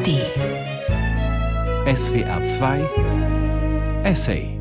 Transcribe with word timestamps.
ARD 0.00 0.08
SWR 1.94 2.42
2 2.42 4.02
Essay 4.04 4.58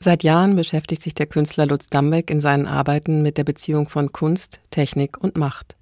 Seit 0.00 0.24
Jahren 0.24 0.56
beschäftigt 0.56 1.02
sich 1.02 1.14
der 1.14 1.26
Künstler 1.26 1.66
Lutz 1.66 1.88
Dambeck 1.88 2.30
in 2.30 2.40
seinen 2.40 2.66
Arbeiten 2.66 3.22
mit 3.22 3.38
der 3.38 3.44
Beziehung 3.44 3.88
von 3.88 4.10
Kunst, 4.10 4.58
Technik 4.70 5.18
und 5.22 5.36
Macht. 5.36 5.76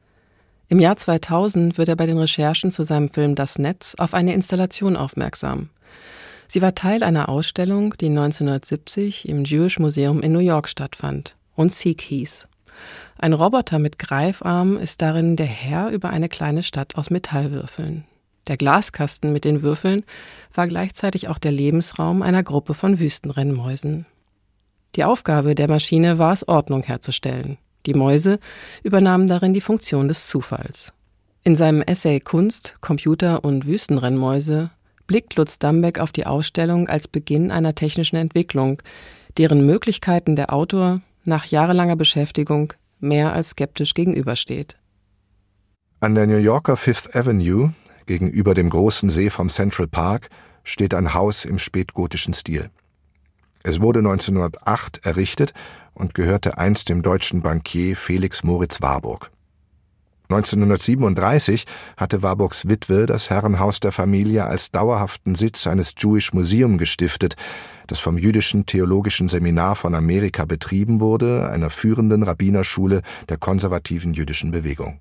Im 0.69 0.81
Jahr 0.81 0.97
2000 0.97 1.79
wird 1.79 1.89
er 1.89 1.97
bei 1.97 2.05
den 2.05 2.19
Recherchen 2.19 2.73
zu 2.73 2.83
seinem 2.83 3.09
Film 3.09 3.35
Das 3.35 3.59
Netz 3.59 3.95
auf 3.97 4.13
eine 4.13 4.35
Installation 4.35 4.97
aufmerksam. 4.97 5.71
Sie 6.47 6.61
war 6.61 6.75
Teil 6.75 7.03
einer 7.03 7.31
Ausstellung, 7.31 7.95
die 7.99 8.11
1970 8.11 9.27
im 9.27 9.45
Jewish 9.45 9.79
Museum 9.79 10.21
in 10.21 10.33
New 10.33 10.41
York 10.41 10.69
stattfand 10.69 11.37
und 11.57 11.73
Seek 11.73 12.03
hieß. 12.03 12.50
Ein 13.19 13.33
Roboter 13.33 13.79
mit 13.79 13.99
Greifarm 13.99 14.77
ist 14.77 15.03
darin 15.03 15.37
der 15.37 15.47
Herr 15.47 15.91
über 15.91 16.11
eine 16.11 16.29
kleine 16.29 16.63
Stadt 16.63 16.97
aus 16.97 17.11
Metallwürfeln. 17.11 18.05
Der 18.49 18.57
Glaskasten 18.57 19.33
mit 19.33 19.45
den 19.45 19.63
Würfeln 19.63 20.05
war 20.55 20.67
gleichzeitig 20.67 21.29
auch 21.29 21.39
der 21.39 21.53
Lebensraum 21.53 22.23
einer 22.23 22.43
Gruppe 22.43 22.75
von 22.75 22.99
Wüstenrennmäusen. 22.99 24.07
Die 24.97 25.05
Aufgabe 25.05 25.55
der 25.55 25.69
Maschine 25.69 26.19
war 26.19 26.33
es, 26.33 26.49
Ordnung 26.49 26.83
herzustellen. 26.83 27.59
Die 27.87 27.95
Mäuse 27.95 28.41
übernahmen 28.83 29.29
darin 29.29 29.55
die 29.55 29.61
Funktion 29.61 30.09
des 30.09 30.27
Zufalls. 30.27 30.93
In 31.43 31.57
seinem 31.57 31.81
Essay 31.83 32.21
Kunst, 32.21 32.75
Computer 32.81 33.45
und 33.45 33.67
Wüstenrennmäuse 33.67 34.71
blickt 35.07 35.37
Lutz 35.37 35.59
Dambeck 35.59 35.99
auf 35.99 36.13
die 36.13 36.27
Ausstellung 36.27 36.89
als 36.89 37.09
Beginn 37.09 37.51
einer 37.51 37.75
technischen 37.75 38.17
Entwicklung, 38.17 38.83
deren 39.39 39.65
Möglichkeiten 39.65 40.37
der 40.37 40.53
Autor 40.53 41.01
nach 41.31 41.47
jahrelanger 41.47 41.97
Beschäftigung 41.97 42.75
mehr 42.99 43.33
als 43.33 43.51
skeptisch 43.51 43.95
gegenübersteht. 43.95 44.77
An 46.01 46.15
der 46.15 46.27
New 46.27 46.37
Yorker 46.37 46.77
Fifth 46.77 47.17
Avenue, 47.17 47.73
gegenüber 48.05 48.53
dem 48.53 48.69
großen 48.69 49.09
See 49.09 49.31
vom 49.31 49.49
Central 49.49 49.87
Park, 49.87 50.29
steht 50.65 50.93
ein 50.93 51.15
Haus 51.15 51.47
im 51.47 51.59
spätgotischen 51.59 52.35
Stil. 52.35 52.71
Es 53.63 53.81
wurde 53.81 54.01
1908 54.01 55.05
errichtet 55.05 55.53
und 55.95 56.15
gehörte 56.15 56.59
einst 56.59 56.89
dem 56.89 57.03
deutschen 57.03 57.43
Bankier 57.43 57.97
Felix 57.97 58.43
Moritz 58.45 58.81
Warburg. 58.81 59.31
1937 60.31 61.67
hatte 61.97 62.23
Warburgs 62.23 62.69
Witwe 62.69 63.07
das 63.07 63.31
Herrenhaus 63.31 63.81
der 63.81 63.91
Familie 63.91 64.45
als 64.45 64.71
dauerhaften 64.71 65.35
Sitz 65.35 65.67
eines 65.67 65.95
Jewish 65.99 66.33
Museum 66.33 66.79
gestiftet, 66.79 67.35
das 67.89 67.99
vom 67.99 68.17
Jüdischen 68.17 68.65
Theologischen 68.65 69.27
Seminar 69.27 69.75
von 69.75 69.93
Amerika 69.93 70.45
betrieben 70.45 71.01
wurde, 71.01 71.51
einer 71.51 71.69
führenden 71.69 72.23
Rabbinerschule 72.23 73.03
der 73.29 73.39
konservativen 73.39 74.15
jüdischen 74.15 74.53
Bewegung. 74.53 75.01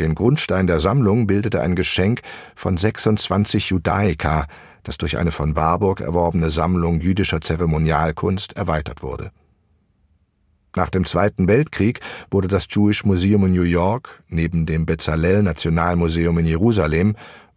Den 0.00 0.16
Grundstein 0.16 0.66
der 0.66 0.80
Sammlung 0.80 1.28
bildete 1.28 1.60
ein 1.60 1.76
Geschenk 1.76 2.22
von 2.56 2.76
26 2.76 3.68
Judaica, 3.70 4.46
das 4.82 4.98
durch 4.98 5.18
eine 5.18 5.30
von 5.30 5.54
Warburg 5.54 6.00
erworbene 6.00 6.50
Sammlung 6.50 7.00
jüdischer 7.00 7.40
Zeremonialkunst 7.40 8.56
erweitert 8.56 9.04
wurde. 9.04 9.30
Nach 10.74 10.88
dem 10.88 11.04
Zweiten 11.04 11.48
Weltkrieg 11.48 12.00
wurde 12.30 12.48
das 12.48 12.66
Jewish 12.70 13.04
Museum 13.04 13.44
in 13.46 13.52
New 13.52 13.62
York 13.62 14.22
neben 14.28 14.64
dem 14.64 14.86
Bezalel 14.86 15.42
Nationalmuseum 15.42 16.38
in 16.38 16.46
Jerusalem 16.46 17.14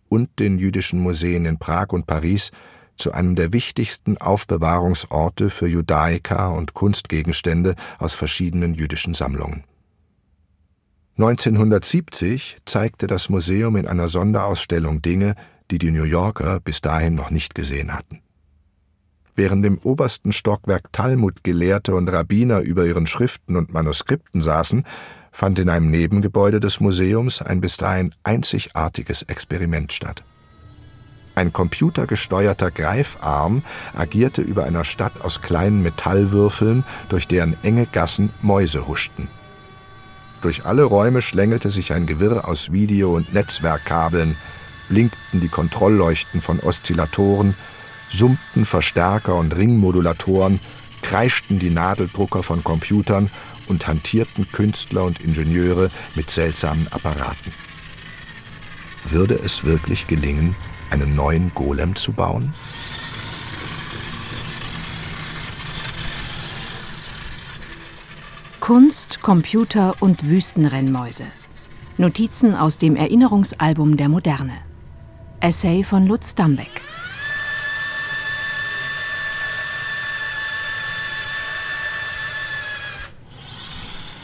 und 0.09 0.39
den 0.39 0.59
jüdischen 0.59 0.99
Museen 0.99 1.45
in 1.45 1.58
Prag 1.58 1.89
und 1.89 2.08
Paris 2.08 2.52
zu 2.97 3.11
einem 3.11 3.36
der 3.36 3.53
wichtigsten 3.53 4.17
Aufbewahrungsorte 4.17 5.49
für 5.49 5.67
Judaika 5.67 6.49
und 6.49 6.73
Kunstgegenstände 6.73 7.75
aus 7.99 8.13
verschiedenen 8.13 8.73
jüdischen 8.73 9.13
Sammlungen. 9.13 9.63
1970 11.17 12.58
zeigte 12.66 13.08
das 13.08 13.30
Museum 13.30 13.77
in 13.77 13.88
einer 13.88 14.09
Sonderausstellung 14.09 15.02
Dinge, 15.02 15.36
die 15.71 15.77
die 15.77 15.91
New 15.91 16.03
Yorker 16.03 16.59
bis 16.59 16.81
dahin 16.81 17.15
noch 17.15 17.32
nicht 17.32 17.55
gesehen 17.55 17.93
hatten. 17.93 18.21
Während 19.35 19.65
im 19.65 19.79
obersten 19.79 20.31
Stockwerk 20.31 20.93
Talmud-Gelehrte 20.93 21.93
und 21.93 22.07
Rabbiner 22.07 22.61
über 22.61 22.85
ihren 22.85 23.05
Schriften 23.05 23.57
und 23.57 23.73
Manuskripten 23.73 24.41
saßen, 24.41 24.85
fand 25.31 25.59
in 25.59 25.67
einem 25.67 25.91
Nebengebäude 25.91 26.61
des 26.61 26.79
Museums 26.79 27.41
ein 27.41 27.59
bis 27.59 27.75
dahin 27.75 28.15
einzigartiges 28.23 29.23
Experiment 29.23 29.91
statt. 29.91 30.23
Ein 31.35 31.51
computergesteuerter 31.51 32.71
Greifarm 32.71 33.63
agierte 33.93 34.41
über 34.41 34.63
einer 34.63 34.85
Stadt 34.85 35.19
aus 35.19 35.41
kleinen 35.41 35.83
Metallwürfeln, 35.83 36.85
durch 37.09 37.27
deren 37.27 37.57
enge 37.61 37.87
Gassen 37.87 38.29
Mäuse 38.41 38.87
huschten. 38.87 39.27
Durch 40.41 40.65
alle 40.65 40.83
Räume 40.83 41.21
schlängelte 41.21 41.71
sich 41.71 41.91
ein 41.91 42.05
Gewirr 42.05 42.47
aus 42.47 42.71
Video- 42.71 43.15
und 43.17 43.33
Netzwerkkabeln, 43.33 44.37
blinkten 44.87 45.41
die 45.41 45.49
Kontrollleuchten 45.49 46.39
von 46.39 46.61
Oszillatoren, 46.61 47.55
summten 48.10 48.66
Verstärker 48.66 49.36
und 49.36 49.55
Ringmodulatoren, 49.55 50.60
kreischten 51.02 51.60
die 51.60 51.70
Nadeldrucker 51.70 52.43
von 52.43 52.64
Computern 52.64 53.30
und 53.67 53.88
hantierten 53.88 54.48
Künstler 54.52 55.04
und 55.04 55.20
Ingenieure 55.20 55.92
mit 56.15 56.30
seltsamen 56.30 56.88
Apparaten. 56.89 57.54
Würde 59.10 59.36
es 59.36 59.64
wirklich 59.64 60.08
gelingen, 60.08 60.55
einen 60.89 61.15
neuen 61.15 61.54
Golem 61.54 61.95
zu 61.95 62.11
bauen? 62.11 62.54
Kunst, 68.60 69.21
Computer 69.21 69.95
und 69.99 70.27
Wüstenrennmäuse. 70.27 71.26
Notizen 71.98 72.55
aus 72.55 72.80
dem 72.80 72.95
Erinnerungsalbum 72.95 73.95
der 73.95 74.10
Moderne. 74.10 74.58
Essay 75.39 75.83
von 75.83 76.08
Lutz 76.08 76.33
Dambeck. 76.33 76.82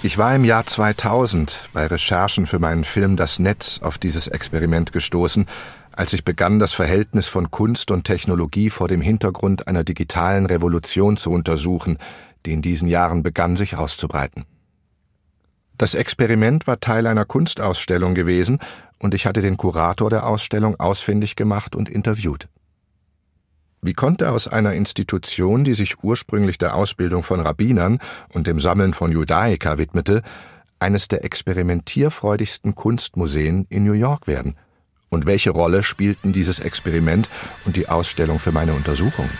Ich 0.03 0.17
war 0.17 0.35
im 0.35 0.43
Jahr 0.43 0.65
2000 0.65 1.69
bei 1.73 1.85
Recherchen 1.85 2.47
für 2.47 2.57
meinen 2.57 2.85
Film 2.85 3.17
Das 3.17 3.37
Netz 3.37 3.79
auf 3.83 3.99
dieses 3.99 4.27
Experiment 4.27 4.91
gestoßen, 4.91 5.45
als 5.91 6.13
ich 6.13 6.23
begann, 6.23 6.57
das 6.57 6.73
Verhältnis 6.73 7.27
von 7.27 7.51
Kunst 7.51 7.91
und 7.91 8.03
Technologie 8.03 8.71
vor 8.71 8.87
dem 8.87 9.01
Hintergrund 9.01 9.67
einer 9.67 9.83
digitalen 9.83 10.47
Revolution 10.47 11.17
zu 11.17 11.29
untersuchen, 11.29 11.99
die 12.47 12.53
in 12.53 12.63
diesen 12.63 12.87
Jahren 12.87 13.21
begann, 13.21 13.55
sich 13.55 13.75
auszubreiten. 13.75 14.45
Das 15.77 15.93
Experiment 15.93 16.65
war 16.65 16.79
Teil 16.79 17.05
einer 17.05 17.25
Kunstausstellung 17.25 18.15
gewesen, 18.15 18.57
und 18.97 19.13
ich 19.13 19.27
hatte 19.27 19.41
den 19.41 19.57
Kurator 19.57 20.09
der 20.09 20.25
Ausstellung 20.25 20.79
ausfindig 20.79 21.35
gemacht 21.35 21.75
und 21.75 21.89
interviewt. 21.89 22.47
Wie 23.83 23.93
konnte 23.93 24.29
aus 24.29 24.47
einer 24.47 24.75
Institution, 24.75 25.63
die 25.63 25.73
sich 25.73 26.03
ursprünglich 26.03 26.59
der 26.59 26.75
Ausbildung 26.75 27.23
von 27.23 27.39
Rabbinern 27.39 27.97
und 28.31 28.45
dem 28.45 28.59
Sammeln 28.59 28.93
von 28.93 29.11
Judaika 29.11 29.79
widmete, 29.79 30.21
eines 30.77 31.07
der 31.07 31.25
experimentierfreudigsten 31.25 32.75
Kunstmuseen 32.75 33.65
in 33.69 33.83
New 33.83 33.93
York 33.93 34.27
werden? 34.27 34.55
Und 35.09 35.25
welche 35.25 35.49
Rolle 35.49 35.81
spielten 35.81 36.31
dieses 36.31 36.59
Experiment 36.59 37.27
und 37.65 37.75
die 37.75 37.89
Ausstellung 37.89 38.37
für 38.37 38.51
meine 38.51 38.73
Untersuchungen? 38.73 39.31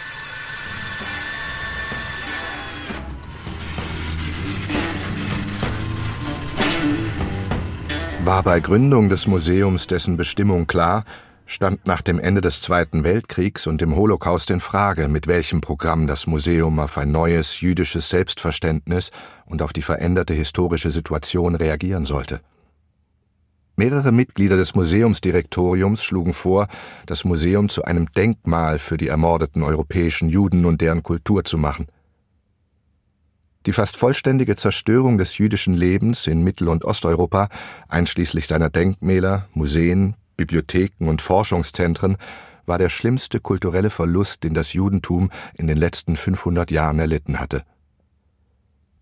War 8.24 8.42
bei 8.42 8.60
Gründung 8.60 9.10
des 9.10 9.28
Museums 9.28 9.86
dessen 9.86 10.18
Bestimmung 10.18 10.66
klar, 10.66 11.06
stand 11.52 11.86
nach 11.86 12.02
dem 12.02 12.18
Ende 12.18 12.40
des 12.40 12.62
Zweiten 12.62 13.04
Weltkriegs 13.04 13.68
und 13.68 13.82
dem 13.82 13.94
Holocaust 13.96 14.50
in 14.52 14.62
Frage, 14.62 15.10
mit 15.10 15.28
welchem 15.28 15.60
Programm 15.60 16.08
das 16.08 16.26
Museum 16.26 16.80
auf 16.80 16.98
ein 16.98 17.12
neues 17.12 17.60
jüdisches 17.60 18.08
Selbstverständnis 18.08 19.12
und 19.46 19.62
auf 19.62 19.74
die 19.74 19.82
veränderte 19.82 20.34
historische 20.34 20.92
Situation 20.92 21.56
reagieren 21.56 22.06
sollte. 22.06 22.40
Mehrere 23.76 24.14
Mitglieder 24.14 24.56
des 24.56 24.76
Museumsdirektoriums 24.76 26.02
schlugen 26.04 26.32
vor, 26.32 26.68
das 27.06 27.26
Museum 27.26 27.68
zu 27.68 27.84
einem 27.84 28.10
Denkmal 28.14 28.80
für 28.80 28.96
die 28.96 29.10
ermordeten 29.10 29.62
europäischen 29.62 30.30
Juden 30.30 30.66
und 30.66 30.80
deren 30.80 31.04
Kultur 31.04 31.44
zu 31.44 31.58
machen. 31.58 31.88
Die 33.66 33.74
fast 33.74 33.98
vollständige 33.98 34.56
Zerstörung 34.56 35.18
des 35.18 35.38
jüdischen 35.38 35.74
Lebens 35.74 36.28
in 36.28 36.44
Mittel- 36.44 36.70
und 36.70 36.86
Osteuropa, 36.86 37.50
einschließlich 37.90 38.48
seiner 38.48 38.70
Denkmäler, 38.70 39.50
Museen, 39.54 40.16
Bibliotheken 40.42 41.08
und 41.08 41.22
Forschungszentren 41.22 42.18
war 42.66 42.80
der 42.80 42.90
schlimmste 42.90 43.40
kulturelle 43.40 43.92
Verlust, 43.92 44.44
den 44.44 44.56
das 44.56 44.74
Judentum 44.74 45.30
in 45.54 45.68
den 45.68 45.78
letzten 45.78 46.16
500 46.16 46.72
Jahren 46.72 46.98
erlitten 46.98 47.40
hatte. 47.40 47.64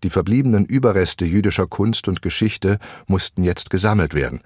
Die 0.02 0.10
verbliebenen 0.10 0.66
Überreste 0.66 1.24
jüdischer 1.24 1.66
Kunst 1.66 2.08
und 2.08 2.20
Geschichte 2.20 2.78
mussten 3.06 3.42
jetzt 3.42 3.70
gesammelt 3.70 4.12
werden, 4.12 4.42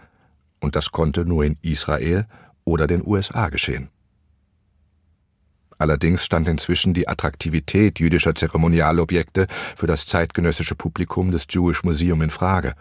und 0.60 0.76
das 0.76 0.92
konnte 0.92 1.24
nur 1.24 1.44
in 1.44 1.58
Israel 1.62 2.28
oder 2.64 2.86
den 2.86 3.04
USA 3.04 3.48
geschehen. 3.48 3.88
Allerdings 5.78 6.24
stand 6.24 6.46
inzwischen 6.46 6.94
die 6.94 7.08
Attraktivität 7.08 7.98
jüdischer 7.98 8.36
Zeremonialobjekte 8.36 9.48
für 9.74 9.88
das 9.88 10.06
zeitgenössische 10.06 10.76
Publikum 10.76 11.32
des 11.32 11.46
Jewish 11.50 11.82
Museum 11.82 12.22
in 12.22 12.30
Frage. 12.30 12.74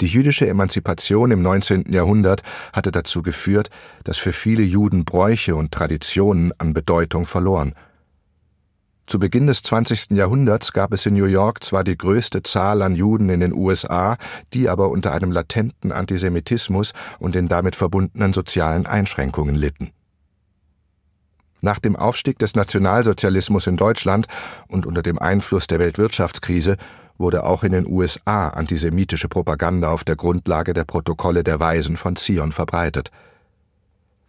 Die 0.00 0.06
jüdische 0.06 0.48
Emanzipation 0.48 1.30
im 1.30 1.42
19. 1.42 1.92
Jahrhundert 1.92 2.42
hatte 2.72 2.90
dazu 2.90 3.20
geführt, 3.20 3.68
dass 4.04 4.16
für 4.16 4.32
viele 4.32 4.62
Juden 4.62 5.04
Bräuche 5.04 5.54
und 5.54 5.72
Traditionen 5.72 6.52
an 6.56 6.72
Bedeutung 6.72 7.26
verloren. 7.26 7.74
Zu 9.06 9.18
Beginn 9.18 9.46
des 9.46 9.62
20. 9.62 10.12
Jahrhunderts 10.12 10.72
gab 10.72 10.92
es 10.92 11.04
in 11.04 11.14
New 11.14 11.26
York 11.26 11.64
zwar 11.64 11.84
die 11.84 11.98
größte 11.98 12.42
Zahl 12.44 12.80
an 12.80 12.94
Juden 12.94 13.28
in 13.28 13.40
den 13.40 13.52
USA, 13.52 14.16
die 14.54 14.68
aber 14.68 14.88
unter 14.88 15.12
einem 15.12 15.32
latenten 15.32 15.92
Antisemitismus 15.92 16.92
und 17.18 17.34
den 17.34 17.48
damit 17.48 17.76
verbundenen 17.76 18.32
sozialen 18.32 18.86
Einschränkungen 18.86 19.56
litten. 19.56 19.90
Nach 21.60 21.78
dem 21.78 21.96
Aufstieg 21.96 22.38
des 22.38 22.54
Nationalsozialismus 22.54 23.66
in 23.66 23.76
Deutschland 23.76 24.28
und 24.68 24.86
unter 24.86 25.02
dem 25.02 25.18
Einfluss 25.18 25.66
der 25.66 25.78
Weltwirtschaftskrise 25.78 26.78
wurde 27.20 27.44
auch 27.44 27.62
in 27.62 27.72
den 27.72 27.86
USA 27.86 28.48
antisemitische 28.48 29.28
Propaganda 29.28 29.90
auf 29.90 30.02
der 30.02 30.16
Grundlage 30.16 30.72
der 30.72 30.84
Protokolle 30.84 31.44
der 31.44 31.60
Weisen 31.60 31.96
von 31.96 32.16
Zion 32.16 32.50
verbreitet. 32.50 33.10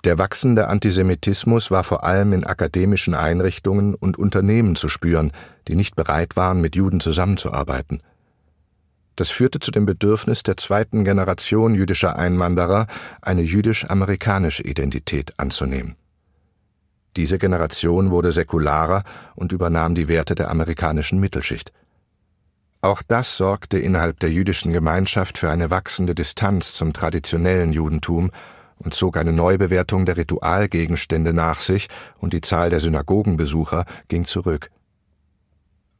Der 0.03 0.17
wachsende 0.17 0.67
Antisemitismus 0.67 1.71
war 1.71 1.83
vor 1.83 2.03
allem 2.03 2.33
in 2.33 2.43
akademischen 2.43 3.13
Einrichtungen 3.13 3.93
und 3.95 4.17
Unternehmen 4.17 4.75
zu 4.75 4.89
spüren, 4.89 5.31
die 5.67 5.75
nicht 5.75 5.95
bereit 5.95 6.35
waren, 6.35 6.59
mit 6.59 6.75
Juden 6.75 6.99
zusammenzuarbeiten. 6.99 8.01
Das 9.15 9.29
führte 9.29 9.59
zu 9.59 9.71
dem 9.71 9.85
Bedürfnis 9.85 10.41
der 10.41 10.57
zweiten 10.57 11.03
Generation 11.03 11.75
jüdischer 11.75 12.17
Einwanderer, 12.17 12.87
eine 13.21 13.43
jüdisch-amerikanische 13.43 14.63
Identität 14.63 15.33
anzunehmen. 15.37 15.95
Diese 17.17 17.37
Generation 17.37 18.09
wurde 18.09 18.31
säkularer 18.31 19.03
und 19.35 19.51
übernahm 19.51 19.95
die 19.95 20.07
Werte 20.07 20.33
der 20.33 20.49
amerikanischen 20.49 21.19
Mittelschicht. 21.19 21.71
Auch 22.81 23.03
das 23.03 23.37
sorgte 23.37 23.77
innerhalb 23.77 24.19
der 24.19 24.31
jüdischen 24.31 24.73
Gemeinschaft 24.73 25.37
für 25.37 25.51
eine 25.51 25.69
wachsende 25.69 26.15
Distanz 26.15 26.73
zum 26.73 26.93
traditionellen 26.93 27.73
Judentum 27.73 28.31
und 28.79 28.95
zog 28.95 29.17
eine 29.17 29.31
Neubewertung 29.31 30.07
der 30.07 30.17
Ritualgegenstände 30.17 31.31
nach 31.31 31.59
sich, 31.59 31.87
und 32.17 32.33
die 32.33 32.41
Zahl 32.41 32.71
der 32.71 32.79
Synagogenbesucher 32.79 33.85
ging 34.07 34.25
zurück. 34.25 34.71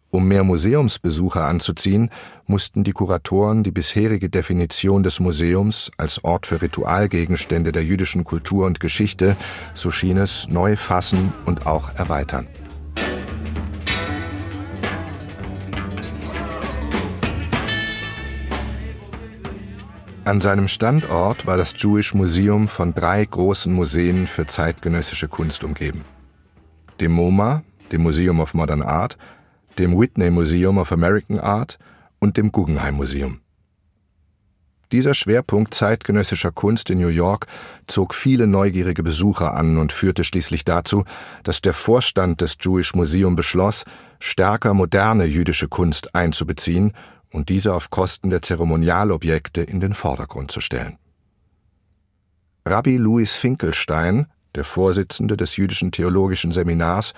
Um 0.10 0.28
mehr 0.28 0.44
Museumsbesucher 0.44 1.46
anzuziehen, 1.46 2.10
mussten 2.46 2.84
die 2.84 2.92
Kuratoren 2.92 3.64
die 3.64 3.72
bisherige 3.72 4.30
Definition 4.30 5.04
des 5.04 5.20
Museums 5.20 5.92
als 5.98 6.24
Ort 6.24 6.48
für 6.48 6.62
Ritualgegenstände 6.62 7.72
der 7.72 7.84
jüdischen 7.84 8.24
Kultur 8.24 8.66
und 8.66 8.80
Geschichte, 8.80 9.38
so 9.74 9.92
schien 9.92 10.18
es, 10.18 10.50
neu 10.50 10.76
fassen 10.76 11.32
und 11.46 11.68
auch 11.68 11.96
erweitern. 11.96 12.48
An 20.24 20.40
seinem 20.40 20.68
Standort 20.68 21.48
war 21.48 21.58
das 21.58 21.74
Jewish 21.76 22.14
Museum 22.14 22.68
von 22.68 22.94
drei 22.94 23.26
großen 23.26 23.74
Museen 23.74 24.28
für 24.28 24.46
zeitgenössische 24.46 25.28
Kunst 25.28 25.64
umgeben. 25.64 26.06
Dem 27.00 27.14
MoMA, 27.14 27.64
dem 27.92 28.04
Museum 28.04 28.40
of 28.40 28.54
Modern 28.54 28.84
Art, 28.84 29.18
dem 29.80 30.00
Whitney 30.00 30.30
Museum 30.30 30.78
of 30.78 30.92
American 30.92 31.40
Art 31.40 31.80
und 32.20 32.38
dem 32.38 32.52
Guggenheim 32.52 32.96
Museum. 32.98 33.42
Dieser 34.92 35.16
Schwerpunkt 35.16 35.74
zeitgenössischer 35.74 36.52
Kunst 36.52 36.92
in 36.92 37.00
New 37.00 37.08
York 37.08 37.48
zog 37.88 38.14
viele 38.14 38.46
neugierige 38.46 39.02
Besucher 39.02 39.56
an 39.56 39.80
und 39.80 39.92
führte 39.92 40.24
schließlich 40.24 40.66
dazu, 40.66 41.04
dass 41.42 41.62
der 41.62 41.74
Vorstand 41.74 42.42
des 42.42 42.58
Jewish 42.62 42.94
Museum 42.94 43.36
beschloss, 43.36 43.86
stärker 44.20 44.76
moderne 44.76 45.26
jüdische 45.26 45.68
Kunst 45.68 46.14
einzubeziehen 46.14 46.94
und 47.32 47.50
diese 47.50 47.74
auf 47.74 47.90
Kosten 47.90 48.30
der 48.30 48.42
Zeremonialobjekte 48.42 49.62
in 49.62 49.80
den 49.80 49.94
Vordergrund 49.94 50.52
zu 50.52 50.62
stellen. 50.62 50.98
Rabbi 52.66 52.98
Louis 52.98 53.36
Finkelstein, 53.36 54.28
der 54.56 54.64
Vorsitzende 54.64 55.38
des 55.38 55.58
jüdischen 55.58 55.92
theologischen 55.92 56.52
Seminars, 56.52 57.14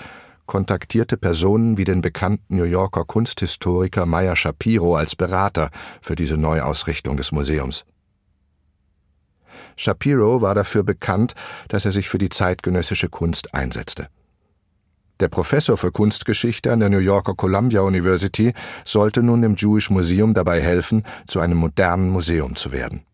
kontaktierte 0.45 1.17
Personen 1.17 1.77
wie 1.77 1.83
den 1.83 2.01
bekannten 2.01 2.57
New 2.57 2.63
Yorker 2.63 3.05
Kunsthistoriker 3.05 4.05
Meyer 4.05 4.35
Shapiro 4.35 4.95
als 4.95 5.15
Berater 5.15 5.69
für 6.01 6.15
diese 6.15 6.37
Neuausrichtung 6.37 7.17
des 7.17 7.31
Museums. 7.31 7.85
Shapiro 9.75 10.41
war 10.41 10.53
dafür 10.53 10.83
bekannt, 10.83 11.33
dass 11.67 11.85
er 11.85 11.91
sich 11.91 12.09
für 12.09 12.17
die 12.17 12.29
zeitgenössische 12.29 13.09
Kunst 13.09 13.53
einsetzte. 13.53 14.07
Der 15.23 15.29
Professor 15.29 15.77
für 15.77 15.93
Kunstgeschichte 15.93 16.73
an 16.73 16.81
der 16.81 16.89
New 16.89 16.97
Yorker 16.97 17.33
Columbia 17.33 17.79
University 17.79 18.51
sollte 18.83 19.23
nun 19.23 19.41
dem 19.41 19.55
Jewish 19.55 19.89
Museum 19.89 20.33
dabei 20.33 20.59
helfen, 20.59 21.05
zu 21.27 21.39
einem 21.39 21.59
modernen 21.59 22.09
Museum 22.09 22.57
zu 22.57 22.73
werden. 22.73 23.05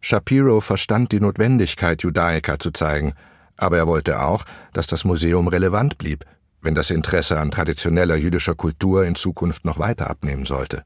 Shapiro 0.00 0.62
verstand 0.62 1.12
die 1.12 1.20
Notwendigkeit, 1.20 2.02
Judaica 2.02 2.58
zu 2.58 2.70
zeigen, 2.70 3.12
aber 3.58 3.76
er 3.76 3.86
wollte 3.86 4.22
auch, 4.22 4.46
dass 4.72 4.86
das 4.86 5.04
Museum 5.04 5.46
relevant 5.46 5.98
blieb, 5.98 6.24
wenn 6.62 6.74
das 6.74 6.88
Interesse 6.88 7.38
an 7.38 7.50
traditioneller 7.50 8.16
jüdischer 8.16 8.54
Kultur 8.54 9.04
in 9.04 9.14
Zukunft 9.14 9.66
noch 9.66 9.78
weiter 9.78 10.08
abnehmen 10.08 10.46
sollte. 10.46 10.84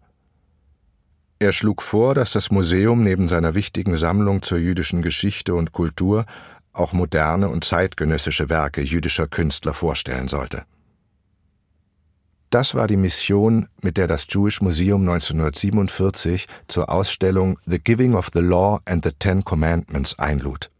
Er 1.38 1.52
schlug 1.52 1.80
vor, 1.80 2.14
dass 2.16 2.32
das 2.32 2.50
Museum 2.50 3.04
neben 3.04 3.28
seiner 3.28 3.54
wichtigen 3.54 3.96
Sammlung 3.96 4.42
zur 4.42 4.58
jüdischen 4.58 5.02
Geschichte 5.02 5.54
und 5.54 5.70
Kultur 5.70 6.24
auch 6.78 6.92
moderne 6.92 7.48
und 7.48 7.64
zeitgenössische 7.64 8.48
Werke 8.48 8.82
jüdischer 8.82 9.26
Künstler 9.26 9.74
vorstellen 9.74 10.28
sollte. 10.28 10.64
Das 12.50 12.74
war 12.74 12.86
die 12.86 12.96
Mission, 12.96 13.68
mit 13.82 13.96
der 13.96 14.06
das 14.06 14.26
Jewish 14.28 14.60
Museum 14.60 15.02
1947 15.02 16.46
zur 16.68 16.88
Ausstellung 16.88 17.58
The 17.66 17.80
Giving 17.80 18.14
of 18.14 18.30
the 18.32 18.40
Law 18.40 18.80
and 18.84 19.04
the 19.04 19.10
Ten 19.18 19.44
Commandments 19.44 20.18
einlud. 20.18 20.70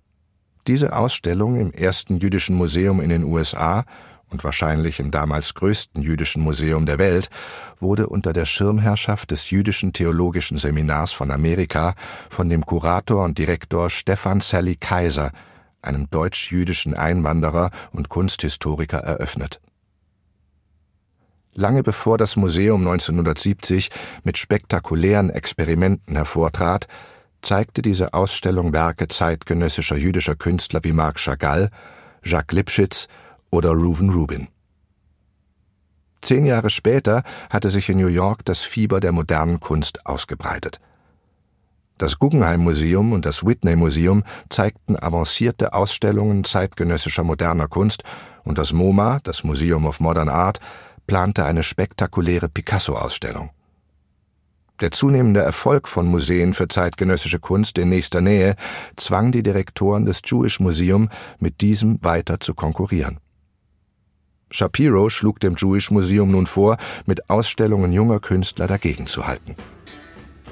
Diese 0.69 0.97
Ausstellung 0.97 1.57
im 1.57 1.73
ersten 1.73 2.19
jüdischen 2.19 2.57
Museum 2.57 3.01
in 3.01 3.11
den 3.11 3.25
USA 3.25 3.85
und 4.31 4.43
wahrscheinlich 4.45 5.01
im 5.01 5.11
damals 5.11 5.55
größten 5.55 6.03
jüdischen 6.03 6.43
Museum 6.43 6.87
der 6.87 6.99
Welt, 6.99 7.31
wurde 7.79 8.09
unter 8.09 8.33
der 8.33 8.47
Schirmherrschaft 8.47 9.31
des 9.31 9.51
Jüdischen 9.51 9.93
Theologischen 9.93 10.59
Seminars 10.59 11.13
von 11.13 11.31
Amerika 11.31 11.95
von 12.29 12.49
dem 12.49 12.67
Kurator 12.67 13.25
und 13.25 13.39
Direktor 13.39 13.91
Stefan 13.91 14.41
Sally 14.41 14.77
Kaiser 14.77 15.31
einem 15.87 16.11
deutsch-jüdischen 16.11 16.95
Einwanderer 16.95 17.71
und 17.93 18.09
Kunsthistoriker, 18.09 18.99
eröffnet. 18.99 19.61
Lange 21.55 21.83
bevor 21.83 22.19
das 22.19 22.37
Museum 22.37 22.81
1970 22.87 23.91
mit 24.25 24.37
spektakulären 24.37 25.31
Experimenten 25.31 26.17
hervortrat, 26.17 26.87
zeigte 27.41 27.81
diese 27.81 28.13
Ausstellung 28.13 28.73
Werke 28.73 29.09
zeitgenössischer 29.09 29.97
jüdischer 29.97 30.35
Künstler 30.35 30.81
wie 30.85 30.93
Marc 30.93 31.19
Chagall, 31.19 31.71
Jacques 32.23 32.55
Lipschitz 32.55 33.09
oder 33.51 33.71
Reuven 33.71 34.11
Rubin. 34.11 34.49
Zehn 36.21 36.45
Jahre 36.45 36.71
später 36.71 37.23
hatte 37.49 37.71
sich 37.71 37.89
in 37.89 37.99
New 37.99 38.09
York 38.09 38.45
das 38.45 38.65
Fieber 38.65 39.01
der 39.01 39.13
modernen 39.13 39.61
Kunst 39.61 40.05
ausgebreitet. 40.05 40.81
Das 41.99 42.19
Guggenheim 42.19 42.61
Museum 42.61 43.13
und 43.13 43.25
das 43.25 43.45
Whitney 43.47 43.75
Museum 43.75 44.23
zeigten 44.51 44.97
avancierte 45.03 45.73
Ausstellungen 45.73 46.45
zeitgenössischer 46.45 47.25
moderner 47.25 47.69
Kunst 47.69 48.03
und 48.45 48.59
das 48.59 48.75
MoMA, 48.75 49.21
das 49.23 49.45
Museum 49.45 49.87
of 49.87 50.01
Modern 50.01 50.29
Art, 50.29 50.61
plante 51.07 51.45
eine 51.45 51.63
spektakuläre 51.63 52.51
Picasso-Ausstellung. 52.51 53.51
Der 54.81 54.91
zunehmende 54.91 55.41
Erfolg 55.41 55.89
von 55.89 56.07
Museen 56.07 56.53
für 56.53 56.69
zeitgenössische 56.69 57.39
Kunst 57.39 57.79
in 57.79 57.89
nächster 57.89 58.21
Nähe 58.21 58.57
zwang 58.97 59.33
die 59.33 59.43
Direktoren 59.43 60.05
des 60.05 60.21
Jewish 60.23 60.61
Museum, 60.61 61.09
mit 61.39 61.63
diesem 61.63 61.99
weiter 62.03 62.41
zu 62.41 62.53
konkurrieren. 62.53 63.21
Shapiro 64.51 65.09
schlug 65.09 65.41
dem 65.41 65.57
Jewish 65.57 65.91
Museum 65.91 66.31
nun 66.31 66.47
vor, 66.47 66.77
mit 67.07 67.31
Ausstellungen 67.31 67.93
junger 67.93 68.21
Künstler 68.21 68.67
dagegenzuhalten. 68.67 69.57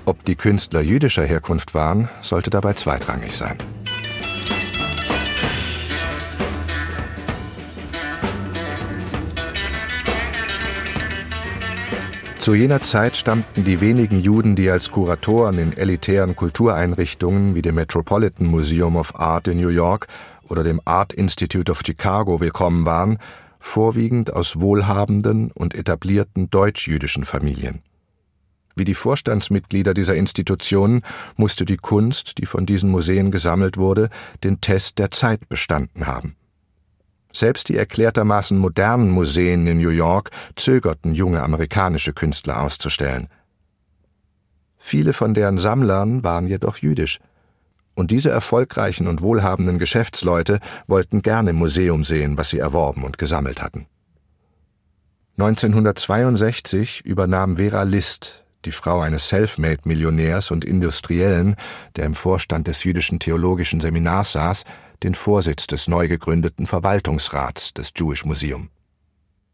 Ob 0.07 0.23
die 0.27 0.37
Künstler 0.37 0.83
jüdischer 0.83 1.25
Herkunft 1.25 1.75
waren, 1.75 2.11
sollte 2.21 2.51
dabei 2.51 2.75
zweitrangig 2.75 3.35
sein. 3.35 3.57
Zu 12.39 12.55
jener 12.55 12.83
Zeit 12.83 13.17
stammten 13.17 13.65
die 13.65 13.81
wenigen 13.81 14.21
Juden, 14.21 14.55
die 14.55 14.69
als 14.69 14.91
Kuratoren 14.91 15.59
in 15.59 15.75
elitären 15.75 16.37
Kultureinrichtungen 16.37 17.55
wie 17.55 17.63
dem 17.63 17.77
Metropolitan 17.77 18.47
Museum 18.47 18.97
of 18.97 19.19
Art 19.19 19.49
in 19.49 19.57
New 19.57 19.71
York 19.71 20.09
oder 20.51 20.63
dem 20.63 20.83
Art 20.85 21.15
Institute 21.15 21.73
of 21.73 21.81
Chicago 21.87 22.41
willkommen 22.41 22.85
waren, 22.85 23.19
vorwiegend 23.59 24.35
aus 24.35 24.61
wohlhabenden 24.61 25.53
und 25.53 25.75
etablierten 25.75 26.51
deutsch-jüdischen 26.51 27.25
Familien. 27.25 27.81
Wie 28.77 28.85
die 28.85 28.95
Vorstandsmitglieder 28.95 29.95
dieser 29.95 30.17
Institutionen 30.17 31.03
musste 31.37 31.65
die 31.65 31.77
Kunst, 31.77 32.39
die 32.39 32.47
von 32.47 32.67
diesen 32.67 32.91
Museen 32.91 33.31
gesammelt 33.31 33.77
wurde, 33.77 34.09
den 34.43 34.61
Test 34.61 34.99
der 34.99 35.11
Zeit 35.11 35.49
bestanden 35.49 36.07
haben. 36.07 36.37
Selbst 37.33 37.69
die 37.69 37.77
erklärtermaßen 37.77 38.57
modernen 38.57 39.11
Museen 39.11 39.67
in 39.67 39.79
New 39.79 39.91
York 39.91 40.31
zögerten 40.57 41.15
junge 41.15 41.43
amerikanische 41.43 42.13
Künstler 42.13 42.63
auszustellen. 42.63 43.29
Viele 44.77 45.13
von 45.13 45.35
deren 45.35 45.59
Sammlern 45.59 46.23
waren 46.23 46.47
jedoch 46.47 46.77
jüdisch. 46.77 47.19
Und 47.95 48.11
diese 48.11 48.31
erfolgreichen 48.31 49.07
und 49.07 49.23
wohlhabenden 49.23 49.79
Geschäftsleute 49.79 50.61
wollten 50.87 51.23
gerne 51.23 51.51
im 51.51 51.57
Museum 51.57 52.05
sehen, 52.05 52.37
was 52.37 52.51
sie 52.51 52.59
erworben 52.59 53.05
und 53.05 53.19
gesammelt 53.19 53.63
hatten. 53.63 53.87
1962 55.39 57.05
übernahm 57.05 57.57
Vera 57.57 57.83
List, 57.83 58.44
die 58.65 58.73
Frau 58.73 59.01
eines 59.01 59.29
Selfmade-Millionärs 59.29 60.51
und 60.51 60.65
Industriellen, 60.65 61.57
der 61.97 62.07
im 62.07 62.15
Vorstand 62.15 62.67
des 62.67 62.85
jüdischen 62.85 63.19
theologischen 63.19 63.81
Seminars 63.81 64.33
saß, 64.33 64.65
den 65.03 65.15
Vorsitz 65.15 65.67
des 65.67 65.89
neu 65.89 66.09
gegründeten 66.09 66.67
Verwaltungsrats 66.67 67.75
des 67.75 67.93
Jewish 67.97 68.25
Museum. 68.25 68.71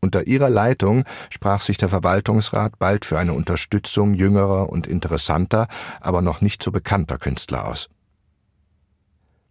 Unter 0.01 0.27
ihrer 0.27 0.49
Leitung 0.49 1.05
sprach 1.29 1.61
sich 1.61 1.77
der 1.77 1.91
Verwaltungsrat 1.91 2.79
bald 2.79 3.05
für 3.05 3.19
eine 3.19 3.35
Unterstützung 3.35 4.15
jüngerer 4.15 4.71
und 4.71 4.87
interessanter, 4.87 5.69
aber 6.01 6.23
noch 6.23 6.41
nicht 6.41 6.63
so 6.63 6.73
bekannter 6.73 7.19
Künstler 7.19 7.67
aus. 7.67 7.89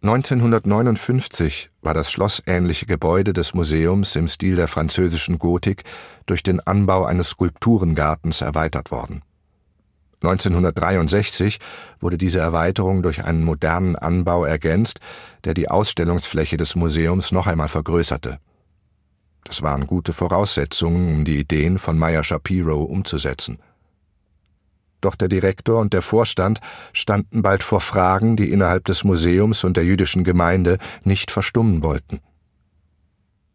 1959 0.02 1.68
war 1.82 1.92
das 1.92 2.10
schlossähnliche 2.10 2.86
Gebäude 2.86 3.34
des 3.34 3.52
Museums 3.52 4.16
im 4.16 4.28
Stil 4.28 4.56
der 4.56 4.66
französischen 4.66 5.38
Gotik 5.38 5.84
durch 6.24 6.42
den 6.42 6.58
Anbau 6.60 7.04
eines 7.04 7.28
Skulpturengartens 7.28 8.40
erweitert 8.40 8.90
worden. 8.90 9.22
1963 10.22 11.58
wurde 11.98 12.18
diese 12.18 12.40
Erweiterung 12.40 13.02
durch 13.02 13.24
einen 13.24 13.42
modernen 13.42 13.96
Anbau 13.96 14.44
ergänzt, 14.44 15.00
der 15.44 15.54
die 15.54 15.70
Ausstellungsfläche 15.70 16.58
des 16.58 16.76
Museums 16.76 17.32
noch 17.32 17.46
einmal 17.46 17.68
vergrößerte. 17.68 18.38
Das 19.44 19.62
waren 19.62 19.86
gute 19.86 20.12
Voraussetzungen, 20.12 21.14
um 21.16 21.24
die 21.24 21.38
Ideen 21.38 21.78
von 21.78 21.98
Meyer 21.98 22.22
Shapiro 22.22 22.82
umzusetzen. 22.82 23.58
Doch 25.00 25.14
der 25.14 25.28
Direktor 25.28 25.80
und 25.80 25.94
der 25.94 26.02
Vorstand 26.02 26.60
standen 26.92 27.40
bald 27.40 27.62
vor 27.62 27.80
Fragen, 27.80 28.36
die 28.36 28.52
innerhalb 28.52 28.84
des 28.84 29.02
Museums 29.04 29.64
und 29.64 29.78
der 29.78 29.84
jüdischen 29.84 30.24
Gemeinde 30.24 30.76
nicht 31.04 31.30
verstummen 31.30 31.82
wollten. 31.82 32.20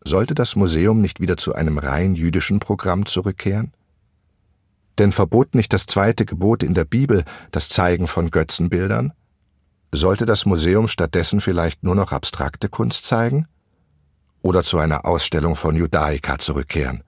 Sollte 0.04 0.34
das 0.34 0.56
Museum 0.56 1.02
nicht 1.02 1.20
wieder 1.20 1.38
zu 1.38 1.54
einem 1.54 1.78
rein 1.78 2.16
jüdischen 2.16 2.60
Programm 2.60 3.06
zurückkehren? 3.06 3.74
Denn 4.98 5.12
verbot 5.12 5.56
nicht 5.56 5.74
das 5.74 5.86
zweite 5.86 6.26
Gebot 6.26 6.64
in 6.64 6.74
der 6.74 6.86
Bibel 6.86 7.24
das 7.52 7.70
Zeigen 7.70 8.08
von 8.08 8.32
Götzenbildern? 8.32 9.14
Sollte 9.92 10.26
das 10.26 10.46
Museum 10.46 10.88
stattdessen 10.88 11.42
vielleicht 11.42 11.84
nur 11.84 11.96
noch 11.96 12.12
abstrakte 12.12 12.70
Kunst 12.70 13.06
zeigen? 13.06 13.48
Oder 14.42 14.64
zu 14.64 14.78
einer 14.78 15.06
Ausstellung 15.06 15.56
von 15.56 15.76
Judaika 15.76 16.38
zurückkehren? 16.38 17.04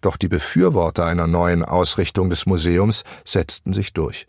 Doch 0.00 0.16
die 0.16 0.28
Befürworter 0.28 1.06
einer 1.06 1.26
neuen 1.26 1.64
Ausrichtung 1.64 2.28
des 2.28 2.46
Museums 2.46 3.04
setzten 3.24 3.72
sich 3.72 3.92
durch. 3.92 4.26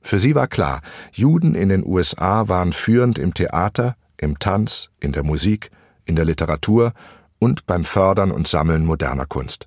Für 0.00 0.20
sie 0.20 0.34
war 0.34 0.48
klar, 0.48 0.82
Juden 1.12 1.54
in 1.54 1.68
den 1.68 1.84
USA 1.84 2.48
waren 2.48 2.72
führend 2.72 3.18
im 3.18 3.32
Theater, 3.32 3.96
im 4.16 4.38
Tanz, 4.38 4.90
in 5.00 5.12
der 5.12 5.24
Musik, 5.24 5.70
in 6.04 6.16
der 6.16 6.24
Literatur 6.24 6.92
und 7.38 7.66
beim 7.66 7.84
Fördern 7.84 8.30
und 8.30 8.48
Sammeln 8.48 8.84
moderner 8.84 9.26
Kunst. 9.26 9.66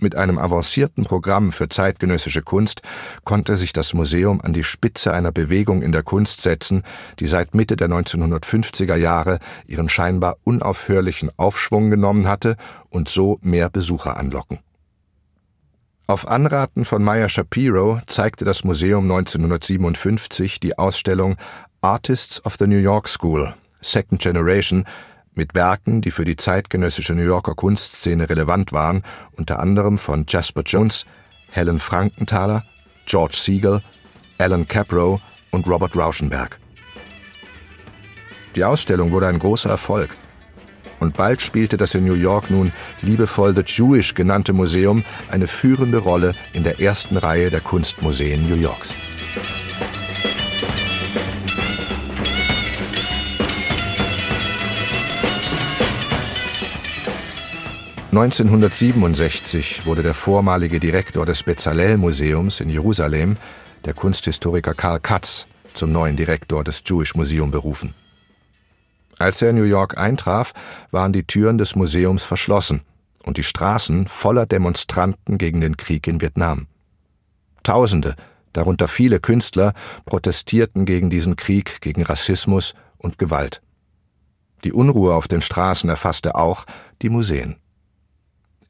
Mit 0.00 0.14
einem 0.14 0.38
avancierten 0.38 1.04
Programm 1.04 1.50
für 1.50 1.68
zeitgenössische 1.68 2.42
Kunst 2.42 2.82
konnte 3.24 3.56
sich 3.56 3.72
das 3.72 3.94
Museum 3.94 4.40
an 4.40 4.52
die 4.52 4.62
Spitze 4.62 5.12
einer 5.12 5.32
Bewegung 5.32 5.82
in 5.82 5.90
der 5.90 6.04
Kunst 6.04 6.40
setzen, 6.40 6.84
die 7.18 7.26
seit 7.26 7.54
Mitte 7.54 7.76
der 7.76 7.88
1950er 7.88 8.94
Jahre 8.94 9.40
ihren 9.66 9.88
scheinbar 9.88 10.36
unaufhörlichen 10.44 11.30
Aufschwung 11.36 11.90
genommen 11.90 12.28
hatte 12.28 12.56
und 12.90 13.08
so 13.08 13.38
mehr 13.42 13.70
Besucher 13.70 14.16
anlocken. 14.16 14.60
Auf 16.06 16.28
Anraten 16.28 16.84
von 16.84 17.02
Meyer 17.02 17.28
Shapiro 17.28 18.00
zeigte 18.06 18.44
das 18.44 18.62
Museum 18.62 19.04
1957 19.04 20.60
die 20.60 20.78
Ausstellung 20.78 21.36
Artists 21.80 22.44
of 22.46 22.56
the 22.58 22.66
New 22.66 22.78
York 22.78 23.08
School 23.08 23.54
Second 23.80 24.20
Generation 24.20 24.84
mit 25.38 25.54
Werken, 25.54 26.02
die 26.02 26.10
für 26.10 26.26
die 26.26 26.36
zeitgenössische 26.36 27.14
New 27.14 27.24
Yorker 27.24 27.54
Kunstszene 27.54 28.28
relevant 28.28 28.72
waren, 28.72 29.02
unter 29.38 29.60
anderem 29.60 29.96
von 29.96 30.26
Jasper 30.28 30.62
Jones, 30.66 31.06
Helen 31.50 31.78
Frankenthaler, 31.78 32.64
George 33.06 33.36
Siegel, 33.38 33.80
Alan 34.36 34.68
Caprow 34.68 35.20
und 35.50 35.66
Robert 35.66 35.96
Rauschenberg. 35.96 36.58
Die 38.54 38.64
Ausstellung 38.64 39.12
wurde 39.12 39.28
ein 39.28 39.38
großer 39.38 39.70
Erfolg. 39.70 40.14
Und 41.00 41.16
bald 41.16 41.40
spielte 41.40 41.76
das 41.76 41.94
in 41.94 42.04
New 42.04 42.14
York 42.14 42.50
nun 42.50 42.72
liebevoll 43.02 43.54
The 43.54 43.62
Jewish 43.64 44.14
genannte 44.14 44.52
Museum 44.52 45.04
eine 45.30 45.46
führende 45.46 45.98
Rolle 45.98 46.34
in 46.52 46.64
der 46.64 46.80
ersten 46.80 47.16
Reihe 47.16 47.50
der 47.50 47.60
Kunstmuseen 47.60 48.48
New 48.48 48.56
Yorks. 48.56 48.94
1967 58.10 59.84
wurde 59.84 60.02
der 60.02 60.14
vormalige 60.14 60.80
Direktor 60.80 61.26
des 61.26 61.42
Bezalel-Museums 61.42 62.60
in 62.60 62.70
Jerusalem, 62.70 63.36
der 63.84 63.92
Kunsthistoriker 63.92 64.72
Karl 64.72 64.98
Katz, 64.98 65.46
zum 65.74 65.92
neuen 65.92 66.16
Direktor 66.16 66.64
des 66.64 66.82
Jewish 66.86 67.14
Museum 67.14 67.50
berufen. 67.50 67.94
Als 69.18 69.42
er 69.42 69.50
in 69.50 69.56
New 69.56 69.64
York 69.64 69.98
eintraf, 69.98 70.54
waren 70.90 71.12
die 71.12 71.24
Türen 71.24 71.58
des 71.58 71.76
Museums 71.76 72.24
verschlossen 72.24 72.80
und 73.24 73.36
die 73.36 73.42
Straßen 73.42 74.06
voller 74.06 74.46
Demonstranten 74.46 75.36
gegen 75.36 75.60
den 75.60 75.76
Krieg 75.76 76.06
in 76.06 76.22
Vietnam. 76.22 76.66
Tausende, 77.62 78.14
darunter 78.54 78.88
viele 78.88 79.20
Künstler, 79.20 79.74
protestierten 80.06 80.86
gegen 80.86 81.10
diesen 81.10 81.36
Krieg, 81.36 81.82
gegen 81.82 82.04
Rassismus 82.04 82.72
und 82.96 83.18
Gewalt. 83.18 83.60
Die 84.64 84.72
Unruhe 84.72 85.14
auf 85.14 85.28
den 85.28 85.42
Straßen 85.42 85.90
erfasste 85.90 86.36
auch 86.36 86.64
die 87.02 87.10
Museen. 87.10 87.56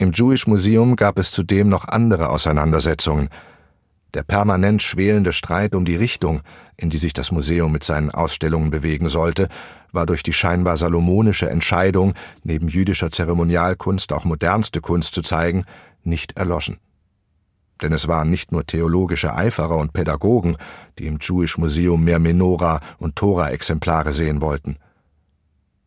Im 0.00 0.12
Jewish 0.12 0.46
Museum 0.46 0.94
gab 0.94 1.18
es 1.18 1.32
zudem 1.32 1.68
noch 1.68 1.88
andere 1.88 2.28
Auseinandersetzungen. 2.28 3.30
Der 4.14 4.22
permanent 4.22 4.80
schwelende 4.80 5.32
Streit 5.32 5.74
um 5.74 5.84
die 5.84 5.96
Richtung, 5.96 6.42
in 6.76 6.88
die 6.88 6.98
sich 6.98 7.12
das 7.12 7.32
Museum 7.32 7.72
mit 7.72 7.82
seinen 7.82 8.12
Ausstellungen 8.12 8.70
bewegen 8.70 9.08
sollte, 9.08 9.48
war 9.90 10.06
durch 10.06 10.22
die 10.22 10.32
scheinbar 10.32 10.76
salomonische 10.76 11.50
Entscheidung, 11.50 12.14
neben 12.44 12.68
jüdischer 12.68 13.10
Zeremonialkunst 13.10 14.12
auch 14.12 14.24
modernste 14.24 14.80
Kunst 14.80 15.14
zu 15.14 15.22
zeigen, 15.22 15.64
nicht 16.04 16.36
erloschen. 16.36 16.78
Denn 17.82 17.92
es 17.92 18.06
waren 18.06 18.30
nicht 18.30 18.52
nur 18.52 18.64
theologische 18.64 19.34
Eiferer 19.34 19.78
und 19.78 19.92
Pädagogen, 19.92 20.56
die 21.00 21.08
im 21.08 21.18
Jewish 21.20 21.58
Museum 21.58 22.04
mehr 22.04 22.20
Menora 22.20 22.80
und 22.98 23.16
Tora-Exemplare 23.16 24.12
sehen 24.12 24.40
wollten. 24.40 24.78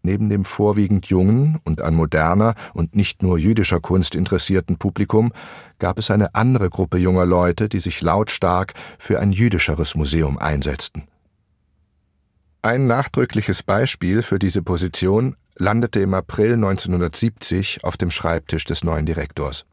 Neben 0.03 0.29
dem 0.29 0.45
vorwiegend 0.45 1.07
jungen 1.07 1.59
und 1.63 1.81
an 1.81 1.93
moderner 1.93 2.55
und 2.73 2.95
nicht 2.95 3.21
nur 3.21 3.37
jüdischer 3.37 3.79
Kunst 3.79 4.15
interessierten 4.15 4.77
Publikum 4.77 5.31
gab 5.77 5.99
es 5.99 6.09
eine 6.09 6.33
andere 6.33 6.69
Gruppe 6.69 6.97
junger 6.97 7.25
Leute, 7.25 7.69
die 7.69 7.79
sich 7.79 8.01
lautstark 8.01 8.73
für 8.97 9.19
ein 9.19 9.31
jüdischeres 9.31 9.95
Museum 9.95 10.39
einsetzten. 10.39 11.03
Ein 12.63 12.87
nachdrückliches 12.87 13.63
Beispiel 13.63 14.23
für 14.23 14.39
diese 14.39 14.61
Position 14.61 15.35
landete 15.55 15.99
im 15.99 16.13
April 16.13 16.53
1970 16.53 17.83
auf 17.83 17.97
dem 17.97 18.11
Schreibtisch 18.11 18.65
des 18.65 18.83
neuen 18.83 19.05
Direktors. 19.05 19.65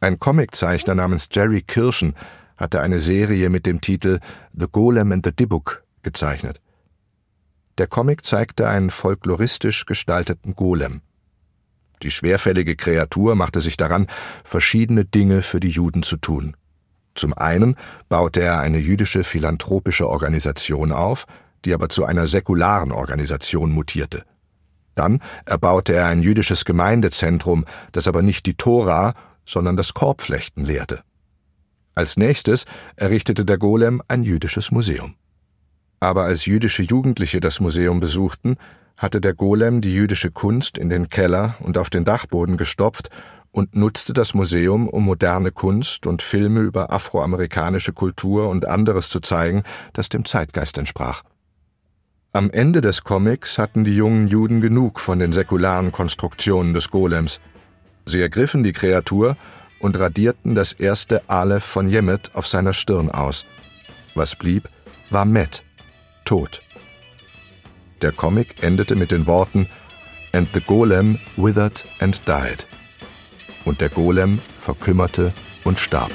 Ein 0.00 0.18
Comiczeichner 0.18 0.94
namens 0.94 1.28
Jerry 1.30 1.62
Kirschen 1.62 2.14
hatte 2.56 2.80
eine 2.80 3.00
Serie 3.00 3.48
mit 3.50 3.66
dem 3.66 3.80
Titel 3.80 4.20
The 4.52 4.66
Golem 4.70 5.12
and 5.12 5.24
the 5.24 5.32
Dibbuk 5.32 5.84
gezeichnet. 6.02 6.60
Der 7.82 7.88
Comic 7.88 8.24
zeigte 8.24 8.68
einen 8.68 8.90
folkloristisch 8.90 9.86
gestalteten 9.86 10.54
Golem. 10.54 11.00
Die 12.04 12.12
schwerfällige 12.12 12.76
Kreatur 12.76 13.34
machte 13.34 13.60
sich 13.60 13.76
daran, 13.76 14.06
verschiedene 14.44 15.04
Dinge 15.04 15.42
für 15.42 15.58
die 15.58 15.70
Juden 15.70 16.04
zu 16.04 16.16
tun. 16.16 16.56
Zum 17.16 17.32
einen 17.32 17.74
baute 18.08 18.40
er 18.40 18.60
eine 18.60 18.78
jüdische 18.78 19.24
philanthropische 19.24 20.08
Organisation 20.08 20.92
auf, 20.92 21.26
die 21.64 21.74
aber 21.74 21.88
zu 21.88 22.04
einer 22.04 22.28
säkularen 22.28 22.92
Organisation 22.92 23.72
mutierte. 23.72 24.26
Dann 24.94 25.20
erbaute 25.44 25.92
er 25.92 26.06
ein 26.06 26.22
jüdisches 26.22 26.64
Gemeindezentrum, 26.64 27.64
das 27.90 28.06
aber 28.06 28.22
nicht 28.22 28.46
die 28.46 28.54
Tora, 28.54 29.14
sondern 29.44 29.76
das 29.76 29.92
Korbflechten 29.92 30.64
lehrte. 30.64 31.02
Als 31.96 32.16
nächstes 32.16 32.64
errichtete 32.94 33.44
der 33.44 33.58
Golem 33.58 34.02
ein 34.06 34.22
jüdisches 34.22 34.70
Museum. 34.70 35.16
Aber 36.02 36.24
als 36.24 36.46
jüdische 36.46 36.82
Jugendliche 36.82 37.38
das 37.38 37.60
Museum 37.60 38.00
besuchten, 38.00 38.56
hatte 38.96 39.20
der 39.20 39.34
Golem 39.34 39.80
die 39.80 39.94
jüdische 39.94 40.32
Kunst 40.32 40.76
in 40.76 40.90
den 40.90 41.10
Keller 41.10 41.54
und 41.60 41.78
auf 41.78 41.90
den 41.90 42.04
Dachboden 42.04 42.56
gestopft 42.56 43.08
und 43.52 43.76
nutzte 43.76 44.12
das 44.12 44.34
Museum, 44.34 44.88
um 44.88 45.04
moderne 45.04 45.52
Kunst 45.52 46.08
und 46.08 46.20
Filme 46.20 46.58
über 46.58 46.90
afroamerikanische 46.90 47.92
Kultur 47.92 48.48
und 48.48 48.66
anderes 48.66 49.10
zu 49.10 49.20
zeigen, 49.20 49.62
das 49.92 50.08
dem 50.08 50.24
Zeitgeist 50.24 50.76
entsprach. 50.76 51.22
Am 52.32 52.50
Ende 52.50 52.80
des 52.80 53.04
Comics 53.04 53.56
hatten 53.56 53.84
die 53.84 53.94
jungen 53.94 54.26
Juden 54.26 54.60
genug 54.60 54.98
von 54.98 55.20
den 55.20 55.32
säkularen 55.32 55.92
Konstruktionen 55.92 56.74
des 56.74 56.90
Golems. 56.90 57.38
Sie 58.06 58.20
ergriffen 58.20 58.64
die 58.64 58.72
Kreatur 58.72 59.36
und 59.78 59.96
radierten 59.96 60.56
das 60.56 60.72
erste 60.72 61.22
Aleph 61.28 61.62
von 61.62 61.88
Yemet 61.88 62.32
auf 62.34 62.48
seiner 62.48 62.72
Stirn 62.72 63.08
aus. 63.08 63.44
Was 64.16 64.34
blieb, 64.34 64.68
war 65.10 65.26
Matt, 65.26 65.62
tot. 66.24 66.62
Der 68.00 68.12
Comic 68.12 68.62
endete 68.62 68.96
mit 68.96 69.10
den 69.10 69.26
Worten 69.26 69.68
And 70.32 70.48
the 70.54 70.60
Golem 70.60 71.18
withered 71.36 71.84
and 72.00 72.20
died. 72.26 72.66
Und 73.64 73.80
der 73.80 73.90
Golem 73.90 74.40
verkümmerte 74.58 75.32
und 75.64 75.78
starb. 75.78 76.10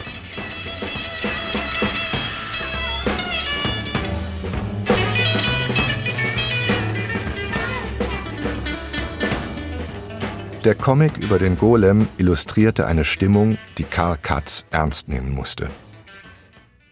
Der 10.68 10.76
Comic 10.76 11.16
über 11.18 11.40
den 11.40 11.58
Golem 11.58 12.10
illustrierte 12.18 12.88
eine 12.88 13.06
Stimmung, 13.06 13.58
die 13.78 13.86
Karl 13.86 14.18
Katz 14.22 14.66
ernst 14.70 15.08
nehmen 15.08 15.34
musste. 15.34 15.70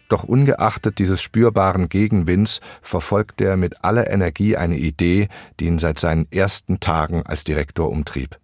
Doch 0.08 0.24
ungeachtet 0.24 0.98
dieses 0.98 1.20
spürbaren 1.20 1.88
Gegenwinds 1.88 2.60
verfolgte 2.80 3.44
er 3.44 3.56
mit 3.56 3.84
aller 3.84 4.10
Energie 4.10 4.56
eine 4.56 4.76
Idee, 4.76 5.28
die 5.58 5.66
ihn 5.66 5.78
seit 5.78 5.98
seinen 5.98 6.30
ersten 6.30 6.78
Tagen 6.80 7.22
als 7.24 7.44
Direktor 7.44 7.90
umtrieb. 7.90 8.38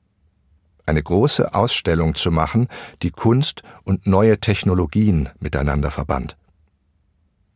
Eine 0.84 1.02
große 1.02 1.54
Ausstellung 1.54 2.16
zu 2.16 2.32
machen, 2.32 2.68
die 3.02 3.12
Kunst 3.12 3.62
und 3.84 4.06
neue 4.06 4.38
Technologien 4.38 5.28
miteinander 5.38 5.92
verband. 5.92 6.36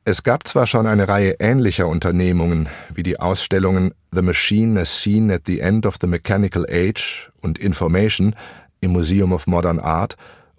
Es 0.04 0.22
gab 0.22 0.46
zwar 0.46 0.68
schon 0.68 0.86
eine 0.86 1.08
Reihe 1.08 1.34
ähnlicher 1.40 1.88
Unternehmungen, 1.88 2.68
wie 2.94 3.02
die 3.02 3.18
Ausstellungen 3.18 3.92
The 4.12 4.22
Machine 4.22 4.80
as 4.80 5.02
Seen 5.02 5.32
at 5.32 5.42
the 5.46 5.58
End 5.58 5.84
of 5.84 5.96
the 6.00 6.06
Mechanical 6.06 6.64
Age 6.70 7.32
und 7.40 7.58
Information 7.58 8.36
im 8.80 8.92
Museum 8.92 9.32
of 9.32 9.48
Modern 9.48 9.80
Art 9.80 10.16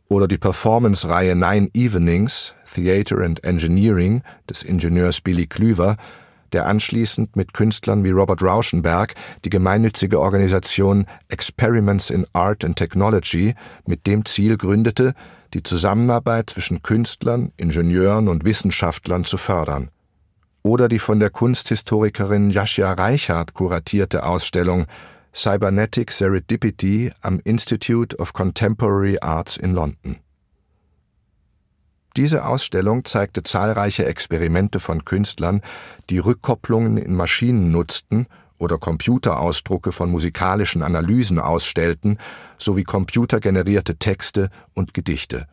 oder 0.09 0.27
die 0.27 0.37
Performance-Reihe 0.37 1.35
Nine 1.35 1.69
Evenings, 1.73 2.53
Theater 2.71 3.19
and 3.19 3.43
Engineering 3.43 4.23
des 4.49 4.63
Ingenieurs 4.63 5.21
Billy 5.21 5.47
Klüver, 5.47 5.97
der 6.53 6.65
anschließend 6.65 7.35
mit 7.35 7.53
Künstlern 7.53 8.03
wie 8.03 8.11
Robert 8.11 8.41
Rauschenberg 8.41 9.15
die 9.43 9.49
gemeinnützige 9.49 10.19
Organisation 10.19 11.05
Experiments 11.27 12.09
in 12.09 12.25
Art 12.33 12.63
and 12.63 12.77
Technology 12.77 13.55
mit 13.85 14.07
dem 14.07 14.25
Ziel 14.25 14.57
gründete, 14.57 15.13
die 15.53 15.63
Zusammenarbeit 15.63 16.49
zwischen 16.49 16.81
Künstlern, 16.81 17.51
Ingenieuren 17.57 18.27
und 18.27 18.45
Wissenschaftlern 18.45 19.25
zu 19.25 19.37
fördern. 19.37 19.89
Oder 20.63 20.87
die 20.87 20.99
von 20.99 21.19
der 21.19 21.29
Kunsthistorikerin 21.29 22.49
Jascha 22.49 22.91
Reichhardt 22.93 23.53
kuratierte 23.53 24.23
Ausstellung 24.23 24.85
Cybernetic 25.37 26.11
Serendipity 26.11 27.11
am 27.21 27.39
Institute 27.43 28.17
of 28.17 28.33
Contemporary 28.33 29.19
Arts 29.21 29.55
in 29.55 29.75
London. 29.75 30.17
Diese 32.15 32.43
Ausstellung 32.43 33.05
zeigte 33.05 33.43
zahlreiche 33.43 34.07
Experimente 34.07 34.79
von 34.79 35.05
Künstlern, 35.05 35.61
die 36.09 36.17
Rückkopplungen 36.17 36.97
in 36.97 37.13
Maschinen 37.13 37.69
nutzten 37.69 38.25
oder 38.57 38.79
Computerausdrucke 38.79 39.91
von 39.91 40.09
musikalischen 40.09 40.81
Analysen 40.81 41.37
ausstellten, 41.37 42.17
sowie 42.57 42.83
computergenerierte 42.83 43.97
Texte 43.97 44.49
und 44.73 44.95
Gedichte. 44.95 45.45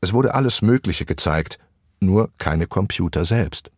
Es 0.00 0.12
wurde 0.12 0.36
alles 0.36 0.62
Mögliche 0.62 1.04
gezeigt, 1.04 1.58
nur 1.98 2.30
keine 2.38 2.68
Computer 2.68 3.24
selbst. 3.24 3.71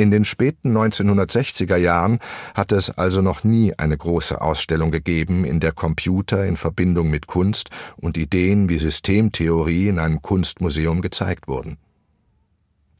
In 0.00 0.10
den 0.10 0.24
späten 0.24 0.74
1960er 0.74 1.76
Jahren 1.76 2.20
hatte 2.54 2.74
es 2.74 2.88
also 2.88 3.20
noch 3.20 3.44
nie 3.44 3.74
eine 3.76 3.98
große 3.98 4.40
Ausstellung 4.40 4.90
gegeben, 4.90 5.44
in 5.44 5.60
der 5.60 5.72
Computer 5.72 6.46
in 6.46 6.56
Verbindung 6.56 7.10
mit 7.10 7.26
Kunst 7.26 7.68
und 7.98 8.16
Ideen 8.16 8.70
wie 8.70 8.78
Systemtheorie 8.78 9.88
in 9.88 9.98
einem 9.98 10.22
Kunstmuseum 10.22 11.02
gezeigt 11.02 11.48
wurden. 11.48 11.76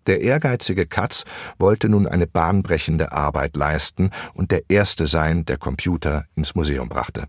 Der 0.06 0.20
ehrgeizige 0.20 0.84
Katz 0.84 1.24
wollte 1.58 1.88
nun 1.88 2.06
eine 2.06 2.26
bahnbrechende 2.26 3.12
Arbeit 3.12 3.56
leisten 3.56 4.10
und 4.34 4.50
der 4.50 4.64
Erste 4.68 5.06
sein, 5.06 5.46
der 5.46 5.56
Computer 5.56 6.24
ins 6.36 6.54
Museum 6.54 6.90
brachte. 6.90 7.28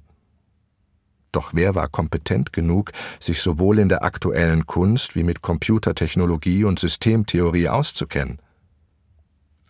Doch 1.31 1.51
wer 1.53 1.75
war 1.75 1.87
kompetent 1.87 2.51
genug, 2.51 2.91
sich 3.21 3.41
sowohl 3.41 3.79
in 3.79 3.87
der 3.87 4.03
aktuellen 4.03 4.65
Kunst 4.65 5.15
wie 5.15 5.23
mit 5.23 5.41
Computertechnologie 5.41 6.65
und 6.65 6.77
Systemtheorie 6.77 7.69
auszukennen? 7.69 8.41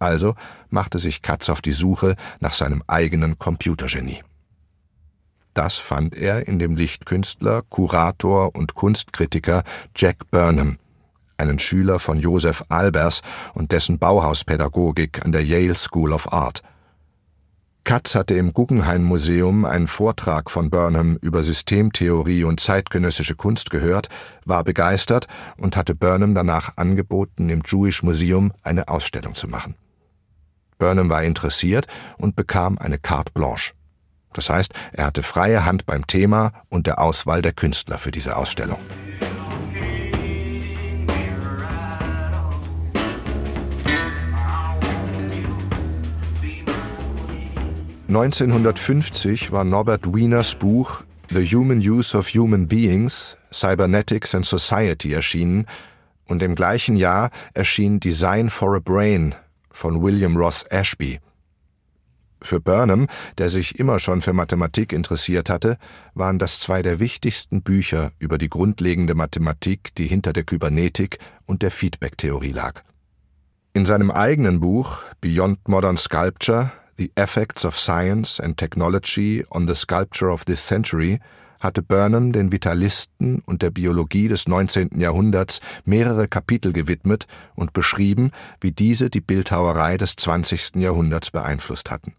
Also 0.02 0.36
machte 0.70 0.98
sich 0.98 1.22
Katz 1.22 1.50
auf 1.50 1.62
die 1.62 1.72
Suche 1.72 2.16
nach 2.40 2.54
seinem 2.54 2.84
eigenen 2.88 3.38
Computergenie. 3.38 4.24
Das 5.54 5.78
fand 5.78 6.16
er 6.16 6.48
in 6.48 6.60
dem 6.60 6.76
Lichtkünstler, 6.76 7.62
Kurator 7.70 8.56
und 8.56 8.74
Kunstkritiker 8.74 9.64
Jack 9.96 10.32
Burnham, 10.32 10.78
einen 11.38 11.60
Schüler 11.60 12.00
von 12.00 12.20
Joseph 12.20 12.64
Albers 12.70 13.22
und 13.54 13.72
dessen 13.72 14.00
Bauhauspädagogik 14.00 15.24
an 15.24 15.34
der 15.34 15.44
Yale 15.44 15.76
School 15.76 16.14
of 16.14 16.32
Art. 16.34 16.64
Katz 17.84 18.16
hatte 18.16 18.36
im 18.36 18.54
Guggenheim 18.54 19.04
Museum 19.04 19.66
einen 19.66 19.88
Vortrag 19.88 20.50
von 20.50 20.70
Burnham 20.70 21.18
über 21.22 21.44
Systemtheorie 21.44 22.44
und 22.44 22.60
zeitgenössische 22.60 23.36
Kunst 23.36 23.70
gehört, 23.70 24.08
war 24.46 24.64
begeistert 24.64 25.28
und 25.58 25.76
hatte 25.76 25.96
Burnham 25.96 26.34
danach 26.34 26.78
angeboten, 26.78 27.50
im 27.50 27.62
Jewish 27.66 28.04
Museum 28.04 28.54
eine 28.64 28.88
Ausstellung 28.88 29.36
zu 29.36 29.48
machen. 29.48 29.76
Burnham 30.82 31.12
war 31.12 31.24
interessiert 31.24 31.86
und 32.18 32.36
bekam 32.36 32.80
eine 32.80 32.98
carte 32.98 33.32
blanche. 33.32 33.74
Das 34.34 34.50
heißt, 34.50 34.74
er 34.94 35.06
hatte 35.06 35.22
freie 35.22 35.64
Hand 35.64 35.86
beim 35.86 36.08
Thema 36.08 36.54
und 36.70 36.88
der 36.88 37.00
Auswahl 37.00 37.44
der 37.44 37.54
Künstler 37.54 38.00
für 38.00 38.10
diese 38.10 38.36
Ausstellung. 38.36 38.80
1950 48.08 49.52
war 49.52 49.64
Norbert 49.64 50.14
Wieners 50.14 50.56
Buch 50.56 51.04
The 51.30 51.46
Human 51.46 51.78
Use 51.78 52.18
of 52.18 52.28
Human 52.34 52.68
Beings, 52.68 53.38
Cybernetics 53.54 54.34
and 54.34 54.46
Society 54.46 55.14
erschienen 55.14 55.68
und 56.28 56.42
im 56.42 56.56
gleichen 56.56 56.98
Jahr 56.98 57.30
erschien 57.54 58.00
Design 58.00 58.50
for 58.50 58.76
a 58.76 58.80
Brain 58.80 59.36
von 59.72 60.02
William 60.02 60.38
Ross 60.38 60.64
Ashby. 60.70 61.20
Für 62.44 62.60
Burnham, 62.60 63.08
der 63.38 63.50
sich 63.50 63.78
immer 63.80 64.00
schon 64.00 64.22
für 64.22 64.34
Mathematik 64.34 64.94
interessiert 64.94 65.50
hatte, 65.50 65.78
waren 66.16 66.40
das 66.40 66.60
zwei 66.60 66.82
der 66.82 67.00
wichtigsten 67.00 67.62
Bücher 67.62 68.12
über 68.18 68.38
die 68.38 68.50
grundlegende 68.50 69.14
Mathematik, 69.14 69.94
die 69.96 70.08
hinter 70.08 70.34
der 70.34 70.44
Kybernetik 70.44 71.20
und 71.46 71.62
der 71.62 71.70
Feedback-Theorie 71.70 72.52
lag. 72.52 72.82
In 73.74 73.86
seinem 73.86 74.10
eigenen 74.12 74.60
Buch 74.60 75.00
Beyond 75.22 75.68
Modern 75.68 75.98
Sculpture 75.98 76.72
The 76.98 77.12
Effects 77.16 77.64
of 77.64 77.80
Science 77.80 78.40
and 78.40 78.58
Technology 78.58 79.46
on 79.50 79.68
the 79.68 79.76
Sculpture 79.76 80.32
of 80.32 80.46
this 80.46 80.66
Century 80.66 81.20
hatte 81.62 81.82
Burnham 81.82 82.34
den 82.34 82.52
Vitalisten 82.52 83.42
und 83.46 83.62
der 83.62 83.70
Biologie 83.70 84.28
des 84.28 84.48
19. 84.48 85.00
Jahrhunderts 85.00 85.62
mehrere 85.86 86.28
Kapitel 86.28 86.74
gewidmet 86.74 87.28
und 87.56 87.72
beschrieben, 87.72 88.32
wie 88.60 88.74
diese 88.74 89.10
die 89.10 89.22
Bildhauerei 89.22 89.98
des 89.98 90.18
20. 90.18 90.76
Jahrhunderts 90.76 91.32
beeinflusst 91.32 91.90
hatten. 91.90 92.14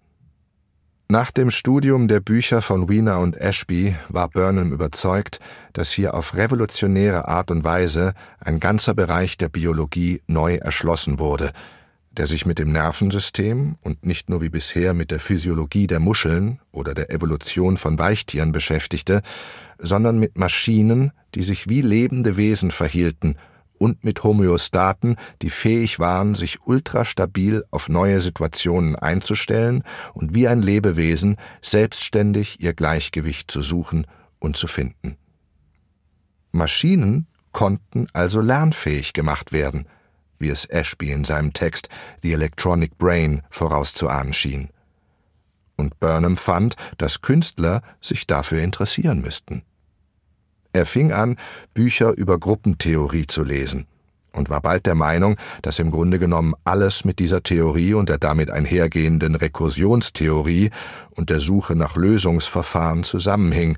Nach 1.09 1.31
dem 1.31 1.51
Studium 1.51 2.09
der 2.09 2.21
Bücher 2.21 2.63
von 2.63 2.89
Wiener 2.89 3.19
und 3.19 3.37
Ashby 3.37 3.95
war 4.09 4.31
Burnham 4.31 4.73
überzeugt, 4.73 5.41
dass 5.75 5.93
hier 5.93 6.15
auf 6.15 6.35
revolutionäre 6.35 7.29
Art 7.29 7.51
und 7.51 7.65
Weise 7.65 8.15
ein 8.41 8.61
ganzer 8.61 8.95
Bereich 8.95 9.37
der 9.37 9.51
Biologie 9.51 10.23
neu 10.27 10.55
erschlossen 10.55 11.19
wurde, 11.19 11.53
der 12.17 12.27
sich 12.27 12.45
mit 12.45 12.59
dem 12.59 12.73
Nervensystem 12.73 13.77
und 13.81 14.05
nicht 14.05 14.29
nur 14.29 14.43
wie 14.43 14.51
bisher 14.51 14.93
mit 14.93 15.11
der 15.11 15.21
Physiologie 15.21 15.87
der 15.87 16.01
Muscheln 16.01 16.61
oder 16.71 16.95
der 16.95 17.11
Evolution 17.11 17.77
von 17.77 17.99
Weichtieren 17.99 18.53
beschäftigte, 18.53 19.23
sondern 19.79 20.19
mit 20.19 20.37
Maschinen, 20.37 21.13
die 21.35 21.43
sich 21.43 21.69
wie 21.69 21.81
lebende 21.81 22.37
Wesen 22.37 22.71
verhielten 22.71 23.37
und 23.79 24.05
mit 24.05 24.23
Homöostaten, 24.23 25.17
die 25.41 25.51
fähig 25.51 25.99
waren, 25.99 26.35
sich 26.35 26.67
ultrastabil 26.67 27.65
auf 27.71 27.89
neue 27.89 28.21
Situationen 28.21 28.95
einzustellen 28.95 29.83
und 30.13 30.35
wie 30.35 30.47
ein 30.47 30.63
Lebewesen 30.63 31.37
selbstständig 31.63 32.61
ihr 32.61 32.75
Gleichgewicht 32.75 33.51
zu 33.51 33.63
suchen 33.63 34.07
und 34.39 34.57
zu 34.57 34.67
finden. 34.67 35.17
Maschinen 36.53 37.27
konnten 37.53 38.07
also 38.13 38.43
lernfähig 38.43 39.15
gemacht 39.15 39.53
werden– 39.53 39.87
wie 40.43 40.51
es 40.51 40.67
Ashby 40.67 41.11
in 41.11 41.25
seinem 41.25 41.55
Text 41.55 41.89
The 42.21 42.33
Electronic 42.33 42.99
Brain 42.99 43.41
vorauszuahnen 43.49 44.35
schien. 44.35 44.69
Und 45.77 45.99
Burnham 46.01 46.37
fand, 46.37 46.77
dass 46.99 47.23
Künstler 47.23 47.83
sich 48.03 48.27
dafür 48.27 48.61
interessieren 48.63 49.23
müssten. 49.23 49.63
Er 50.75 50.85
fing 50.85 51.13
an, 51.13 51.37
Bücher 51.73 52.13
über 52.17 52.39
Gruppentheorie 52.39 53.27
zu 53.27 53.43
lesen 53.43 53.87
und 54.33 54.51
war 54.51 54.61
bald 54.61 54.87
der 54.87 54.95
Meinung, 54.95 55.37
dass 55.61 55.79
im 55.79 55.91
Grunde 55.91 56.19
genommen 56.19 56.55
alles 56.65 57.05
mit 57.05 57.19
dieser 57.19 57.43
Theorie 57.43 57.95
und 57.95 58.09
der 58.09 58.19
damit 58.19 58.51
einhergehenden 58.51 59.35
Rekursionstheorie 59.35 60.71
und 61.11 61.31
der 61.31 61.41
Suche 61.41 61.77
nach 61.77 61.97
Lösungsverfahren 61.97 63.05
zusammenhing, 63.05 63.77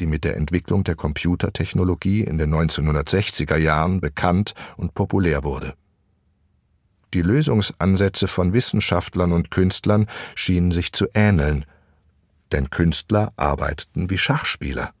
die 0.00 0.06
mit 0.06 0.24
der 0.24 0.36
Entwicklung 0.36 0.82
der 0.84 0.94
Computertechnologie 0.94 2.22
in 2.22 2.38
den 2.38 2.54
1960er 2.54 3.56
Jahren 3.56 4.00
bekannt 4.00 4.54
und 4.76 4.94
populär 4.94 5.44
wurde. 5.44 5.74
Die 7.14 7.22
Lösungsansätze 7.22 8.28
von 8.28 8.52
Wissenschaftlern 8.52 9.32
und 9.32 9.50
Künstlern 9.50 10.06
schienen 10.34 10.72
sich 10.72 10.92
zu 10.92 11.06
ähneln, 11.14 11.64
denn 12.52 12.70
Künstler 12.70 13.32
arbeiteten 13.36 14.10
wie 14.10 14.18
Schachspieler. 14.18 14.92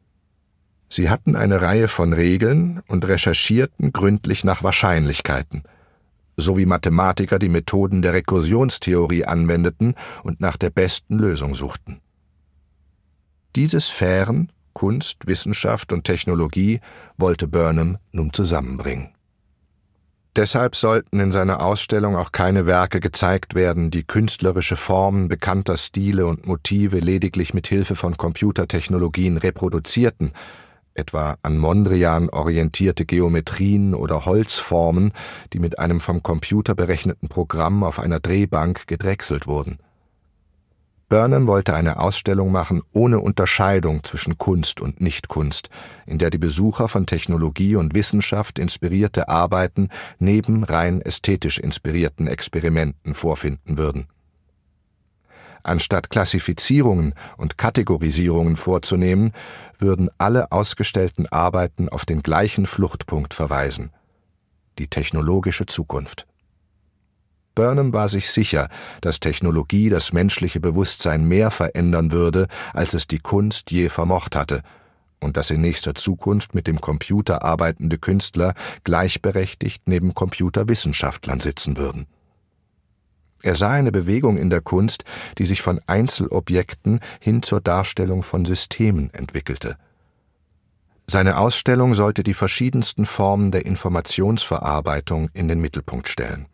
Sie 0.88 1.08
hatten 1.08 1.36
eine 1.36 1.62
Reihe 1.62 1.88
von 1.88 2.12
Regeln 2.12 2.82
und 2.88 3.06
recherchierten 3.06 3.92
gründlich 3.92 4.42
nach 4.42 4.62
Wahrscheinlichkeiten, 4.62 5.62
so 6.36 6.56
wie 6.56 6.66
Mathematiker 6.66 7.38
die 7.38 7.48
Methoden 7.48 8.02
der 8.02 8.12
Rekursionstheorie 8.14 9.24
anwendeten 9.24 9.94
und 10.24 10.40
nach 10.40 10.56
der 10.56 10.70
besten 10.70 11.18
Lösung 11.18 11.54
suchten. 11.54 12.00
Diese 13.54 13.80
Sphären 13.80 14.50
Kunst, 14.72 15.26
Wissenschaft 15.26 15.92
und 15.92 16.04
Technologie 16.04 16.80
wollte 17.16 17.48
Burnham 17.48 17.98
nun 18.12 18.32
zusammenbringen. 18.32 19.10
Deshalb 20.36 20.76
sollten 20.76 21.18
in 21.18 21.32
seiner 21.32 21.60
Ausstellung 21.60 22.14
auch 22.14 22.30
keine 22.30 22.64
Werke 22.64 23.00
gezeigt 23.00 23.56
werden, 23.56 23.90
die 23.90 24.04
künstlerische 24.04 24.76
Formen 24.76 25.26
bekannter 25.26 25.76
Stile 25.76 26.26
und 26.26 26.46
Motive 26.46 27.00
lediglich 27.00 27.52
mit 27.52 27.66
Hilfe 27.66 27.96
von 27.96 28.16
Computertechnologien 28.16 29.38
reproduzierten, 29.38 30.30
etwa 30.94 31.36
an 31.42 31.58
Mondrian 31.58 32.30
orientierte 32.30 33.06
Geometrien 33.06 33.92
oder 33.92 34.24
Holzformen, 34.24 35.12
die 35.52 35.58
mit 35.58 35.80
einem 35.80 36.00
vom 36.00 36.22
Computer 36.22 36.76
berechneten 36.76 37.28
Programm 37.28 37.82
auf 37.82 37.98
einer 37.98 38.20
Drehbank 38.20 38.86
gedrechselt 38.86 39.48
wurden. 39.48 39.78
Burnham 41.10 41.48
wollte 41.48 41.74
eine 41.74 41.98
Ausstellung 41.98 42.52
machen 42.52 42.82
ohne 42.92 43.18
Unterscheidung 43.18 44.04
zwischen 44.04 44.38
Kunst 44.38 44.80
und 44.80 45.00
Nichtkunst, 45.00 45.68
in 46.06 46.18
der 46.18 46.30
die 46.30 46.38
Besucher 46.38 46.88
von 46.88 47.04
Technologie 47.04 47.74
und 47.74 47.94
Wissenschaft 47.94 48.60
inspirierte 48.60 49.28
Arbeiten 49.28 49.88
neben 50.20 50.62
rein 50.62 51.02
ästhetisch 51.02 51.58
inspirierten 51.58 52.28
Experimenten 52.28 53.12
vorfinden 53.12 53.76
würden. 53.76 54.06
Anstatt 55.64 56.10
Klassifizierungen 56.10 57.14
und 57.36 57.58
Kategorisierungen 57.58 58.54
vorzunehmen, 58.54 59.32
würden 59.78 60.10
alle 60.16 60.52
ausgestellten 60.52 61.26
Arbeiten 61.26 61.88
auf 61.88 62.06
den 62.06 62.22
gleichen 62.22 62.66
Fluchtpunkt 62.66 63.34
verweisen 63.34 63.90
die 64.78 64.88
technologische 64.88 65.66
Zukunft. 65.66 66.26
Burnham 67.54 67.92
war 67.92 68.08
sich 68.08 68.30
sicher, 68.30 68.68
dass 69.00 69.20
Technologie 69.20 69.90
das 69.90 70.12
menschliche 70.12 70.60
Bewusstsein 70.60 71.26
mehr 71.26 71.50
verändern 71.50 72.12
würde, 72.12 72.46
als 72.72 72.94
es 72.94 73.06
die 73.06 73.18
Kunst 73.18 73.70
je 73.70 73.88
vermocht 73.88 74.36
hatte, 74.36 74.62
und 75.20 75.36
dass 75.36 75.50
in 75.50 75.60
nächster 75.60 75.94
Zukunft 75.94 76.54
mit 76.54 76.66
dem 76.66 76.80
Computer 76.80 77.42
arbeitende 77.42 77.98
Künstler 77.98 78.54
gleichberechtigt 78.84 79.82
neben 79.86 80.14
Computerwissenschaftlern 80.14 81.40
sitzen 81.40 81.76
würden. 81.76 82.06
Er 83.42 83.56
sah 83.56 83.70
eine 83.70 83.92
Bewegung 83.92 84.36
in 84.36 84.50
der 84.50 84.60
Kunst, 84.60 85.04
die 85.38 85.46
sich 85.46 85.62
von 85.62 85.80
Einzelobjekten 85.86 87.00
hin 87.20 87.42
zur 87.42 87.60
Darstellung 87.60 88.22
von 88.22 88.44
Systemen 88.44 89.12
entwickelte. 89.14 89.76
Seine 91.06 91.38
Ausstellung 91.38 91.94
sollte 91.94 92.22
die 92.22 92.34
verschiedensten 92.34 93.06
Formen 93.06 93.50
der 93.50 93.66
Informationsverarbeitung 93.66 95.30
in 95.32 95.48
den 95.48 95.60
Mittelpunkt 95.60 96.08
stellen. 96.08 96.46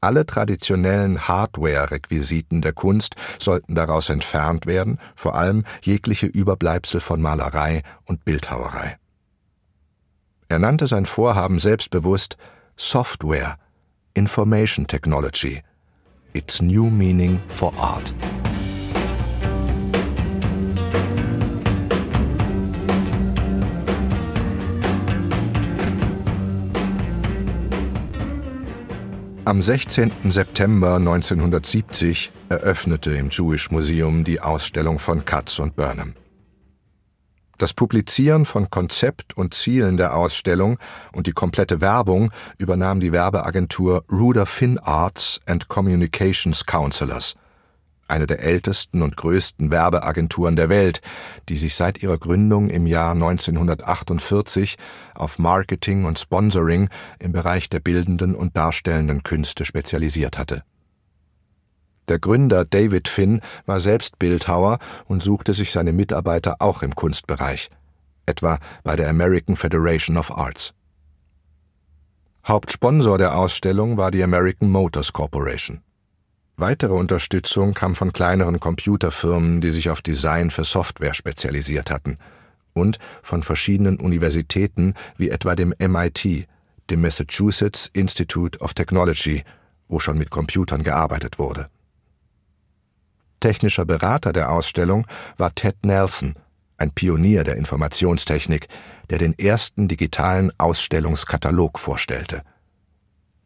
Alle 0.00 0.24
traditionellen 0.24 1.28
Hardware-Requisiten 1.28 2.62
der 2.62 2.72
Kunst 2.72 3.16
sollten 3.38 3.74
daraus 3.74 4.08
entfernt 4.08 4.64
werden, 4.64 4.98
vor 5.14 5.34
allem 5.34 5.64
jegliche 5.82 6.26
Überbleibsel 6.26 7.00
von 7.00 7.20
Malerei 7.20 7.82
und 8.06 8.24
Bildhauerei. 8.24 8.96
Er 10.48 10.58
nannte 10.58 10.86
sein 10.86 11.04
Vorhaben 11.04 11.60
selbstbewusst 11.60 12.36
Software, 12.76 13.56
Information 14.14 14.86
Technology, 14.86 15.62
its 16.32 16.62
new 16.62 16.86
meaning 16.86 17.40
for 17.48 17.72
art. 17.78 18.14
Am 29.46 29.62
16. 29.62 30.12
September 30.30 30.96
1970 30.96 32.30
eröffnete 32.50 33.12
im 33.12 33.30
Jewish 33.30 33.70
Museum 33.70 34.22
die 34.22 34.40
Ausstellung 34.40 34.98
von 34.98 35.24
Katz 35.24 35.58
und 35.58 35.76
Burnham. 35.76 36.14
Das 37.56 37.72
Publizieren 37.72 38.44
von 38.44 38.68
Konzept 38.68 39.36
und 39.36 39.54
Zielen 39.54 39.96
der 39.96 40.14
Ausstellung 40.14 40.78
und 41.12 41.26
die 41.26 41.32
komplette 41.32 41.80
Werbung 41.80 42.30
übernahm 42.58 43.00
die 43.00 43.12
Werbeagentur 43.12 44.04
Ruder 44.12 44.44
Finn 44.44 44.78
Arts 44.78 45.40
and 45.46 45.68
Communications 45.68 46.66
Counselors– 46.66 47.34
eine 48.10 48.26
der 48.26 48.40
ältesten 48.40 49.02
und 49.02 49.16
größten 49.16 49.70
Werbeagenturen 49.70 50.56
der 50.56 50.68
Welt, 50.68 51.00
die 51.48 51.56
sich 51.56 51.74
seit 51.74 52.02
ihrer 52.02 52.18
Gründung 52.18 52.68
im 52.68 52.86
Jahr 52.86 53.12
1948 53.12 54.76
auf 55.14 55.38
Marketing 55.38 56.04
und 56.04 56.18
Sponsoring 56.18 56.88
im 57.18 57.32
Bereich 57.32 57.68
der 57.68 57.80
bildenden 57.80 58.34
und 58.34 58.56
darstellenden 58.56 59.22
Künste 59.22 59.64
spezialisiert 59.64 60.38
hatte. 60.38 60.62
Der 62.08 62.18
Gründer 62.18 62.64
David 62.64 63.06
Finn 63.06 63.40
war 63.66 63.78
selbst 63.78 64.18
Bildhauer 64.18 64.78
und 65.06 65.22
suchte 65.22 65.54
sich 65.54 65.70
seine 65.70 65.92
Mitarbeiter 65.92 66.56
auch 66.58 66.82
im 66.82 66.94
Kunstbereich, 66.94 67.70
etwa 68.26 68.58
bei 68.82 68.96
der 68.96 69.08
American 69.08 69.54
Federation 69.54 70.16
of 70.16 70.36
Arts. 70.36 70.74
Hauptsponsor 72.46 73.18
der 73.18 73.36
Ausstellung 73.36 73.96
war 73.96 74.10
die 74.10 74.24
American 74.24 74.70
Motors 74.70 75.12
Corporation. 75.12 75.82
Weitere 76.60 76.92
Unterstützung 76.92 77.72
kam 77.72 77.94
von 77.94 78.12
kleineren 78.12 78.60
Computerfirmen, 78.60 79.62
die 79.62 79.70
sich 79.70 79.88
auf 79.88 80.02
Design 80.02 80.50
für 80.50 80.64
Software 80.64 81.14
spezialisiert 81.14 81.90
hatten, 81.90 82.18
und 82.74 82.98
von 83.22 83.42
verschiedenen 83.42 83.98
Universitäten 83.98 84.92
wie 85.16 85.30
etwa 85.30 85.56
dem 85.56 85.72
MIT, 85.78 86.46
dem 86.90 87.00
Massachusetts 87.00 87.88
Institute 87.94 88.58
of 88.58 88.74
Technology, 88.74 89.42
wo 89.88 90.00
schon 90.00 90.18
mit 90.18 90.28
Computern 90.28 90.82
gearbeitet 90.82 91.38
wurde. 91.38 91.70
Technischer 93.40 93.86
Berater 93.86 94.34
der 94.34 94.52
Ausstellung 94.52 95.06
war 95.38 95.54
Ted 95.54 95.76
Nelson, 95.82 96.34
ein 96.76 96.90
Pionier 96.90 97.42
der 97.42 97.56
Informationstechnik, 97.56 98.68
der 99.08 99.16
den 99.16 99.32
ersten 99.38 99.88
digitalen 99.88 100.52
Ausstellungskatalog 100.58 101.78
vorstellte. 101.78 102.42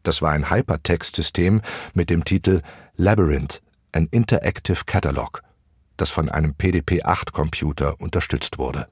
Das 0.03 0.21
war 0.21 0.31
ein 0.31 0.51
Hypertext-System 0.51 1.61
mit 1.93 2.09
dem 2.09 2.25
Titel 2.25 2.61
Labyrinth, 2.97 3.61
ein 3.91 4.07
Interactive 4.11 4.85
Catalog, 4.85 5.41
das 5.97 6.11
von 6.11 6.29
einem 6.29 6.53
PDP-8-Computer 6.53 7.99
unterstützt 7.99 8.57
wurde. 8.57 8.87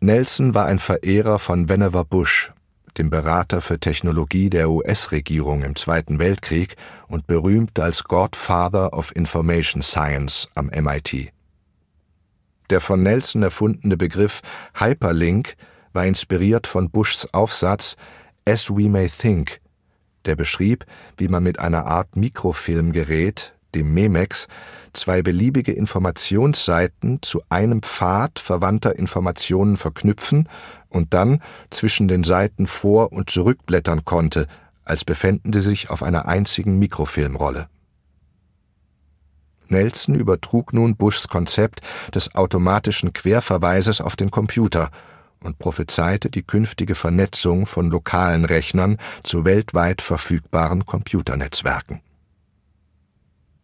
Nelson 0.00 0.54
war 0.54 0.64
ein 0.64 0.78
Verehrer 0.78 1.38
von 1.38 1.68
Vannevar 1.68 2.04
Bush, 2.04 2.52
dem 2.96 3.10
Berater 3.10 3.60
für 3.60 3.78
Technologie 3.78 4.48
der 4.48 4.70
US-Regierung 4.70 5.62
im 5.62 5.76
Zweiten 5.76 6.18
Weltkrieg 6.18 6.76
und 7.08 7.26
berühmt 7.26 7.78
als 7.78 8.04
Godfather 8.04 8.94
of 8.94 9.14
Information 9.14 9.82
Science 9.82 10.48
am 10.54 10.66
MIT. 10.68 11.32
Der 12.70 12.80
von 12.80 13.02
Nelson 13.02 13.42
erfundene 13.42 13.98
Begriff 13.98 14.40
Hyperlink 14.74 15.54
war 15.92 16.06
inspiriert 16.06 16.66
von 16.66 16.90
Bushs 16.90 17.28
Aufsatz 17.32 17.96
As 18.46 18.70
We 18.70 18.88
May 18.88 19.08
Think, 19.08 19.60
der 20.26 20.36
beschrieb, 20.36 20.84
wie 21.16 21.28
man 21.28 21.42
mit 21.42 21.58
einer 21.58 21.86
Art 21.86 22.16
Mikrofilmgerät, 22.16 23.54
dem 23.74 23.92
Memex, 23.94 24.48
zwei 24.92 25.22
beliebige 25.22 25.72
Informationsseiten 25.72 27.20
zu 27.22 27.42
einem 27.48 27.82
Pfad 27.82 28.38
verwandter 28.38 28.98
Informationen 28.98 29.76
verknüpfen 29.76 30.48
und 30.88 31.12
dann 31.14 31.42
zwischen 31.70 32.08
den 32.08 32.24
Seiten 32.24 32.66
vor- 32.66 33.12
und 33.12 33.30
zurückblättern 33.30 34.04
konnte, 34.04 34.46
als 34.84 35.04
befänden 35.04 35.52
sie 35.52 35.60
sich 35.60 35.90
auf 35.90 36.02
einer 36.02 36.26
einzigen 36.26 36.78
Mikrofilmrolle. 36.78 37.68
Nelson 39.68 40.14
übertrug 40.14 40.72
nun 40.72 40.96
Bushs 40.96 41.28
Konzept 41.28 41.80
des 42.14 42.34
automatischen 42.36 43.12
Querverweises 43.12 44.00
auf 44.00 44.16
den 44.16 44.30
Computer– 44.30 44.90
und 45.42 45.58
prophezeite 45.58 46.30
die 46.30 46.42
künftige 46.42 46.94
Vernetzung 46.94 47.66
von 47.66 47.90
lokalen 47.90 48.44
Rechnern 48.44 48.98
zu 49.22 49.44
weltweit 49.44 50.02
verfügbaren 50.02 50.86
Computernetzwerken. 50.86 52.00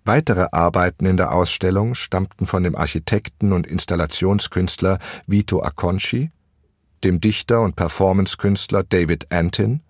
Weitere 0.04 0.48
Arbeiten 0.50 1.06
in 1.06 1.16
der 1.16 1.32
Ausstellung 1.32 1.94
stammten 1.94 2.46
von 2.46 2.64
dem 2.64 2.74
Architekten 2.74 3.52
und 3.52 3.66
Installationskünstler 3.66 4.98
Vito 5.26 5.62
Acconci, 5.62 6.30
dem 7.04 7.20
Dichter 7.20 7.60
und 7.60 7.76
Performancekünstler 7.76 8.82
David 8.82 9.32
Antin, 9.32 9.80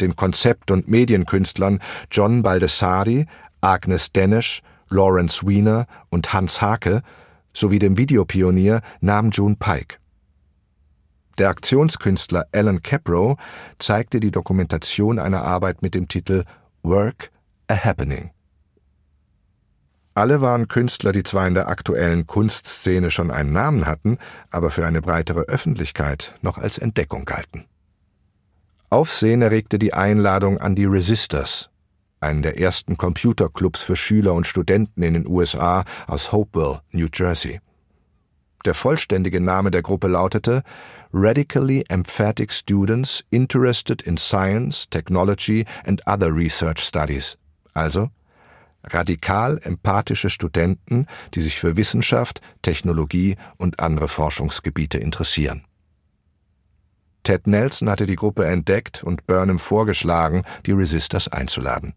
den 0.00 0.16
Konzept- 0.16 0.70
und 0.70 0.88
Medienkünstlern 0.88 1.80
John 2.10 2.42
Baldessari, 2.42 3.26
Agnes 3.60 4.12
Denesch, 4.12 4.62
Lawrence 4.88 5.46
Wiener 5.46 5.86
und 6.10 6.32
Hans 6.32 6.60
Hake 6.60 7.02
sowie 7.52 7.78
dem 7.78 7.96
Videopionier 7.96 8.80
Nam 9.00 9.30
June 9.30 9.56
Pike. 9.58 9.99
Der 11.40 11.48
Aktionskünstler 11.48 12.48
Alan 12.52 12.82
Capro 12.82 13.38
zeigte 13.78 14.20
die 14.20 14.30
Dokumentation 14.30 15.18
einer 15.18 15.40
Arbeit 15.40 15.80
mit 15.80 15.94
dem 15.94 16.06
Titel 16.06 16.44
Work 16.82 17.30
a 17.66 17.74
Happening. 17.82 18.28
Alle 20.12 20.42
waren 20.42 20.68
Künstler, 20.68 21.12
die 21.12 21.22
zwar 21.22 21.48
in 21.48 21.54
der 21.54 21.68
aktuellen 21.68 22.26
Kunstszene 22.26 23.10
schon 23.10 23.30
einen 23.30 23.54
Namen 23.54 23.86
hatten, 23.86 24.18
aber 24.50 24.68
für 24.68 24.84
eine 24.84 25.00
breitere 25.00 25.44
Öffentlichkeit 25.44 26.34
noch 26.42 26.58
als 26.58 26.76
Entdeckung 26.76 27.24
galten. 27.24 27.64
Aufsehen 28.90 29.40
erregte 29.40 29.78
die 29.78 29.94
Einladung 29.94 30.58
an 30.58 30.74
die 30.74 30.84
Resistors, 30.84 31.70
einen 32.20 32.42
der 32.42 32.60
ersten 32.60 32.98
Computerclubs 32.98 33.82
für 33.82 33.96
Schüler 33.96 34.34
und 34.34 34.46
Studenten 34.46 35.02
in 35.02 35.14
den 35.14 35.26
USA 35.26 35.86
aus 36.06 36.32
Hopewell, 36.32 36.80
New 36.90 37.08
Jersey. 37.10 37.60
Der 38.66 38.74
vollständige 38.74 39.40
Name 39.40 39.70
der 39.70 39.80
Gruppe 39.80 40.08
lautete 40.08 40.62
Radically 41.12 41.84
Emphatic 41.88 42.52
Students 42.52 43.24
Interested 43.30 44.02
in 44.02 44.16
Science, 44.16 44.88
Technology 44.88 45.66
and 45.84 46.00
Other 46.06 46.32
Research 46.32 46.78
Studies, 46.78 47.36
also 47.74 48.10
radikal 48.92 49.58
empathische 49.62 50.30
Studenten, 50.30 51.06
die 51.34 51.40
sich 51.40 51.58
für 51.58 51.76
Wissenschaft, 51.76 52.40
Technologie 52.62 53.36
und 53.58 53.80
andere 53.80 54.08
Forschungsgebiete 54.08 54.98
interessieren. 54.98 55.64
Ted 57.22 57.46
Nelson 57.46 57.90
hatte 57.90 58.06
die 58.06 58.16
Gruppe 58.16 58.46
entdeckt 58.46 59.02
und 59.04 59.26
Burnham 59.26 59.58
vorgeschlagen, 59.58 60.44
die 60.64 60.72
Resistors 60.72 61.28
einzuladen. 61.28 61.94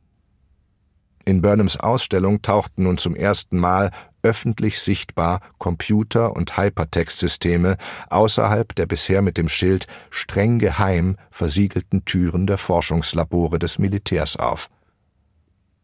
In 1.26 1.42
Burnhams 1.42 1.78
Ausstellung 1.78 2.42
tauchten 2.42 2.84
nun 2.84 2.98
zum 2.98 3.16
ersten 3.16 3.58
Mal 3.58 3.92
öffentlich 4.24 4.80
sichtbar 4.80 5.42
Computer- 5.58 6.36
und 6.36 6.58
Hypertextsysteme 6.58 7.78
außerhalb 8.10 8.76
der 8.76 8.86
bisher 8.86 9.22
mit 9.22 9.38
dem 9.38 9.48
Schild 9.48 9.88
streng 10.10 10.60
geheim 10.60 11.18
versiegelten 11.30 12.06
Türen 12.06 12.48
der 12.48 12.58
Forschungslabore 12.58 13.60
des 13.60 13.80
Militärs 13.80 14.38
auf. 14.38 14.70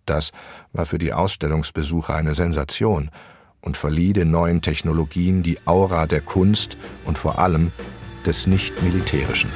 Das 0.06 0.32
war 0.73 0.86
für 0.86 0.97
die 0.97 1.13
Ausstellungsbesucher 1.13 2.15
eine 2.15 2.36
Sensation 2.36 3.12
und 3.62 3.78
verlieh 3.78 4.13
den 4.13 4.32
neuen 4.32 4.62
Technologien 4.62 5.43
die 5.43 5.60
Aura 5.65 6.08
der 6.08 6.21
Kunst 6.21 6.78
und 7.06 7.17
vor 7.17 7.39
allem 7.39 7.71
des 8.25 8.47
Nicht-Militärischen. 8.47 9.49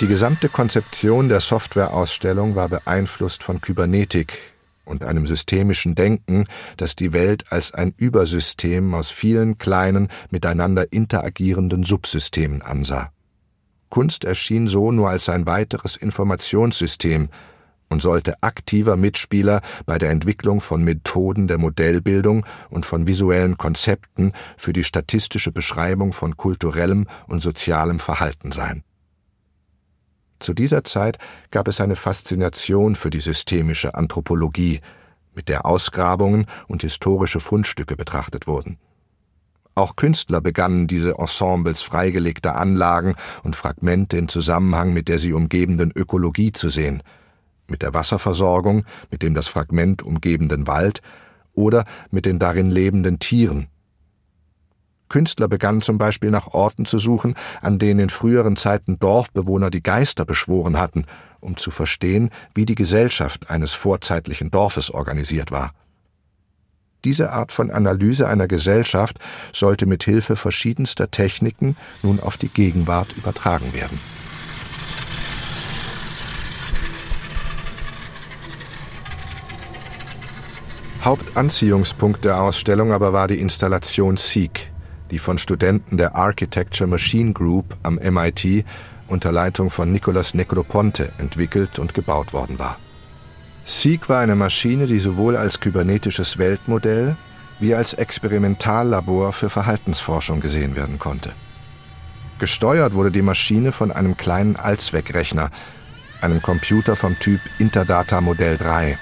Die 0.00 0.06
gesamte 0.06 0.48
Konzeption 0.48 1.28
der 1.28 1.40
Softwareausstellung 1.40 2.56
war 2.56 2.68
beeinflusst 2.68 3.42
von 3.42 3.60
Kybernetik 3.60 4.38
und 4.84 5.04
einem 5.04 5.26
systemischen 5.26 5.94
Denken, 5.94 6.46
das 6.76 6.96
die 6.96 7.12
Welt 7.12 7.44
als 7.50 7.72
ein 7.72 7.94
Übersystem 7.96 8.94
aus 8.94 9.10
vielen 9.10 9.58
kleinen, 9.58 10.08
miteinander 10.30 10.92
interagierenden 10.92 11.84
Subsystemen 11.84 12.62
ansah. 12.62 13.12
Kunst 13.88 14.24
erschien 14.24 14.66
so 14.66 14.90
nur 14.90 15.08
als 15.08 15.28
ein 15.28 15.46
weiteres 15.46 15.96
Informationssystem 15.96 17.28
und 17.88 18.02
sollte 18.02 18.42
aktiver 18.42 18.96
Mitspieler 18.96 19.60
bei 19.86 19.98
der 19.98 20.10
Entwicklung 20.10 20.60
von 20.60 20.82
Methoden 20.82 21.46
der 21.48 21.58
Modellbildung 21.58 22.44
und 22.70 22.86
von 22.86 23.06
visuellen 23.06 23.56
Konzepten 23.56 24.32
für 24.56 24.72
die 24.72 24.84
statistische 24.84 25.52
Beschreibung 25.52 26.12
von 26.12 26.36
kulturellem 26.36 27.06
und 27.26 27.40
sozialem 27.40 27.98
Verhalten 27.98 28.52
sein. 28.52 28.82
Zu 30.40 30.52
dieser 30.52 30.84
Zeit 30.84 31.18
gab 31.50 31.68
es 31.68 31.80
eine 31.80 31.96
Faszination 31.96 32.96
für 32.96 33.10
die 33.10 33.20
systemische 33.20 33.94
Anthropologie, 33.94 34.80
mit 35.34 35.48
der 35.48 35.66
Ausgrabungen 35.66 36.46
und 36.68 36.82
historische 36.82 37.40
Fundstücke 37.40 37.96
betrachtet 37.96 38.46
wurden. 38.46 38.78
Auch 39.74 39.96
Künstler 39.96 40.40
begannen 40.40 40.86
diese 40.86 41.18
Ensembles 41.18 41.82
freigelegter 41.82 42.54
Anlagen 42.54 43.16
und 43.42 43.56
Fragmente 43.56 44.16
in 44.16 44.28
Zusammenhang 44.28 44.92
mit 44.92 45.08
der 45.08 45.18
sie 45.18 45.32
umgebenden 45.32 45.90
Ökologie 45.94 46.52
zu 46.52 46.68
sehen, 46.68 47.02
mit 47.68 47.82
der 47.82 47.94
Wasserversorgung, 47.94 48.84
mit 49.10 49.22
dem 49.22 49.34
das 49.34 49.48
Fragment 49.48 50.02
umgebenden 50.02 50.66
Wald 50.66 51.00
oder 51.54 51.84
mit 52.10 52.26
den 52.26 52.38
darin 52.38 52.70
lebenden 52.70 53.18
Tieren. 53.18 53.68
Künstler 55.08 55.48
begannen 55.48 55.80
zum 55.80 55.98
Beispiel 55.98 56.30
nach 56.30 56.48
Orten 56.48 56.86
zu 56.86 56.98
suchen, 56.98 57.34
an 57.60 57.78
denen 57.78 58.00
in 58.00 58.10
früheren 58.10 58.56
Zeiten 58.56 58.98
Dorfbewohner 58.98 59.70
die 59.70 59.82
Geister 59.82 60.24
beschworen 60.24 60.78
hatten, 60.78 61.06
um 61.40 61.56
zu 61.56 61.70
verstehen, 61.70 62.30
wie 62.54 62.64
die 62.64 62.74
Gesellschaft 62.74 63.50
eines 63.50 63.74
vorzeitlichen 63.74 64.50
Dorfes 64.50 64.90
organisiert 64.90 65.52
war. 65.52 65.72
Diese 67.04 67.32
Art 67.32 67.52
von 67.52 67.70
Analyse 67.70 68.28
einer 68.28 68.48
Gesellschaft 68.48 69.18
sollte 69.52 69.84
mit 69.84 70.04
Hilfe 70.04 70.36
verschiedenster 70.36 71.10
Techniken 71.10 71.76
nun 72.02 72.18
auf 72.18 72.38
die 72.38 72.48
Gegenwart 72.48 73.14
übertragen 73.16 73.74
werden. 73.74 74.00
Hauptanziehungspunkt 81.04 82.24
der 82.24 82.40
Ausstellung 82.40 82.90
aber 82.90 83.12
war 83.12 83.28
die 83.28 83.38
Installation 83.38 84.16
Seek, 84.16 84.72
die 85.10 85.18
von 85.18 85.36
Studenten 85.36 85.98
der 85.98 86.16
Architecture 86.16 86.88
Machine 86.88 87.34
Group 87.34 87.76
am 87.82 87.96
MIT 87.96 88.64
unter 89.06 89.30
Leitung 89.30 89.68
von 89.68 89.92
Nicolas 89.92 90.32
Necroponte 90.32 91.12
entwickelt 91.18 91.78
und 91.78 91.92
gebaut 91.92 92.32
worden 92.32 92.58
war. 92.58 92.78
Seek 93.66 94.08
war 94.08 94.20
eine 94.20 94.34
Maschine, 94.34 94.86
die 94.86 94.98
sowohl 94.98 95.36
als 95.36 95.60
kybernetisches 95.60 96.38
Weltmodell 96.38 97.16
wie 97.60 97.74
als 97.74 97.92
Experimentallabor 97.92 99.34
für 99.34 99.50
Verhaltensforschung 99.50 100.40
gesehen 100.40 100.74
werden 100.74 100.98
konnte. 100.98 101.32
Gesteuert 102.38 102.94
wurde 102.94 103.10
die 103.10 103.20
Maschine 103.20 103.72
von 103.72 103.92
einem 103.92 104.16
kleinen 104.16 104.56
Allzweckrechner, 104.56 105.50
einem 106.22 106.40
Computer 106.40 106.96
vom 106.96 107.18
Typ 107.18 107.40
Interdata 107.58 108.22
Modell 108.22 108.56
3. 108.56 108.96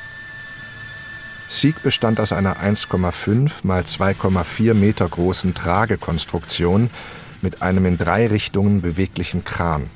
Seek 1.53 1.83
bestand 1.83 2.19
aus 2.19 2.33
einer 2.33 2.57
1,5 2.63 3.45
x 3.45 4.01
2,4 4.01 4.73
Meter 4.73 5.07
großen 5.07 5.53
Tragekonstruktion 5.53 6.89
mit 7.43 7.61
einem 7.61 7.85
in 7.85 7.99
drei 7.99 8.27
Richtungen 8.27 8.81
beweglichen 8.81 9.45
Kran. 9.45 9.91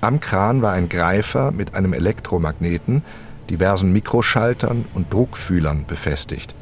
Am 0.00 0.18
Kran 0.20 0.62
war 0.62 0.72
ein 0.72 0.88
Greifer 0.88 1.52
mit 1.52 1.74
einem 1.74 1.92
Elektromagneten, 1.92 3.02
diversen 3.50 3.92
Mikroschaltern 3.92 4.86
und 4.94 5.12
Druckfühlern 5.12 5.84
befestigt. 5.86 6.54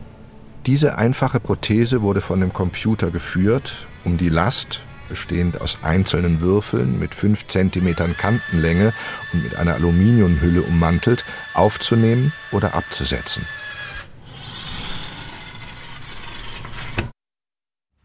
Diese 0.67 0.99
einfache 0.99 1.39
Prothese 1.39 2.03
wurde 2.03 2.21
von 2.21 2.41
dem 2.41 2.53
Computer 2.53 3.13
geführt, 3.13 3.87
um 4.05 4.19
die 4.19 4.29
Last, 4.29 4.81
bestehend 5.09 5.61
aus 5.61 5.79
einzelnen 5.83 6.41
Würfeln 6.41 6.99
mit 6.99 7.15
5 7.15 7.47
cm 7.47 7.95
Kantenlänge 8.19 8.93
und 9.33 9.45
mit 9.45 9.55
einer 9.55 9.75
Aluminiumhülle 9.75 10.63
ummantelt, 10.63 11.25
aufzunehmen 11.55 12.33
oder 12.51 12.75
abzusetzen. 12.75 13.47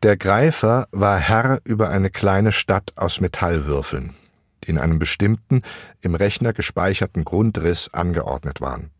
Der 0.08 0.16
Greifer 0.16 0.88
war 0.94 1.20
Herr 1.20 1.60
über 1.66 1.90
eine 1.90 2.10
kleine 2.10 2.54
Stadt 2.54 2.94
aus 2.96 3.20
Metallwürfeln 3.20 4.16
die 4.64 4.72
in 4.72 4.78
einem 4.78 5.00
bestimmten, 5.00 5.64
im 6.00 6.16
Rechner 6.16 6.54
gespeicherten 6.54 7.26
Grundriss 7.26 7.94
angeordnet 7.94 8.62
waren. 8.62 8.92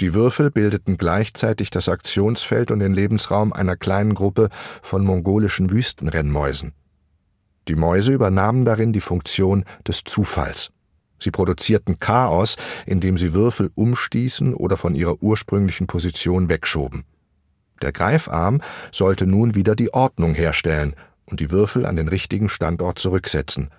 Die 0.00 0.12
Würfel 0.12 0.50
bildeten 0.50 0.96
gleichzeitig 0.96 1.70
das 1.70 1.88
Aktionsfeld 1.88 2.72
und 2.72 2.80
den 2.80 2.92
Lebensraum 2.92 3.52
einer 3.52 3.76
kleinen 3.76 4.14
Gruppe 4.14 4.48
von 4.82 5.04
mongolischen 5.04 5.70
Wüstenrennmäusen. 5.70 6.72
Die 7.68 7.76
Mäuse 7.76 8.10
übernahmen 8.10 8.64
darin 8.64 8.92
die 8.92 9.00
Funktion 9.00 9.64
des 9.86 10.02
Zufalls. 10.02 10.72
Sie 11.20 11.30
produzierten 11.30 12.00
Chaos, 12.00 12.56
indem 12.84 13.16
sie 13.16 13.32
Würfel 13.32 13.70
umstießen 13.76 14.54
oder 14.54 14.76
von 14.76 14.96
ihrer 14.96 15.22
ursprünglichen 15.22 15.86
Position 15.86 16.48
wegschoben. 16.48 17.04
Der 17.82 17.92
Greifarm 17.92 18.60
sollte 18.92 19.26
nun 19.26 19.54
wieder 19.54 19.74
die 19.74 19.92
Ordnung 19.92 20.34
herstellen 20.34 20.94
und 21.26 21.40
die 21.40 21.50
Würfel 21.50 21.86
an 21.86 21.96
den 21.96 22.08
richtigen 22.08 22.48
Standort 22.48 22.98
zurücksetzen, 22.98 23.70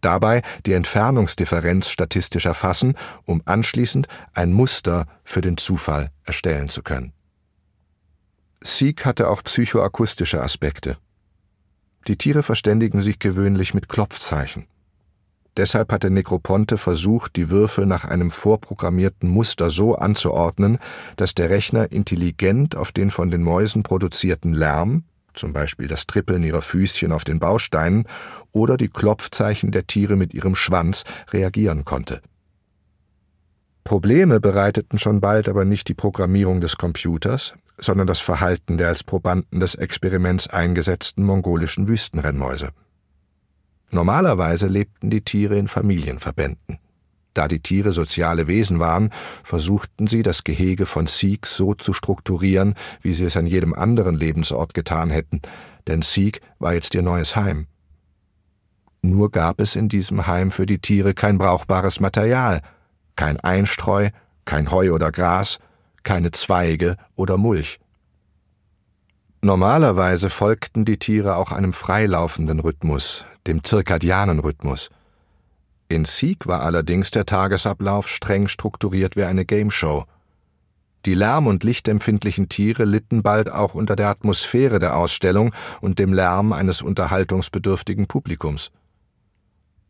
dabei 0.00 0.42
die 0.66 0.74
Entfernungsdifferenz 0.74 1.88
statistisch 1.88 2.46
erfassen, 2.46 2.96
um 3.24 3.42
anschließend 3.44 4.08
ein 4.34 4.52
Muster 4.52 5.06
für 5.24 5.40
den 5.40 5.56
Zufall 5.56 6.10
erstellen 6.24 6.68
zu 6.68 6.82
können. 6.82 7.12
Seek 8.62 9.04
hatte 9.04 9.28
auch 9.28 9.42
psychoakustische 9.42 10.40
Aspekte. 10.40 10.96
Die 12.06 12.16
Tiere 12.16 12.42
verständigen 12.42 13.02
sich 13.02 13.18
gewöhnlich 13.18 13.74
mit 13.74 13.88
Klopfzeichen. 13.88 14.66
Deshalb 15.56 15.92
hatte 15.92 16.10
Necroponte 16.10 16.78
versucht, 16.78 17.36
die 17.36 17.50
Würfel 17.50 17.84
nach 17.84 18.04
einem 18.04 18.30
vorprogrammierten 18.30 19.28
Muster 19.28 19.70
so 19.70 19.94
anzuordnen, 19.96 20.78
dass 21.16 21.34
der 21.34 21.50
Rechner 21.50 21.92
intelligent 21.92 22.74
auf 22.74 22.90
den 22.90 23.10
von 23.10 23.30
den 23.30 23.42
Mäusen 23.42 23.82
produzierten 23.82 24.54
Lärm, 24.54 25.04
zum 25.34 25.52
Beispiel 25.52 25.88
das 25.88 26.06
Trippeln 26.06 26.42
ihrer 26.42 26.62
Füßchen 26.62 27.12
auf 27.12 27.24
den 27.24 27.38
Bausteinen 27.38 28.06
oder 28.52 28.78
die 28.78 28.88
Klopfzeichen 28.88 29.72
der 29.72 29.86
Tiere 29.86 30.16
mit 30.16 30.32
ihrem 30.32 30.54
Schwanz, 30.54 31.04
reagieren 31.30 31.84
konnte. 31.84 32.22
Probleme 33.84 34.40
bereiteten 34.40 34.98
schon 34.98 35.20
bald 35.20 35.48
aber 35.48 35.64
nicht 35.64 35.88
die 35.88 35.94
Programmierung 35.94 36.60
des 36.60 36.78
Computers, 36.78 37.54
sondern 37.78 38.06
das 38.06 38.20
Verhalten 38.20 38.78
der 38.78 38.88
als 38.88 39.02
Probanden 39.02 39.60
des 39.60 39.74
Experiments 39.74 40.48
eingesetzten 40.48 41.24
mongolischen 41.24 41.88
Wüstenrennmäuse. 41.88 42.70
Normalerweise 43.92 44.68
lebten 44.68 45.10
die 45.10 45.20
Tiere 45.20 45.56
in 45.56 45.68
Familienverbänden. 45.68 46.78
Da 47.34 47.46
die 47.46 47.60
Tiere 47.60 47.92
soziale 47.92 48.46
Wesen 48.46 48.78
waren, 48.78 49.10
versuchten 49.42 50.06
sie, 50.06 50.22
das 50.22 50.44
Gehege 50.44 50.86
von 50.86 51.06
Sieg 51.06 51.46
so 51.46 51.74
zu 51.74 51.92
strukturieren, 51.92 52.74
wie 53.02 53.12
sie 53.12 53.24
es 53.24 53.36
an 53.36 53.46
jedem 53.46 53.74
anderen 53.74 54.16
Lebensort 54.16 54.72
getan 54.72 55.10
hätten, 55.10 55.42
denn 55.86 56.00
Sieg 56.00 56.40
war 56.58 56.74
jetzt 56.74 56.94
ihr 56.94 57.02
neues 57.02 57.36
Heim. 57.36 57.66
Nur 59.02 59.30
gab 59.30 59.60
es 59.60 59.76
in 59.76 59.88
diesem 59.88 60.26
Heim 60.26 60.50
für 60.50 60.66
die 60.66 60.78
Tiere 60.78 61.12
kein 61.12 61.36
brauchbares 61.36 62.00
Material, 62.00 62.62
kein 63.14 63.38
Einstreu, 63.40 64.08
kein 64.46 64.70
Heu 64.70 64.92
oder 64.92 65.12
Gras, 65.12 65.58
keine 66.02 66.30
Zweige 66.30 66.96
oder 67.14 67.36
Mulch. 67.36 67.78
Normalerweise 69.42 70.30
folgten 70.30 70.84
die 70.84 70.98
Tiere 70.98 71.36
auch 71.36 71.50
einem 71.50 71.72
freilaufenden 71.72 72.60
Rhythmus, 72.60 73.24
dem 73.46 73.64
zirkadianen 73.64 74.38
Rhythmus. 74.38 74.90
In 75.88 76.04
Sieg 76.04 76.46
war 76.46 76.62
allerdings 76.62 77.10
der 77.10 77.26
Tagesablauf 77.26 78.08
streng 78.08 78.48
strukturiert 78.48 79.16
wie 79.16 79.24
eine 79.24 79.44
Gameshow. 79.44 80.04
Die 81.04 81.14
lärm- 81.14 81.48
und 81.48 81.64
lichtempfindlichen 81.64 82.48
Tiere 82.48 82.84
litten 82.84 83.22
bald 83.22 83.50
auch 83.50 83.74
unter 83.74 83.96
der 83.96 84.08
Atmosphäre 84.08 84.78
der 84.78 84.96
Ausstellung 84.96 85.52
und 85.80 85.98
dem 85.98 86.12
Lärm 86.12 86.52
eines 86.52 86.80
unterhaltungsbedürftigen 86.80 88.06
Publikums. 88.06 88.70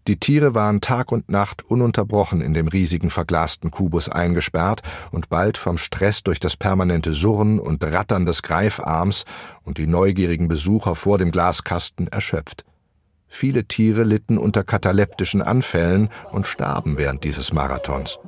Die 0.09 0.19
Tiere 0.19 0.55
waren 0.55 0.81
Tag 0.81 1.13
und 1.13 1.29
Nacht 1.29 1.63
ununterbrochen 1.63 2.41
in 2.41 2.55
dem 2.55 2.67
riesigen 2.67 3.09
verglasten 3.09 3.71
Kubus 3.71 4.09
eingesperrt 4.09 4.83
und 5.13 5.29
bald 5.29 5.59
vom 5.59 5.79
Stress 5.79 6.25
durch 6.25 6.41
das 6.41 6.57
permanente 6.57 7.15
Surren 7.15 7.61
und 7.61 7.85
Rattern 7.85 8.27
des 8.27 8.43
Greifarms 8.43 9.25
und 9.63 9.79
die 9.79 9.87
neugierigen 9.87 10.49
Besucher 10.49 10.97
vor 10.97 11.19
dem 11.19 11.31
Glaskasten 11.31 12.09
erschöpft. 12.09 12.65
Viele 13.35 13.65
Tiere 13.65 14.05
litten 14.05 14.37
unter 14.37 14.63
kataleptischen 14.63 15.41
Anfällen 15.41 16.11
und 16.33 16.47
starben 16.47 16.99
während 16.99 17.25
dieses 17.25 17.51
Marathons. 17.55 18.19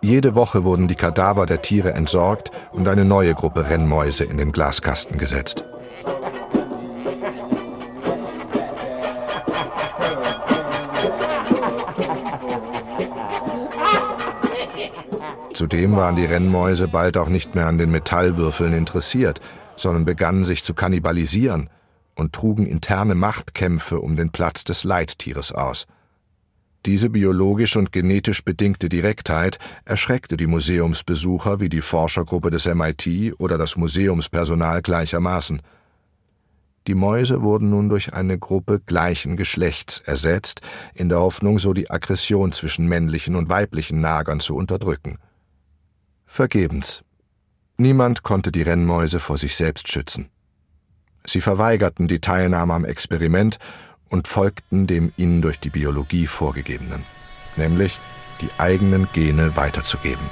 Jede 0.00 0.34
Woche 0.34 0.64
wurden 0.64 0.88
die 0.88 0.94
Kadaver 0.94 1.44
der 1.44 1.60
Tiere 1.60 1.92
entsorgt 1.92 2.50
und 2.72 2.88
eine 2.88 3.04
neue 3.04 3.34
Gruppe 3.34 3.68
Rennmäuse 3.68 4.24
in 4.24 4.38
den 4.38 4.50
Glaskasten 4.50 5.18
gesetzt. 5.18 5.62
Zudem 15.52 15.96
waren 15.96 16.16
die 16.16 16.24
Rennmäuse 16.24 16.88
bald 16.88 17.18
auch 17.18 17.28
nicht 17.28 17.54
mehr 17.54 17.66
an 17.66 17.76
den 17.76 17.90
Metallwürfeln 17.90 18.72
interessiert, 18.72 19.42
sondern 19.76 20.06
begannen 20.06 20.46
sich 20.46 20.64
zu 20.64 20.72
kannibalisieren 20.72 21.68
und 22.18 22.32
trugen 22.32 22.66
interne 22.66 23.14
Machtkämpfe 23.14 24.00
um 24.00 24.16
den 24.16 24.30
Platz 24.30 24.64
des 24.64 24.84
Leittieres 24.84 25.52
aus. 25.52 25.86
Diese 26.86 27.10
biologisch 27.10 27.76
und 27.76 27.92
genetisch 27.92 28.44
bedingte 28.44 28.88
Direktheit 28.88 29.58
erschreckte 29.84 30.36
die 30.36 30.46
Museumsbesucher 30.46 31.60
wie 31.60 31.68
die 31.68 31.80
Forschergruppe 31.80 32.50
des 32.50 32.66
MIT 32.66 33.34
oder 33.38 33.58
das 33.58 33.76
Museumspersonal 33.76 34.80
gleichermaßen. 34.82 35.60
Die 36.86 36.94
Mäuse 36.94 37.42
wurden 37.42 37.70
nun 37.70 37.88
durch 37.88 38.14
eine 38.14 38.38
Gruppe 38.38 38.80
gleichen 38.80 39.36
Geschlechts 39.36 40.00
ersetzt, 40.00 40.62
in 40.94 41.08
der 41.08 41.20
Hoffnung, 41.20 41.58
so 41.58 41.74
die 41.74 41.90
Aggression 41.90 42.52
zwischen 42.52 42.88
männlichen 42.88 43.36
und 43.36 43.48
weiblichen 43.48 44.00
Nagern 44.00 44.40
zu 44.40 44.56
unterdrücken. 44.56 45.18
Vergebens. 46.24 47.02
Niemand 47.76 48.22
konnte 48.22 48.50
die 48.50 48.62
Rennmäuse 48.62 49.20
vor 49.20 49.36
sich 49.36 49.54
selbst 49.56 49.92
schützen. 49.92 50.30
Sie 51.28 51.42
verweigerten 51.42 52.08
die 52.08 52.20
Teilnahme 52.20 52.72
am 52.72 52.86
Experiment 52.86 53.58
und 54.08 54.26
folgten 54.26 54.86
dem 54.86 55.12
ihnen 55.18 55.42
durch 55.42 55.60
die 55.60 55.68
Biologie 55.68 56.26
vorgegebenen, 56.26 57.04
nämlich 57.56 57.98
die 58.40 58.48
eigenen 58.56 59.06
Gene 59.12 59.54
weiterzugeben. 59.54 60.24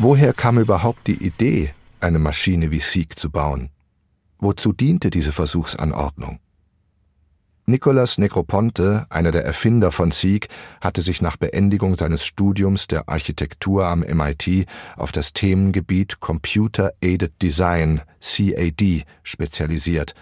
Woher 0.00 0.32
kam 0.32 0.58
überhaupt 0.58 1.06
die 1.06 1.24
Idee, 1.24 1.72
eine 2.00 2.18
Maschine 2.18 2.72
wie 2.72 2.80
Sieg 2.80 3.16
zu 3.16 3.30
bauen? 3.30 3.70
Wozu 4.40 4.72
diente 4.72 5.10
diese 5.10 5.30
Versuchsanordnung? 5.30 6.40
Nicolas 7.68 8.16
Negroponte, 8.16 9.06
einer 9.10 9.32
der 9.32 9.44
Erfinder 9.44 9.90
von 9.90 10.12
Sieg, 10.12 10.46
hatte 10.80 11.02
sich 11.02 11.20
nach 11.20 11.36
Beendigung 11.36 11.96
seines 11.96 12.24
Studiums 12.24 12.86
der 12.86 13.08
Architektur 13.08 13.86
am 13.86 14.00
MIT 14.00 14.68
auf 14.96 15.10
das 15.10 15.32
Themengebiet 15.32 16.20
Computer 16.20 16.92
Aided 17.00 17.32
Design 17.42 18.02
CAD 18.20 19.04
spezialisiert, 19.24 20.14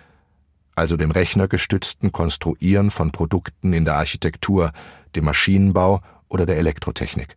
also 0.75 0.97
dem 0.97 1.11
rechnergestützten 1.11 2.13
Konstruieren 2.13 2.91
von 2.91 3.13
Produkten 3.13 3.75
in 3.75 3.85
der 3.85 3.97
Architektur, 3.97 4.73
dem 5.15 5.27
Maschinenbau 5.27 6.01
oder 6.31 6.47
der 6.47 6.57
Elektrotechnik. 6.57 7.37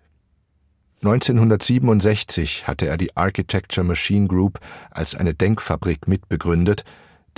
1967 1.04 2.66
hatte 2.66 2.88
er 2.88 2.96
die 2.96 3.16
Architecture 3.18 3.86
Machine 3.86 4.30
Group 4.30 4.62
als 4.90 5.16
eine 5.16 5.34
Denkfabrik 5.34 6.08
mitbegründet, 6.08 6.86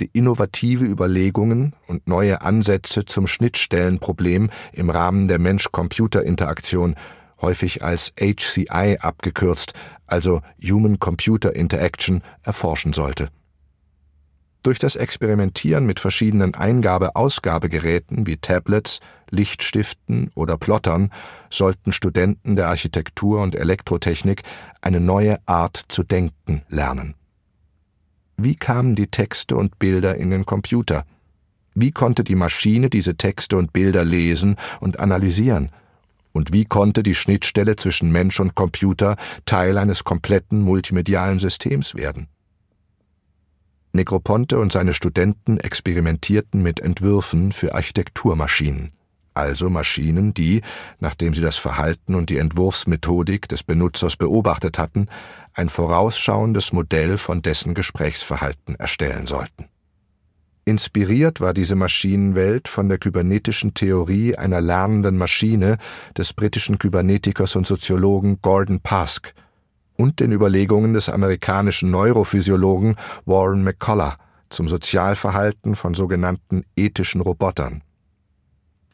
innovative 0.06 0.84
Überlegungen 0.84 1.74
und 1.86 2.06
neue 2.08 2.42
Ansätze 2.42 3.04
zum 3.04 3.26
Schnittstellenproblem 3.26 4.50
im 4.72 4.90
Rahmen 4.90 5.28
der 5.28 5.38
Mensch-Computer-Interaktion, 5.38 6.94
häufig 7.40 7.82
als 7.82 8.12
HCI 8.18 8.98
abgekürzt, 9.00 9.72
also 10.06 10.42
Human-Computer 10.62 11.54
Interaction, 11.54 12.22
erforschen 12.42 12.92
sollte. 12.92 13.28
Durch 14.62 14.78
das 14.78 14.94
Experimentieren 14.94 15.86
mit 15.86 16.00
verschiedenen 16.00 16.54
Eingabe-Ausgabegeräten 16.54 18.26
wie 18.26 18.36
Tablets, 18.36 19.00
Lichtstiften 19.30 20.30
oder 20.34 20.58
Plottern 20.58 21.10
sollten 21.48 21.92
Studenten 21.92 22.56
der 22.56 22.68
Architektur 22.68 23.40
und 23.40 23.56
Elektrotechnik 23.56 24.42
eine 24.82 25.00
neue 25.00 25.38
Art 25.46 25.82
zu 25.88 26.02
denken 26.02 26.62
lernen. 26.68 27.14
Wie 28.42 28.56
kamen 28.56 28.96
die 28.96 29.08
Texte 29.08 29.54
und 29.54 29.78
Bilder 29.78 30.16
in 30.16 30.30
den 30.30 30.46
Computer? 30.46 31.04
Wie 31.74 31.90
konnte 31.90 32.24
die 32.24 32.34
Maschine 32.34 32.88
diese 32.88 33.16
Texte 33.16 33.58
und 33.58 33.74
Bilder 33.74 34.02
lesen 34.02 34.56
und 34.80 34.98
analysieren? 34.98 35.68
Und 36.32 36.50
wie 36.50 36.64
konnte 36.64 37.02
die 37.02 37.14
Schnittstelle 37.14 37.76
zwischen 37.76 38.10
Mensch 38.10 38.40
und 38.40 38.54
Computer 38.54 39.16
Teil 39.44 39.76
eines 39.76 40.04
kompletten 40.04 40.62
multimedialen 40.62 41.38
Systems 41.38 41.94
werden? 41.94 42.28
Negroponte 43.92 44.58
und 44.58 44.72
seine 44.72 44.94
Studenten 44.94 45.58
experimentierten 45.58 46.62
mit 46.62 46.80
Entwürfen 46.80 47.52
für 47.52 47.74
Architekturmaschinen, 47.74 48.92
also 49.34 49.68
Maschinen, 49.68 50.32
die, 50.32 50.62
nachdem 50.98 51.34
sie 51.34 51.42
das 51.42 51.58
Verhalten 51.58 52.14
und 52.14 52.30
die 52.30 52.38
Entwurfsmethodik 52.38 53.48
des 53.48 53.64
Benutzers 53.64 54.16
beobachtet 54.16 54.78
hatten, 54.78 55.08
ein 55.54 55.68
vorausschauendes 55.68 56.72
Modell 56.72 57.18
von 57.18 57.42
dessen 57.42 57.74
Gesprächsverhalten 57.74 58.74
erstellen 58.76 59.26
sollten. 59.26 59.66
Inspiriert 60.64 61.40
war 61.40 61.54
diese 61.54 61.74
Maschinenwelt 61.74 62.68
von 62.68 62.88
der 62.88 62.98
kybernetischen 62.98 63.74
Theorie 63.74 64.36
einer 64.36 64.60
lernenden 64.60 65.16
Maschine 65.16 65.78
des 66.16 66.32
britischen 66.32 66.78
Kybernetikers 66.78 67.56
und 67.56 67.66
Soziologen 67.66 68.40
Gordon 68.40 68.80
Pask 68.80 69.34
und 69.96 70.20
den 70.20 70.32
Überlegungen 70.32 70.94
des 70.94 71.08
amerikanischen 71.08 71.90
Neurophysiologen 71.90 72.96
Warren 73.24 73.64
McCullough 73.64 74.16
zum 74.50 74.68
Sozialverhalten 74.68 75.76
von 75.76 75.94
sogenannten 75.94 76.64
ethischen 76.76 77.20
Robotern. 77.20 77.82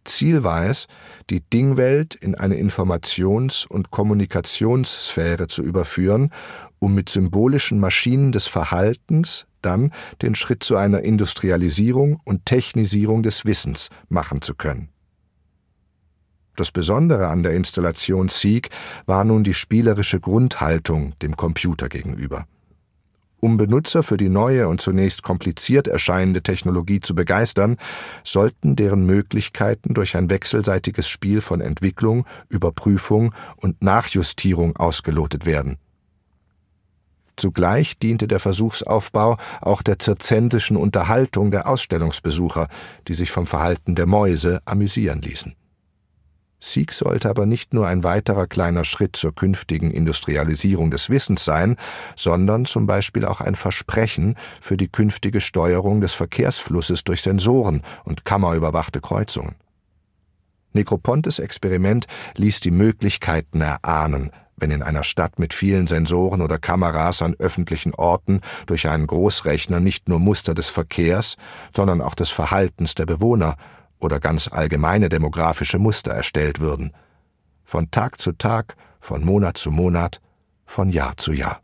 Ziel 0.07 0.42
war 0.42 0.66
es, 0.66 0.86
die 1.30 1.40
Dingwelt 1.40 2.14
in 2.14 2.34
eine 2.34 2.57
Informations- 2.57 3.66
und 3.66 3.90
Kommunikationssphäre 3.90 5.46
zu 5.48 5.62
überführen, 5.62 6.30
um 6.78 6.94
mit 6.94 7.09
symbolischen 7.09 7.78
Maschinen 7.78 8.32
des 8.32 8.46
Verhaltens 8.46 9.46
dann 9.62 9.92
den 10.22 10.34
Schritt 10.34 10.62
zu 10.62 10.76
einer 10.76 11.02
Industrialisierung 11.02 12.20
und 12.24 12.46
Technisierung 12.46 13.22
des 13.22 13.44
Wissens 13.44 13.88
machen 14.09 14.42
zu 14.42 14.54
können. 14.54 14.90
Das 16.54 16.72
Besondere 16.72 17.28
an 17.28 17.42
der 17.42 17.52
Installation 17.52 18.28
Sieg 18.28 18.70
war 19.04 19.24
nun 19.24 19.44
die 19.44 19.54
spielerische 19.54 20.20
Grundhaltung 20.20 21.18
dem 21.20 21.36
Computer 21.36 21.88
gegenüber. 21.88 22.46
Um 23.47 23.59
Benutzer 23.59 24.03
für 24.03 24.16
die 24.16 24.28
neue 24.28 24.66
und 24.66 24.80
zunächst 24.80 25.22
kompliziert 25.22 25.86
erscheinende 25.86 26.42
Technologie 26.42 26.99
zu 26.99 27.14
begeistern, 27.14 27.76
sollten 28.24 28.74
deren 28.74 29.07
Möglichkeiten 29.07 29.94
durch 29.94 30.16
ein 30.16 30.28
wechselseitiges 30.30 31.07
Spiel 31.07 31.40
von 31.40 31.61
Entwicklung, 31.61 32.26
Überprüfung 32.49 33.32
und 33.55 33.80
Nachjustierung 33.82 34.76
ausgelotet 34.76 35.47
werden. 35.47 35.78
Zugleich 37.36 37.97
diente 38.01 38.26
der 38.26 38.40
Versuchsaufbau 38.40 39.36
auch 39.61 39.82
der 39.82 40.01
zirzensischen 40.01 40.76
Unterhaltung 40.76 41.53
der 41.53 41.68
Ausstellungsbesucher, 41.68 42.66
die 43.07 43.14
sich 43.14 43.30
vom 43.30 43.47
Verhalten 43.47 43.94
der 43.94 44.07
Mäuse 44.07 44.61
amüsieren 44.64 45.22
ließen. 45.22 45.55
Sieg 46.72 46.92
sollte 46.92 47.30
aber 47.30 47.46
nicht 47.46 47.72
nur 47.72 47.86
ein 47.86 48.04
weiterer 48.04 48.46
kleiner 48.46 48.84
Schritt 48.84 49.16
zur 49.16 49.34
künftigen 49.34 49.90
Industrialisierung 49.90 50.90
des 50.90 51.10
Wissens 51.10 51.44
sein, 51.44 51.76
sondern 52.16 52.64
zum 52.64 52.86
Beispiel 52.86 53.24
auch 53.24 53.40
ein 53.40 53.54
Versprechen 53.54 54.36
für 54.60 54.76
die 54.76 54.88
künftige 54.88 55.40
Steuerung 55.40 56.00
des 56.00 56.12
Verkehrsflusses 56.14 57.04
durch 57.04 57.22
Sensoren 57.22 57.82
und 58.04 58.24
kammerüberwachte 58.24 59.00
Kreuzungen. 59.00 59.56
Necropontes 60.72 61.38
Experiment 61.38 62.06
ließ 62.36 62.60
die 62.60 62.70
Möglichkeiten 62.70 63.62
erahnen, 63.62 64.30
wenn 64.56 64.70
in 64.70 64.82
einer 64.82 65.04
Stadt 65.04 65.38
mit 65.38 65.54
vielen 65.54 65.86
Sensoren 65.86 66.40
oder 66.40 66.58
Kameras 66.58 67.22
an 67.22 67.34
öffentlichen 67.38 67.94
Orten 67.94 68.40
durch 68.66 68.88
einen 68.88 69.06
Großrechner 69.06 69.80
nicht 69.80 70.08
nur 70.08 70.18
Muster 70.18 70.54
des 70.54 70.68
Verkehrs, 70.68 71.36
sondern 71.74 72.00
auch 72.00 72.14
des 72.14 72.30
Verhaltens 72.30 72.94
der 72.94 73.06
Bewohner 73.06 73.56
oder 73.99 74.20
ganz 74.20 74.49
allgemeine 74.49 75.09
demografische 75.09 75.78
Muster 75.78 76.12
erstellt 76.12 76.61
würden. 76.61 76.92
Von 77.64 77.90
Tag 77.90 78.20
zu 78.20 78.32
Tag, 78.32 78.76
von 79.01 79.24
Monat 79.24 79.57
zu 79.57 79.70
Monat, 79.70 80.20
von 80.64 80.90
Jahr 80.90 81.16
zu 81.16 81.32
Jahr. 81.32 81.61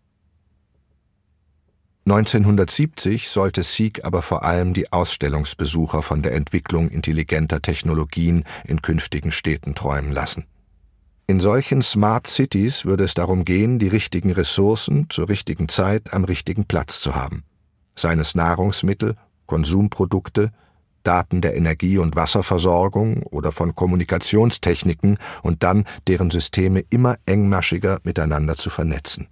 1970 2.05 3.29
sollte 3.29 3.63
Sieg 3.63 4.05
aber 4.05 4.23
vor 4.23 4.43
allem 4.43 4.75
die 4.75 4.93
Ausstellungsbesucher 4.93 6.03
von 6.03 6.23
der 6.23 6.35
Entwicklung 6.35 6.89
intelligenter 6.89 7.63
Technologien 7.63 8.45
in 8.65 8.83
künftigen 8.83 9.31
Städten 9.31 9.77
träumen 9.77 10.11
lassen. 10.11 10.47
In 11.29 11.39
solchen 11.39 11.81
Smart 11.81 12.27
Cities 12.27 12.85
würde 12.85 13.05
es 13.05 13.15
darum 13.15 13.45
gehen, 13.45 13.79
die 13.79 13.87
richtigen 13.87 14.33
Ressourcen 14.33 15.07
zur 15.11 15.29
richtigen 15.29 15.69
Zeit 15.69 16.13
am 16.13 16.25
richtigen 16.25 16.65
Platz 16.65 17.01
zu 17.01 17.15
haben. 17.15 17.45
Seines 17.95 18.35
Nahrungsmittel, 18.35 19.15
Konsumprodukte, 19.47 20.51
Daten 21.03 21.41
der 21.41 21.57
Energie- 21.57 21.99
und 21.99 22.17
Wasserversorgung 22.17 23.23
oder 23.25 23.53
von 23.53 23.75
Kommunikationstechniken 23.75 25.19
und 25.43 25.63
dann 25.63 25.85
deren 26.09 26.31
Systeme 26.31 26.85
immer 26.91 27.17
engmaschiger 27.27 28.01
miteinander 28.05 28.57
zu 28.57 28.71
vernetzen. 28.71 29.29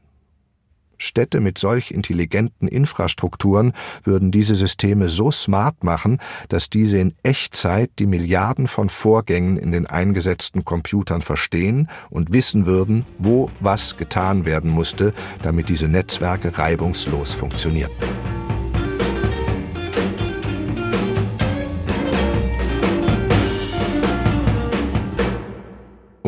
Städte 1.01 1.41
mit 1.41 1.59
solch 1.59 1.91
intelligenten 1.91 2.69
Infrastrukturen 2.69 3.73
würden 4.05 4.31
diese 4.31 4.55
Systeme 4.55 5.09
so 5.09 5.33
smart 5.33 5.83
machen, 5.83 6.19
dass 6.49 6.71
diese 6.71 6.99
in 6.99 7.15
Echtzeit 7.23 7.91
die 7.99 8.07
Milliarden 8.07 8.67
von 8.67 8.89
Vorgängen 8.89 9.57
in 9.57 9.73
den 9.73 9.87
eingesetzten 9.87 10.65
Computern 10.65 11.23
verstehen 11.23 11.89
und 12.11 12.33
wissen 12.33 12.67
würden, 12.67 13.07
wo 13.19 13.51
was 13.61 13.97
getan 13.97 14.45
werden 14.45 14.71
musste, 14.71 15.15
damit 15.43 15.69
diese 15.69 15.89
Netzwerke 15.89 16.57
reibungslos 16.59 17.33
funktionierten. 17.33 18.50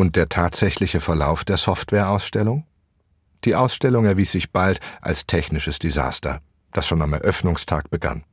Und 0.03 0.17
der 0.17 0.27
tatsächliche 0.27 0.99
Verlauf 0.99 1.45
der 1.45 1.55
Softwareausstellung? 1.55 2.65
Die 3.45 3.55
Ausstellung 3.55 4.03
erwies 4.03 4.33
sich 4.33 4.51
bald 4.51 4.81
als 4.99 5.27
technisches 5.27 5.79
Desaster, 5.79 6.41
das 6.73 6.85
schon 6.85 7.01
am 7.01 7.13
Eröffnungstag 7.13 7.89
begann. 7.89 8.25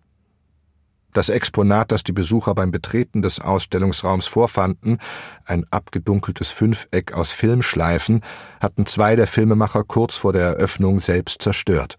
Das 1.13 1.29
Exponat, 1.29 1.93
das 1.93 2.03
die 2.03 2.11
Besucher 2.11 2.57
beim 2.57 2.73
Betreten 2.73 3.23
des 3.23 3.39
Ausstellungsraums 3.39 4.27
vorfanden, 4.27 4.99
ein 5.45 5.65
abgedunkeltes 5.71 6.51
Fünfeck 6.51 7.13
aus 7.13 7.31
Filmschleifen, 7.31 8.25
hatten 8.61 8.85
zwei 8.87 9.15
der 9.15 9.29
Filmemacher 9.29 9.85
kurz 9.85 10.17
vor 10.17 10.33
der 10.33 10.47
Eröffnung 10.47 10.99
selbst 10.99 11.41
zerstört. 11.41 11.97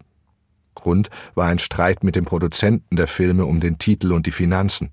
Grund 0.74 1.08
war 1.34 1.46
ein 1.46 1.58
Streit 1.58 2.04
mit 2.04 2.14
dem 2.14 2.26
Produzenten 2.26 2.96
der 2.96 3.08
Filme 3.08 3.46
um 3.46 3.58
den 3.58 3.78
Titel 3.78 4.12
und 4.12 4.26
die 4.26 4.32
Finanzen. 4.32 4.90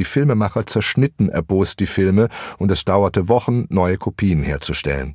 Die 0.00 0.06
Filmemacher 0.06 0.64
zerschnitten 0.64 1.28
erbost 1.28 1.78
die 1.78 1.86
Filme 1.86 2.30
und 2.56 2.72
es 2.72 2.86
dauerte 2.86 3.28
Wochen, 3.28 3.66
neue 3.68 3.98
Kopien 3.98 4.42
herzustellen. 4.42 5.14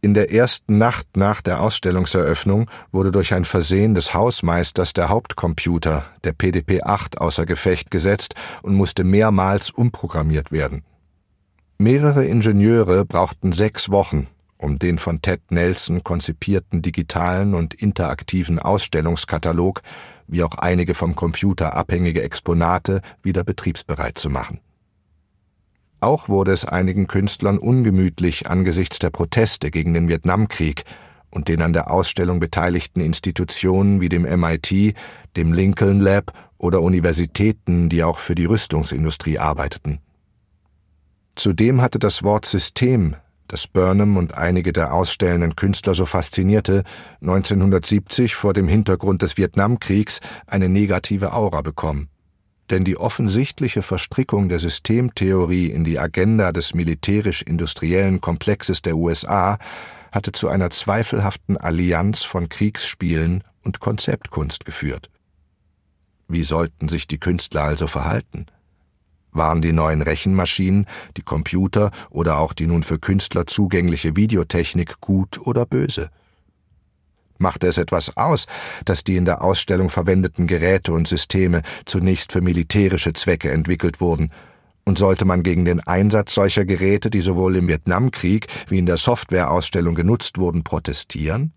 In 0.00 0.12
der 0.12 0.32
ersten 0.32 0.76
Nacht 0.76 1.16
nach 1.16 1.40
der 1.40 1.60
Ausstellungseröffnung 1.60 2.68
wurde 2.90 3.12
durch 3.12 3.32
ein 3.32 3.44
Versehen 3.44 3.94
des 3.94 4.12
Hausmeisters 4.12 4.92
der 4.92 5.08
Hauptcomputer, 5.08 6.04
der 6.24 6.32
PDP-8, 6.32 7.18
außer 7.18 7.46
Gefecht 7.46 7.92
gesetzt 7.92 8.34
und 8.62 8.74
musste 8.74 9.04
mehrmals 9.04 9.70
umprogrammiert 9.70 10.50
werden. 10.50 10.82
Mehrere 11.78 12.24
Ingenieure 12.24 13.04
brauchten 13.04 13.52
sechs 13.52 13.88
Wochen, 13.88 14.26
um 14.58 14.80
den 14.80 14.98
von 14.98 15.22
Ted 15.22 15.42
Nelson 15.50 16.02
konzipierten 16.02 16.82
digitalen 16.82 17.54
und 17.54 17.72
interaktiven 17.72 18.58
Ausstellungskatalog 18.58 19.80
wie 20.28 20.42
auch 20.42 20.54
einige 20.58 20.94
vom 20.94 21.14
Computer 21.14 21.74
abhängige 21.74 22.22
Exponate 22.22 23.00
wieder 23.22 23.44
betriebsbereit 23.44 24.18
zu 24.18 24.30
machen. 24.30 24.60
Auch 26.00 26.28
wurde 26.28 26.52
es 26.52 26.64
einigen 26.64 27.06
Künstlern 27.06 27.58
ungemütlich 27.58 28.48
angesichts 28.48 28.98
der 28.98 29.10
Proteste 29.10 29.70
gegen 29.70 29.94
den 29.94 30.08
Vietnamkrieg 30.08 30.84
und 31.30 31.48
den 31.48 31.62
an 31.62 31.72
der 31.72 31.90
Ausstellung 31.90 32.38
beteiligten 32.38 33.00
Institutionen 33.00 34.00
wie 34.00 34.08
dem 34.08 34.22
MIT, 34.22 34.94
dem 35.36 35.52
Lincoln 35.52 36.00
Lab 36.00 36.32
oder 36.58 36.80
Universitäten, 36.82 37.88
die 37.88 38.04
auch 38.04 38.18
für 38.18 38.34
die 38.34 38.44
Rüstungsindustrie 38.44 39.38
arbeiteten. 39.38 40.00
Zudem 41.34 41.82
hatte 41.82 41.98
das 41.98 42.22
Wort 42.22 42.46
System 42.46 43.16
das 43.48 43.66
Burnham 43.66 44.16
und 44.16 44.36
einige 44.36 44.72
der 44.72 44.92
ausstellenden 44.92 45.56
Künstler 45.56 45.94
so 45.94 46.06
faszinierte, 46.06 46.84
1970 47.20 48.34
vor 48.34 48.52
dem 48.52 48.68
Hintergrund 48.68 49.22
des 49.22 49.36
Vietnamkriegs 49.36 50.20
eine 50.46 50.68
negative 50.68 51.32
Aura 51.32 51.62
bekommen. 51.62 52.08
Denn 52.70 52.84
die 52.84 52.96
offensichtliche 52.96 53.82
Verstrickung 53.82 54.48
der 54.48 54.58
Systemtheorie 54.58 55.66
in 55.66 55.84
die 55.84 55.98
Agenda 55.98 56.50
des 56.52 56.74
militärisch-industriellen 56.74 58.20
Komplexes 58.20 58.82
der 58.82 58.96
USA 58.96 59.58
hatte 60.10 60.32
zu 60.32 60.48
einer 60.48 60.70
zweifelhaften 60.70 61.56
Allianz 61.56 62.24
von 62.24 62.48
Kriegsspielen 62.48 63.44
und 63.64 63.80
Konzeptkunst 63.80 64.64
geführt. 64.64 65.10
Wie 66.28 66.42
sollten 66.42 66.88
sich 66.88 67.06
die 67.06 67.18
Künstler 67.18 67.62
also 67.62 67.86
verhalten? 67.86 68.46
Waren 69.36 69.60
die 69.60 69.72
neuen 69.72 70.02
Rechenmaschinen, 70.02 70.86
die 71.16 71.22
Computer 71.22 71.90
oder 72.10 72.38
auch 72.38 72.54
die 72.54 72.66
nun 72.66 72.82
für 72.82 72.98
Künstler 72.98 73.46
zugängliche 73.46 74.16
Videotechnik 74.16 75.00
gut 75.00 75.38
oder 75.38 75.66
böse? 75.66 76.10
Machte 77.38 77.66
es 77.66 77.76
etwas 77.76 78.16
aus, 78.16 78.46
dass 78.86 79.04
die 79.04 79.16
in 79.16 79.26
der 79.26 79.42
Ausstellung 79.42 79.90
verwendeten 79.90 80.46
Geräte 80.46 80.92
und 80.92 81.06
Systeme 81.06 81.62
zunächst 81.84 82.32
für 82.32 82.40
militärische 82.40 83.12
Zwecke 83.12 83.50
entwickelt 83.50 84.00
wurden, 84.00 84.30
und 84.88 84.98
sollte 84.98 85.24
man 85.24 85.42
gegen 85.42 85.64
den 85.64 85.80
Einsatz 85.80 86.34
solcher 86.34 86.64
Geräte, 86.64 87.10
die 87.10 87.20
sowohl 87.20 87.56
im 87.56 87.66
Vietnamkrieg 87.66 88.46
wie 88.68 88.78
in 88.78 88.86
der 88.86 88.96
Softwareausstellung 88.96 89.96
genutzt 89.96 90.38
wurden, 90.38 90.62
protestieren? 90.62 91.52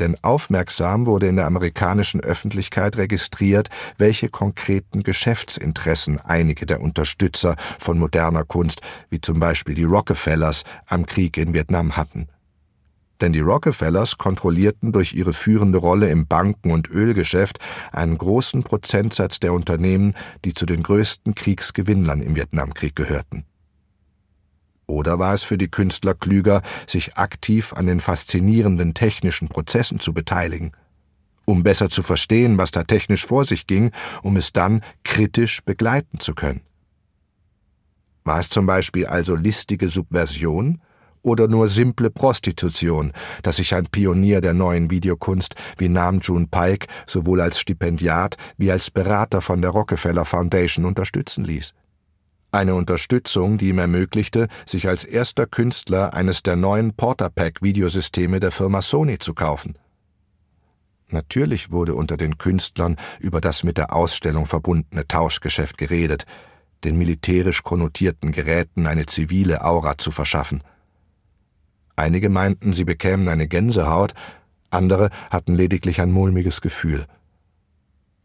Denn 0.00 0.16
aufmerksam 0.22 1.06
wurde 1.06 1.28
in 1.28 1.36
der 1.36 1.46
amerikanischen 1.46 2.20
Öffentlichkeit 2.20 2.96
registriert, 2.96 3.68
welche 3.98 4.28
konkreten 4.28 5.02
Geschäftsinteressen 5.02 6.20
einige 6.20 6.66
der 6.66 6.80
Unterstützer 6.80 7.56
von 7.78 7.98
moderner 7.98 8.44
Kunst, 8.44 8.80
wie 9.10 9.20
zum 9.20 9.38
Beispiel 9.38 9.74
die 9.74 9.84
Rockefellers, 9.84 10.64
am 10.86 11.06
Krieg 11.06 11.36
in 11.36 11.54
Vietnam 11.54 11.96
hatten. 11.96 12.28
Denn 13.20 13.32
die 13.32 13.40
Rockefellers 13.40 14.16
kontrollierten 14.16 14.92
durch 14.92 15.12
ihre 15.12 15.34
führende 15.34 15.78
Rolle 15.78 16.08
im 16.08 16.26
Banken- 16.26 16.70
und 16.70 16.88
Ölgeschäft 16.88 17.58
einen 17.92 18.16
großen 18.16 18.62
Prozentsatz 18.62 19.40
der 19.40 19.52
Unternehmen, 19.52 20.14
die 20.44 20.54
zu 20.54 20.64
den 20.64 20.82
größten 20.82 21.34
Kriegsgewinnlern 21.34 22.22
im 22.22 22.34
Vietnamkrieg 22.34 22.96
gehörten. 22.96 23.44
Oder 24.90 25.20
war 25.20 25.34
es 25.34 25.44
für 25.44 25.56
die 25.56 25.70
Künstler 25.70 26.14
klüger, 26.14 26.62
sich 26.86 27.16
aktiv 27.16 27.72
an 27.72 27.86
den 27.86 28.00
faszinierenden 28.00 28.92
technischen 28.92 29.48
Prozessen 29.48 30.00
zu 30.00 30.12
beteiligen, 30.12 30.72
um 31.44 31.62
besser 31.62 31.88
zu 31.88 32.02
verstehen, 32.02 32.58
was 32.58 32.72
da 32.72 32.82
technisch 32.82 33.24
vor 33.24 33.44
sich 33.44 33.68
ging, 33.68 33.92
um 34.22 34.36
es 34.36 34.52
dann 34.52 34.82
kritisch 35.04 35.62
begleiten 35.64 36.18
zu 36.18 36.34
können? 36.34 36.62
War 38.24 38.40
es 38.40 38.50
zum 38.50 38.66
Beispiel 38.66 39.06
also 39.06 39.36
listige 39.36 39.88
Subversion 39.88 40.80
oder 41.22 41.46
nur 41.46 41.68
simple 41.68 42.10
Prostitution, 42.10 43.12
dass 43.42 43.56
sich 43.56 43.74
ein 43.74 43.86
Pionier 43.86 44.40
der 44.40 44.54
neuen 44.54 44.90
Videokunst 44.90 45.54
wie 45.78 45.88
Nam 45.88 46.18
June 46.20 46.48
Paik 46.50 46.88
sowohl 47.06 47.40
als 47.40 47.60
Stipendiat 47.60 48.36
wie 48.56 48.72
als 48.72 48.90
Berater 48.90 49.40
von 49.40 49.62
der 49.62 49.70
Rockefeller 49.70 50.24
Foundation 50.24 50.84
unterstützen 50.84 51.44
ließ? 51.44 51.74
Eine 52.52 52.74
Unterstützung, 52.74 53.58
die 53.58 53.68
ihm 53.68 53.78
ermöglichte, 53.78 54.48
sich 54.66 54.88
als 54.88 55.04
erster 55.04 55.46
Künstler 55.46 56.14
eines 56.14 56.42
der 56.42 56.56
neuen 56.56 56.94
Portapack 56.94 57.62
Videosysteme 57.62 58.40
der 58.40 58.50
Firma 58.50 58.82
Sony 58.82 59.20
zu 59.20 59.34
kaufen. 59.34 59.78
Natürlich 61.10 61.70
wurde 61.70 61.94
unter 61.94 62.16
den 62.16 62.38
Künstlern 62.38 62.96
über 63.20 63.40
das 63.40 63.62
mit 63.62 63.78
der 63.78 63.94
Ausstellung 63.94 64.46
verbundene 64.46 65.06
Tauschgeschäft 65.06 65.78
geredet, 65.78 66.26
den 66.82 66.98
militärisch 66.98 67.62
konnotierten 67.62 68.32
Geräten 68.32 68.86
eine 68.86 69.06
zivile 69.06 69.64
Aura 69.64 69.98
zu 69.98 70.10
verschaffen. 70.10 70.64
Einige 71.94 72.30
meinten, 72.30 72.72
sie 72.72 72.84
bekämen 72.84 73.28
eine 73.28 73.46
Gänsehaut, 73.46 74.14
andere 74.70 75.10
hatten 75.30 75.54
lediglich 75.54 76.00
ein 76.00 76.10
mulmiges 76.10 76.60
Gefühl. 76.60 77.06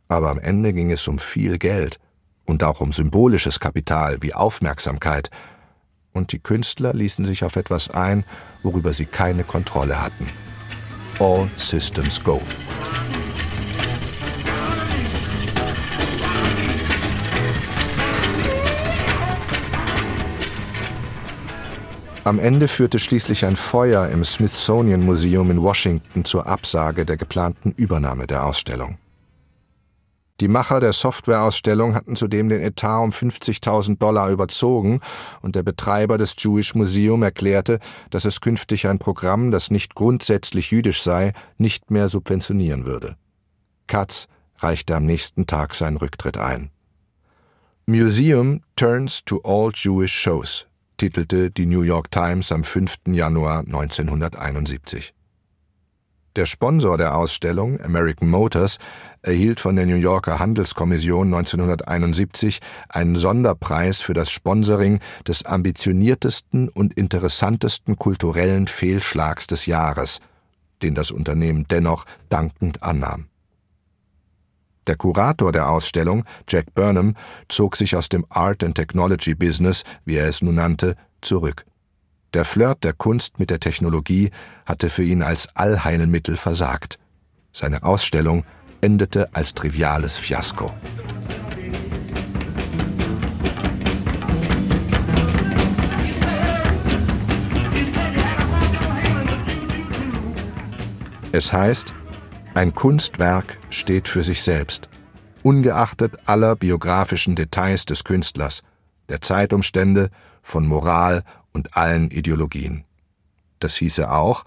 Aber 0.08 0.30
am 0.30 0.40
Ende 0.40 0.74
ging 0.74 0.92
es 0.92 1.08
um 1.08 1.20
viel 1.20 1.58
Geld 1.58 2.00
und 2.46 2.64
auch 2.64 2.82
um 2.82 2.92
symbolisches 2.92 3.60
Kapital 3.60 4.22
wie 4.22 4.34
Aufmerksamkeit, 4.34 5.30
und 6.14 6.32
die 6.32 6.40
Künstler 6.40 6.94
ließen 6.94 7.26
sich 7.26 7.44
auf 7.44 7.58
etwas 7.58 7.90
ein, 7.90 8.24
worüber 8.64 8.94
sie 8.94 9.06
keine 9.06 9.44
Kontrolle 9.44 10.02
hatten. 10.02 10.30
All 11.20 11.50
Systems 11.58 12.24
Go. 12.24 12.42
Am 22.26 22.40
Ende 22.40 22.68
führte 22.68 22.98
schließlich 22.98 23.46
ein 23.46 23.56
Feuer 23.56 24.08
im 24.08 24.24
Smithsonian 24.24 25.06
Museum 25.06 25.52
in 25.52 25.62
Washington 25.62 26.26
zur 26.26 26.48
Absage 26.48 27.06
der 27.06 27.18
geplanten 27.18 27.72
Übernahme 27.72 28.26
der 28.26 28.46
Ausstellung. 28.46 28.98
Die 30.42 30.50
Macher 30.50 30.82
der 30.82 30.92
Softwareausstellung 30.92 31.96
hatten 31.96 32.18
zudem 32.18 32.50
den 32.50 32.62
Etat 32.62 33.02
um 33.02 33.12
50.000 33.12 33.98
Dollar 34.00 34.30
überzogen 34.30 35.00
und 35.42 35.56
der 35.56 35.64
Betreiber 35.64 36.18
des 36.18 36.36
Jewish 36.38 36.76
Museum 36.76 37.24
erklärte, 37.24 37.80
dass 38.10 38.26
es 38.26 38.42
künftig 38.42 38.86
ein 38.88 39.00
Programm, 39.00 39.52
das 39.52 39.72
nicht 39.72 39.96
grundsätzlich 39.96 40.72
jüdisch 40.72 41.02
sei, 41.02 41.32
nicht 41.58 41.90
mehr 41.90 42.10
subventionieren 42.10 42.86
würde. 42.86 43.16
Katz 43.88 44.28
reichte 44.58 44.96
am 44.98 45.06
nächsten 45.06 45.48
Tag 45.48 45.74
seinen 45.74 45.98
Rücktritt 45.98 46.38
ein. 46.38 46.70
Museum 47.86 48.62
turns 48.76 49.24
to 49.24 49.40
all 49.44 49.72
Jewish 49.74 50.14
shows, 50.14 50.66
titelte 50.98 51.50
die 51.50 51.66
New 51.66 51.84
York 51.84 52.12
Times 52.12 52.52
am 52.52 52.66
5. 52.66 52.96
Januar 53.08 53.60
1971. 53.60 55.15
Der 56.36 56.46
Sponsor 56.46 56.98
der 56.98 57.16
Ausstellung, 57.16 57.80
American 57.80 58.30
Motors, 58.30 58.78
erhielt 59.22 59.62
von 59.62 59.78
der 59.78 59.86
New 59.86 59.96
Yorker 59.96 60.38
Handelskommission 60.38 61.34
1971 61.34 62.60
einen 62.90 63.16
Sonderpreis 63.16 64.02
für 64.02 64.14
das 64.14 64.30
Sponsoring 64.30 65.00
des 65.26 65.46
ambitioniertesten 65.46 66.68
und 66.68 66.94
interessantesten 66.96 67.96
kulturellen 67.96 68.68
Fehlschlags 68.68 69.48
des 69.48 69.66
Jahres, 69.66 70.20
den 70.82 70.94
das 70.94 71.10
Unternehmen 71.12 71.68
dennoch 71.70 72.04
dankend 72.28 72.84
annahm. 72.84 73.28
Der 74.88 74.98
Kurator 74.98 75.54
der 75.54 75.70
Ausstellung, 75.70 76.26
Jack 76.50 76.74
Burnham, 76.76 77.16
zog 77.48 77.78
sich 77.78 77.96
aus 77.96 78.10
dem 78.10 78.26
Art 78.30 78.62
and 78.62 78.76
Technology 78.76 79.36
Business, 79.36 79.84
wie 80.04 80.18
er 80.18 80.28
es 80.28 80.42
nun 80.42 80.56
nannte, 80.56 80.98
zurück. 81.22 81.66
Der 82.36 82.44
Flirt 82.44 82.84
der 82.84 82.92
Kunst 82.92 83.40
mit 83.40 83.50
der 83.50 83.62
Technologie 83.62 84.30
hatte 84.66 84.90
für 84.90 85.04
ihn 85.04 85.24
als 85.24 85.48
Allheilmittel 85.56 86.36
versagt. 86.36 87.00
Seine 87.54 87.84
Ausstellung 87.84 88.44
endete 88.82 89.34
als 89.34 89.54
triviales 89.54 90.18
Fiasko. 90.18 90.74
Es 101.32 101.54
heißt, 101.54 101.94
ein 102.54 102.76
Kunstwerk 102.76 103.58
steht 103.70 104.10
für 104.10 104.26
sich 104.26 104.44
selbst, 104.44 104.90
ungeachtet 105.42 106.18
aller 106.26 106.58
biografischen 106.58 107.38
Details 107.38 107.86
des 107.86 108.04
Künstlers, 108.04 108.62
der 109.08 109.22
Zeitumstände, 109.22 110.10
von 110.42 110.68
Moral 110.68 111.24
und 111.56 111.76
allen 111.76 112.12
Ideologien. 112.12 112.84
Das 113.60 113.76
hieße 113.78 114.12
auch, 114.12 114.44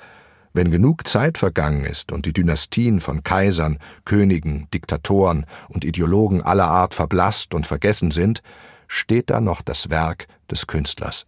wenn 0.53 0.71
genug 0.71 1.09
Zeit 1.09 1.39
vergangen 1.39 1.85
ist 1.85 2.13
und 2.13 2.27
die 2.27 2.33
Dynastien 2.33 3.01
von 3.01 3.23
Kaisern, 3.23 3.79
Königen, 4.05 4.69
Diktatoren 4.73 5.47
und 5.69 5.85
Ideologen 5.85 6.43
aller 6.43 6.69
Art 6.69 6.95
verblasst 6.95 7.55
und 7.55 7.67
vergessen 7.67 8.11
sind, 8.11 8.43
steht 8.87 9.31
da 9.31 9.41
noch 9.41 9.63
das 9.63 9.91
Werk 9.91 10.27
des 10.51 10.67
Künstlers. 10.67 11.27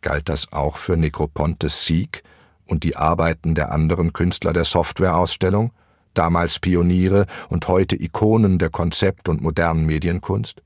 Galt 0.00 0.28
das 0.28 0.52
auch 0.52 0.78
für 0.78 0.96
Nekropontes 0.96 1.86
Sieg, 1.86 2.22
und 2.66 2.84
die 2.84 2.96
Arbeiten 2.96 3.54
der 3.54 3.72
anderen 3.72 4.12
Künstler 4.12 4.52
der 4.52 4.64
Softwareausstellung, 4.64 5.72
damals 6.14 6.58
Pioniere 6.58 7.26
und 7.48 7.68
heute 7.68 8.00
Ikonen 8.00 8.58
der 8.58 8.70
Konzept- 8.70 9.28
und 9.28 9.40
modernen 9.40 9.86
Medienkunst? 9.86 10.62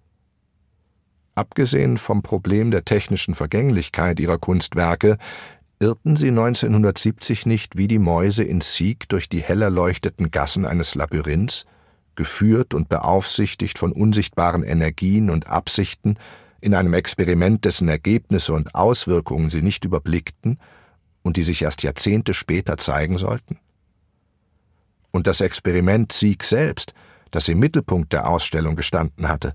Abgesehen 1.34 1.96
vom 1.96 2.22
Problem 2.22 2.70
der 2.70 2.84
technischen 2.84 3.34
Vergänglichkeit 3.34 4.20
ihrer 4.20 4.38
Kunstwerke, 4.38 5.16
irrten 5.78 6.16
sie 6.16 6.28
1970 6.28 7.46
nicht 7.46 7.76
wie 7.76 7.88
die 7.88 7.98
Mäuse 7.98 8.44
in 8.44 8.60
Sieg 8.60 9.08
durch 9.08 9.28
die 9.28 9.40
hell 9.40 9.62
erleuchteten 9.62 10.30
Gassen 10.30 10.66
eines 10.66 10.94
Labyrinths, 10.94 11.64
geführt 12.16 12.74
und 12.74 12.88
beaufsichtigt 12.88 13.78
von 13.78 13.92
unsichtbaren 13.92 14.62
Energien 14.62 15.30
und 15.30 15.46
Absichten, 15.46 16.18
in 16.60 16.74
einem 16.74 16.92
Experiment, 16.92 17.64
dessen 17.64 17.88
Ergebnisse 17.88 18.52
und 18.52 18.74
Auswirkungen 18.74 19.48
sie 19.48 19.62
nicht 19.62 19.86
überblickten 19.86 20.58
und 21.22 21.38
die 21.38 21.42
sich 21.42 21.62
erst 21.62 21.82
Jahrzehnte 21.82 22.34
später 22.34 22.76
zeigen 22.76 23.16
sollten? 23.16 23.58
Und 25.10 25.26
das 25.26 25.40
Experiment 25.40 26.12
Sieg 26.12 26.44
selbst, 26.44 26.92
das 27.30 27.48
im 27.48 27.58
Mittelpunkt 27.58 28.12
der 28.12 28.28
Ausstellung 28.28 28.76
gestanden 28.76 29.28
hatte, 29.28 29.54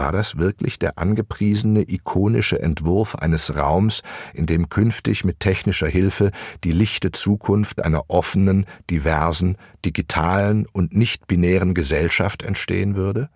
war 0.00 0.12
das 0.12 0.38
wirklich 0.38 0.78
der 0.78 0.96
angepriesene 0.96 1.82
ikonische 1.86 2.58
Entwurf 2.58 3.16
eines 3.16 3.54
Raums, 3.54 4.00
in 4.32 4.46
dem 4.46 4.70
künftig 4.70 5.24
mit 5.24 5.40
technischer 5.40 5.88
Hilfe 5.88 6.30
die 6.64 6.72
lichte 6.72 7.12
Zukunft 7.12 7.84
einer 7.84 8.04
offenen, 8.08 8.64
diversen, 8.88 9.58
digitalen 9.84 10.66
und 10.72 10.96
nicht 10.96 11.26
binären 11.26 11.74
Gesellschaft 11.74 12.42
entstehen 12.42 12.96
würde? 12.96 13.28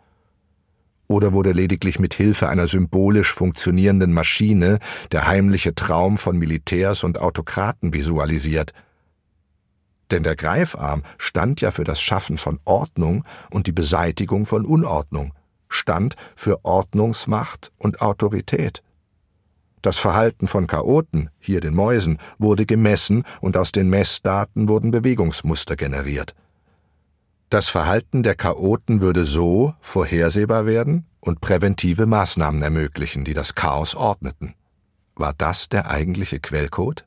Oder 1.07 1.35
wurde 1.35 1.53
lediglich 1.53 1.99
mit 1.99 2.15
Hilfe 2.15 2.49
einer 2.49 2.67
symbolisch 2.67 3.31
funktionierenden 3.31 4.15
Maschine 4.15 4.79
der 5.13 5.27
heimliche 5.27 5.75
Traum 5.75 6.17
von 6.17 6.39
Militärs 6.39 7.05
und 7.05 7.21
Autokraten 7.21 7.93
visualisiert? 7.93 8.73
Denn 10.11 10.23
der 10.23 10.35
Greifarm 10.35 11.03
stand 11.19 11.61
ja 11.61 11.73
für 11.73 11.85
das 11.85 12.01
Schaffen 12.01 12.39
von 12.39 12.59
Ordnung 12.65 13.23
und 13.51 13.67
die 13.67 13.73
Beseitigung 13.73 14.47
von 14.47 14.65
Unordnung, 14.65 15.35
stand 15.69 16.17
für 16.37 16.65
Ordnungsmacht 16.65 17.73
und 17.79 18.01
Autorität. 18.01 18.83
Das 19.83 19.99
Verhalten 19.99 20.47
von 20.47 20.67
Chaoten, 20.67 21.29
hier 21.39 21.61
den 21.61 21.75
Mäusen, 21.75 22.19
wurde 22.39 22.65
gemessen 22.65 23.25
und 23.41 23.57
aus 23.57 23.71
den 23.71 23.91
Messdaten 23.91 24.69
wurden 24.69 24.91
Bewegungsmuster 24.91 25.77
generiert. 25.77 26.35
Das 27.51 27.69
Verhalten 27.69 28.23
der 28.23 28.35
Chaoten 28.35 29.01
würde 29.01 29.27
so 29.27 29.75
vorhersehbar 29.81 30.67
werden 30.67 31.07
und 31.21 31.41
präventive 31.41 32.07
Maßnahmen 32.07 32.63
ermöglichen, 32.63 33.25
die 33.25 33.35
das 33.35 33.55
Chaos 33.55 33.95
ordneten. 33.95 34.55
War 35.17 35.35
das 35.37 35.69
der 35.69 35.91
eigentliche 35.91 36.41
Quellcode? 36.41 37.05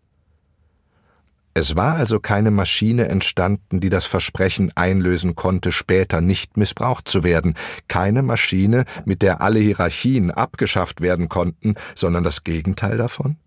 Es 1.60 1.76
war 1.76 1.96
also 1.96 2.20
keine 2.20 2.52
Maschine 2.52 3.10
entstanden, 3.10 3.80
die 3.80 3.90
das 3.90 4.06
Versprechen 4.06 4.72
einlösen 4.76 5.34
konnte, 5.34 5.72
später 5.72 6.22
nicht 6.22 6.56
missbraucht 6.56 7.10
zu 7.10 7.24
werden, 7.24 7.56
keine 7.88 8.22
Maschine, 8.22 8.86
mit 9.06 9.24
der 9.24 9.42
alle 9.42 9.58
Hierarchien 9.58 10.30
abgeschafft 10.30 11.02
werden 11.02 11.30
konnten, 11.30 11.74
sondern 11.96 12.24
das 12.24 12.44
Gegenteil 12.44 13.00
davon? 13.00 13.38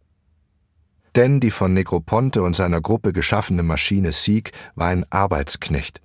Denn 1.15 1.39
die 1.39 1.53
von 1.53 1.73
Negroponte 1.73 2.43
und 2.43 2.57
seiner 2.57 2.81
Gruppe 2.81 3.13
geschaffene 3.13 3.63
Maschine 3.63 4.11
Sieg 4.11 4.51
war 4.75 4.89
ein 4.89 5.07
Arbeitsknecht, 5.11 6.01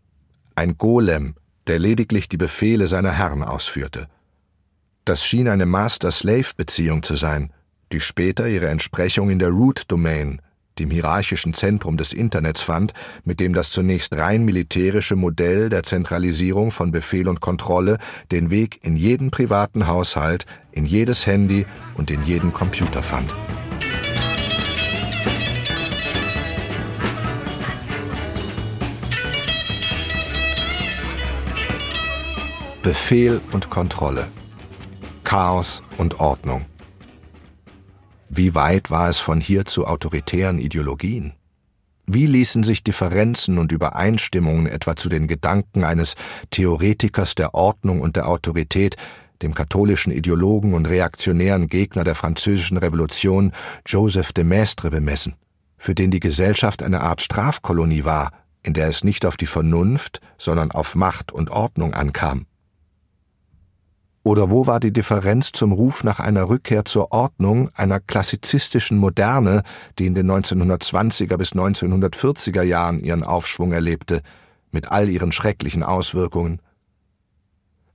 ein 0.53 0.77
Golem, 0.77 1.33
der 1.65 1.79
lediglich 1.79 2.29
die 2.29 2.37
Befehle 2.37 2.87
seiner 2.87 3.13
Herren 3.13 3.41
ausführte. 3.41 4.09
Das 5.05 5.25
schien 5.25 5.47
eine 5.47 5.65
Master-Slave-Beziehung 5.65 7.01
zu 7.01 7.15
sein, 7.15 7.51
die 7.91 7.99
später 7.99 8.47
ihre 8.47 8.67
Entsprechung 8.67 9.31
in 9.31 9.39
der 9.39 9.49
Root-Domain, 9.49 10.39
dem 10.79 10.91
hierarchischen 10.91 11.53
Zentrum 11.53 11.97
des 11.97 12.13
Internets 12.13 12.61
fand, 12.61 12.93
mit 13.23 13.39
dem 13.39 13.53
das 13.53 13.71
zunächst 13.71 14.13
rein 14.13 14.45
militärische 14.45 15.15
Modell 15.15 15.69
der 15.69 15.83
Zentralisierung 15.83 16.71
von 16.71 16.91
Befehl 16.91 17.27
und 17.27 17.41
Kontrolle 17.41 17.97
den 18.31 18.49
Weg 18.49 18.79
in 18.83 18.95
jeden 18.95 19.31
privaten 19.31 19.87
Haushalt, 19.87 20.45
in 20.71 20.85
jedes 20.85 21.25
Handy 21.25 21.65
und 21.95 22.11
in 22.11 22.23
jeden 22.23 22.51
Computer 22.53 23.03
fand. 23.03 23.33
Befehl 32.85 33.41
und 33.51 33.71
Kontrolle. 33.71 34.27
Chaos 35.23 35.81
und 35.97 36.19
Ordnung. 36.19 36.65
Wie 38.29 38.55
weit 38.55 38.89
war 38.89 39.07
es 39.07 39.19
von 39.19 39.39
hier 39.39 39.65
zu 39.65 39.85
autoritären 39.85 40.59
Ideologien? 40.59 41.33
Wie 42.07 42.25
ließen 42.25 42.63
sich 42.63 42.83
Differenzen 42.83 43.57
und 43.57 43.71
Übereinstimmungen 43.71 44.67
etwa 44.67 44.95
zu 44.95 45.09
den 45.09 45.27
Gedanken 45.27 45.83
eines 45.83 46.15
Theoretikers 46.51 47.35
der 47.35 47.53
Ordnung 47.53 48.01
und 48.01 48.15
der 48.15 48.27
Autorität, 48.27 48.95
dem 49.41 49.53
katholischen 49.53 50.11
Ideologen 50.11 50.73
und 50.73 50.87
reaktionären 50.87 51.67
Gegner 51.67 52.03
der 52.03 52.15
französischen 52.15 52.77
Revolution 52.77 53.51
Joseph 53.85 54.33
de 54.33 54.43
Maistre 54.43 54.89
bemessen, 54.89 55.35
für 55.77 55.95
den 55.95 56.11
die 56.11 56.19
Gesellschaft 56.19 56.83
eine 56.83 57.01
Art 57.01 57.21
Strafkolonie 57.21 58.05
war, 58.05 58.31
in 58.63 58.73
der 58.73 58.87
es 58.87 59.03
nicht 59.03 59.25
auf 59.25 59.37
die 59.37 59.45
Vernunft, 59.45 60.21
sondern 60.37 60.71
auf 60.71 60.95
Macht 60.95 61.31
und 61.31 61.49
Ordnung 61.49 61.93
ankam. 61.93 62.45
Oder 64.25 64.49
wo 64.49 64.65
war 64.65 64.79
die 64.79 64.91
Differenz 64.91 65.51
zum 65.51 65.71
Ruf 65.71 66.03
nach 66.03 66.19
einer 66.19 66.49
Rückkehr 66.49 66.83
zur 66.83 67.11
Ordnung 67.11 67.69
einer 67.75 67.99
klassizistischen 67.99 68.97
Moderne, 68.97 69.61
die 69.99 70.07
in 70.07 70.15
den 70.15 70.29
1920er 70.31 71.37
bis 71.37 71.51
1940er 71.51 72.63
Jahren 72.63 72.99
ihren 72.99 73.23
Aufschwung 73.23 73.71
erlebte, 73.71 74.23
mit 74.71 74.91
all 74.91 75.09
ihren 75.09 75.31
schrecklichen 75.31 75.83
Auswirkungen? 75.83 76.59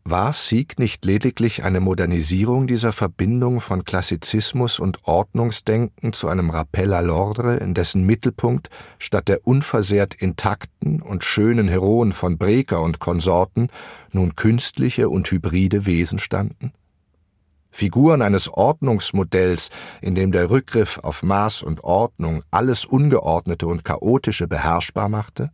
War 0.04 0.32
Sieg 0.32 0.78
nicht 0.78 1.04
lediglich 1.04 1.62
eine 1.62 1.78
Modernisierung 1.78 2.66
dieser 2.66 2.92
Verbindung 2.92 3.60
von 3.60 3.84
Klassizismus 3.84 4.78
und 4.78 4.98
Ordnungsdenken 5.04 6.14
zu 6.14 6.28
einem 6.28 6.48
Rappel 6.48 6.94
à 6.94 7.02
l'ordre, 7.02 7.58
in 7.58 7.74
dessen 7.74 8.06
Mittelpunkt 8.06 8.70
statt 8.98 9.28
der 9.28 9.46
unversehrt 9.46 10.14
intakten 10.14 11.02
und 11.02 11.22
schönen 11.22 11.68
Heroen 11.68 12.12
von 12.12 12.38
Breker 12.38 12.80
und 12.80 12.98
Konsorten 12.98 13.68
nun 14.10 14.34
künstliche 14.36 15.10
und 15.10 15.30
hybride 15.30 15.84
Wesen 15.84 16.18
standen? 16.18 16.72
Figuren 17.70 18.22
eines 18.22 18.48
Ordnungsmodells, 18.48 19.68
in 20.00 20.14
dem 20.14 20.32
der 20.32 20.48
Rückgriff 20.50 20.98
auf 20.98 21.22
Maß 21.22 21.62
und 21.62 21.84
Ordnung 21.84 22.42
alles 22.50 22.86
Ungeordnete 22.86 23.66
und 23.66 23.84
Chaotische 23.84 24.48
beherrschbar 24.48 25.10
machte? 25.10 25.52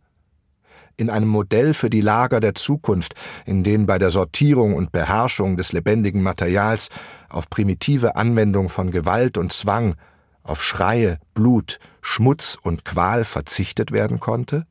In 0.97 1.11
einem 1.11 1.27
Modell 1.27 1.75
für 1.75 1.89
die 1.89 2.01
Lager 2.01 2.39
der 2.39 2.55
Zukunft, 2.55 3.13
in 3.45 3.63
denen 3.63 3.85
bei 3.85 3.99
der 3.99 4.09
Sortierung 4.09 4.73
und 4.73 4.91
Beherrschung 4.91 5.55
des 5.55 5.71
lebendigen 5.71 6.23
Materials 6.23 6.89
auf 7.29 7.49
primitive 7.49 8.15
Anwendung 8.15 8.67
von 8.67 8.89
Gewalt 8.89 9.37
und 9.37 9.53
Zwang, 9.53 9.95
auf 10.43 10.63
Schreie, 10.63 11.19
Blut, 11.35 11.79
Schmutz 12.01 12.57
und 12.61 12.83
Qual 12.83 13.25
verzichtet 13.25 13.91
werden 13.91 14.19
konnte? 14.19 14.65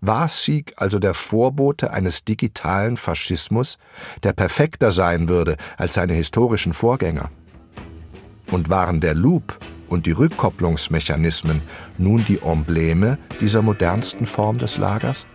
War 0.00 0.28
Sieg 0.28 0.72
also 0.76 0.98
der 0.98 1.14
Vorbote 1.14 1.92
eines 1.92 2.24
digitalen 2.24 2.96
Faschismus, 2.96 3.76
der 4.22 4.32
perfekter 4.32 4.92
sein 4.92 5.28
würde 5.28 5.56
als 5.76 5.94
seine 5.94 6.14
historischen 6.14 6.72
Vorgänger? 6.72 7.30
Und 8.50 8.68
waren 8.68 9.00
der 9.00 9.14
Loop 9.14 9.58
und 9.88 10.06
die 10.06 10.12
Rückkopplungsmechanismen 10.12 11.62
nun 11.98 12.24
die 12.24 12.38
Embleme 12.38 13.18
dieser 13.40 13.62
modernsten 13.62 14.26
Form 14.26 14.58
des 14.58 14.78
Lagers? 14.78 15.26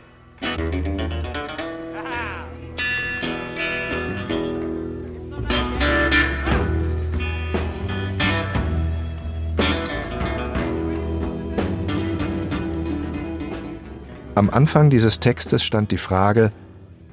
Am 14.40 14.50
Anfang 14.50 14.90
dieses 14.90 15.20
Textes 15.20 15.66
stand 15.66 15.92
die 15.92 15.98
Frage, 15.98 16.54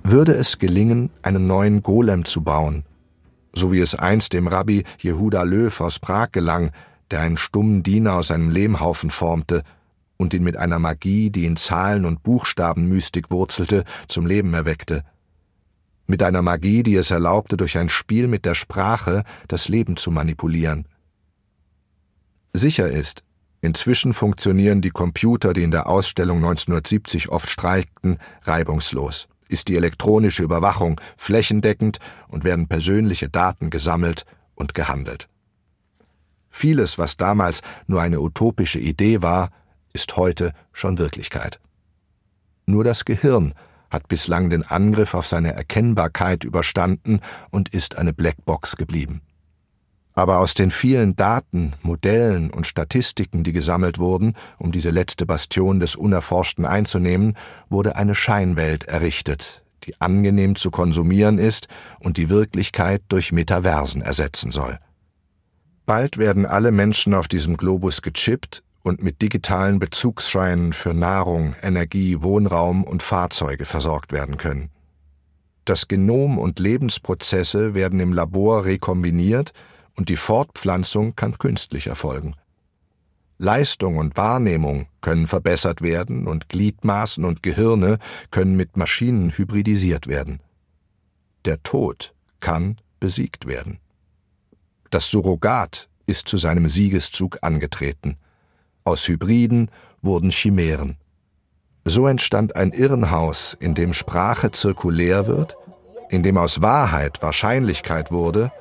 würde 0.05 0.33
es 0.35 0.59
gelingen, 0.59 1.11
einen 1.23 1.49
neuen 1.49 1.83
Golem 1.83 2.25
zu 2.25 2.45
bauen, 2.45 2.85
so 3.53 3.73
wie 3.73 3.81
es 3.81 3.97
einst 3.97 4.33
dem 4.33 4.47
Rabbi 4.47 4.85
Jehuda 5.01 5.43
Löw 5.43 5.81
aus 5.81 5.99
Prag 5.99 6.31
gelang, 6.31 6.71
der 7.11 7.23
einen 7.23 7.37
stummen 7.37 7.83
Diener 7.83 8.15
aus 8.15 8.31
einem 8.31 8.51
Lehmhaufen 8.51 9.11
formte 9.11 9.65
und 10.17 10.35
ihn 10.35 10.43
mit 10.43 10.57
einer 10.57 10.79
Magie, 10.79 11.31
die 11.31 11.45
in 11.45 11.57
Zahlen 11.57 12.05
und 12.05 12.23
Buchstabenmystik 12.23 13.31
wurzelte, 13.31 13.85
zum 14.09 14.27
Leben 14.27 14.55
erweckte. 14.55 15.05
Mit 16.07 16.23
einer 16.23 16.43
Magie, 16.43 16.83
die 16.83 16.95
es 16.95 17.11
erlaubte, 17.11 17.57
durch 17.57 17.77
ein 17.77 17.89
Spiel 17.89 18.29
mit 18.29 18.45
der 18.45 18.55
Sprache 18.55 19.25
das 19.49 19.69
Leben 19.69 19.97
zu 19.97 20.11
manipulieren. 20.11 20.87
Sicher 22.53 22.89
ist, 22.89 23.25
inzwischen 23.61 24.13
funktionieren 24.13 24.81
die 24.81 24.91
Computer, 24.91 25.53
die 25.53 25.63
in 25.63 25.73
der 25.73 25.89
Ausstellung 25.89 26.39
1970 26.39 27.29
oft 27.29 27.51
streikten, 27.51 28.19
reibungslos, 28.43 29.29
ist 29.49 29.69
die 29.69 29.77
elektronische 29.77 30.43
Überwachung 30.43 31.01
flächendeckend 31.17 31.99
und 32.29 32.45
werden 32.45 32.69
persönliche 32.69 33.29
Daten 33.29 33.69
gesammelt 33.71 34.25
und 34.55 34.75
gehandelt. 34.75 35.29
Vieles, 36.49 36.97
was 36.97 37.17
damals 37.17 37.61
nur 37.87 38.01
eine 38.01 38.21
utopische 38.21 38.79
Idee 38.79 39.21
war, 39.21 39.51
ist 39.97 40.19
heute 40.19 40.53
schon 40.75 40.99
Wirklichkeit. 40.99 41.59
Nur 42.67 42.85
das 42.85 43.07
Gehirn 43.07 43.55
hat 43.89 44.09
bislang 44.09 44.51
den 44.51 44.63
Angriff 44.63 45.15
auf 45.15 45.27
seine 45.27 45.55
Erkennbarkeit 45.55 46.45
überstanden 46.45 47.21
und 47.51 47.71
ist 47.71 47.97
eine 47.97 48.13
Blackbox 48.13 48.77
geblieben. 48.77 49.23
Aber 50.13 50.41
aus 50.41 50.53
den 50.53 50.71
vielen 50.71 51.17
Daten, 51.17 51.73
Modellen 51.81 52.51
und 52.51 52.67
Statistiken, 52.67 53.43
die 53.43 53.55
gesammelt 53.55 53.99
wurden, 53.99 54.35
um 54.59 54.71
diese 54.71 54.91
letzte 54.91 55.25
Bastion 55.25 55.81
des 55.81 55.97
Unerforschten 55.97 56.67
einzunehmen, 56.67 57.35
wurde 57.71 57.97
eine 57.97 58.15
Scheinwelt 58.15 58.85
errichtet, 58.85 59.63
die 59.85 59.99
angenehm 59.99 60.57
zu 60.57 60.71
konsumieren 60.71 61.39
ist 61.39 61.69
und 62.01 62.19
die 62.19 62.29
Wirklichkeit 62.29 63.01
durch 63.09 63.33
Metaversen 63.33 64.03
ersetzen 64.03 64.53
soll. 64.53 64.79
Bald 65.87 66.19
werden 66.19 66.45
alle 66.45 66.71
Menschen 66.71 67.15
auf 67.15 67.29
diesem 67.29 67.57
Globus 67.57 68.03
gechippt 68.03 68.63
und 68.87 69.03
mit 69.03 69.21
digitalen 69.21 69.81
Bezugsscheinen 69.81 70.73
für 70.73 70.95
Nahrung, 70.95 71.57
Energie, 71.61 72.23
Wohnraum 72.23 72.85
und 72.85 73.03
Fahrzeuge 73.03 73.65
versorgt 73.65 74.13
werden 74.13 74.37
können. 74.37 74.71
Das 75.65 75.89
Genom 75.89 76.39
und 76.39 76.61
Lebensprozesse 76.61 77.75
werden 77.75 77.99
im 77.99 78.13
Labor 78.13 78.65
rekombiniert 78.65 79.53
und 79.97 80.09
die 80.09 80.17
Fortpflanzung 80.17 81.17
kann 81.17 81.37
künstlich 81.37 81.89
erfolgen. 81.89 82.37
Leistung 83.39 83.97
und 83.97 84.17
Wahrnehmung 84.17 84.87
können 85.01 85.27
verbessert 85.27 85.83
werden 85.83 86.29
und 86.29 86.49
Gliedmaßen 86.49 87.25
und 87.25 87.43
Gehirne 87.43 87.99
können 88.31 88.55
mit 88.55 88.77
Maschinen 88.77 89.33
hybridisiert 89.33 90.07
werden. 90.07 90.39
Der 91.45 91.61
Tod 91.65 92.15
kann 92.39 92.81
besiegt 93.01 93.47
werden. 93.47 93.81
Das 94.91 95.11
Surrogat 95.11 95.89
ist 96.07 96.29
zu 96.29 96.39
seinem 96.39 96.69
Siegeszug 96.69 97.39
angetreten. 97.43 98.17
Aus 98.87 99.09
Hybriden 99.09 99.69
wurden 100.01 100.31
Chimären. 100.31 100.97
So 101.85 102.07
entstand 102.07 102.55
ein 102.55 102.71
Irrenhaus, 102.71 103.57
in 103.59 103.75
dem 103.75 103.93
Sprache 103.93 104.53
zirkulär 104.53 105.27
wird, 105.27 105.57
in 106.09 106.23
dem 106.23 106.39
aus 106.39 106.63
Wahrheit 106.63 107.21
Wahrscheinlichkeit 107.21 108.13
wurde 108.13 108.53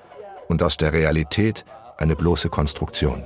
und 0.47 0.63
aus 0.63 0.77
der 0.77 0.93
Realität 0.93 1.63
eine 1.97 2.15
bloße 2.15 2.49
Konstruktion. 2.49 3.23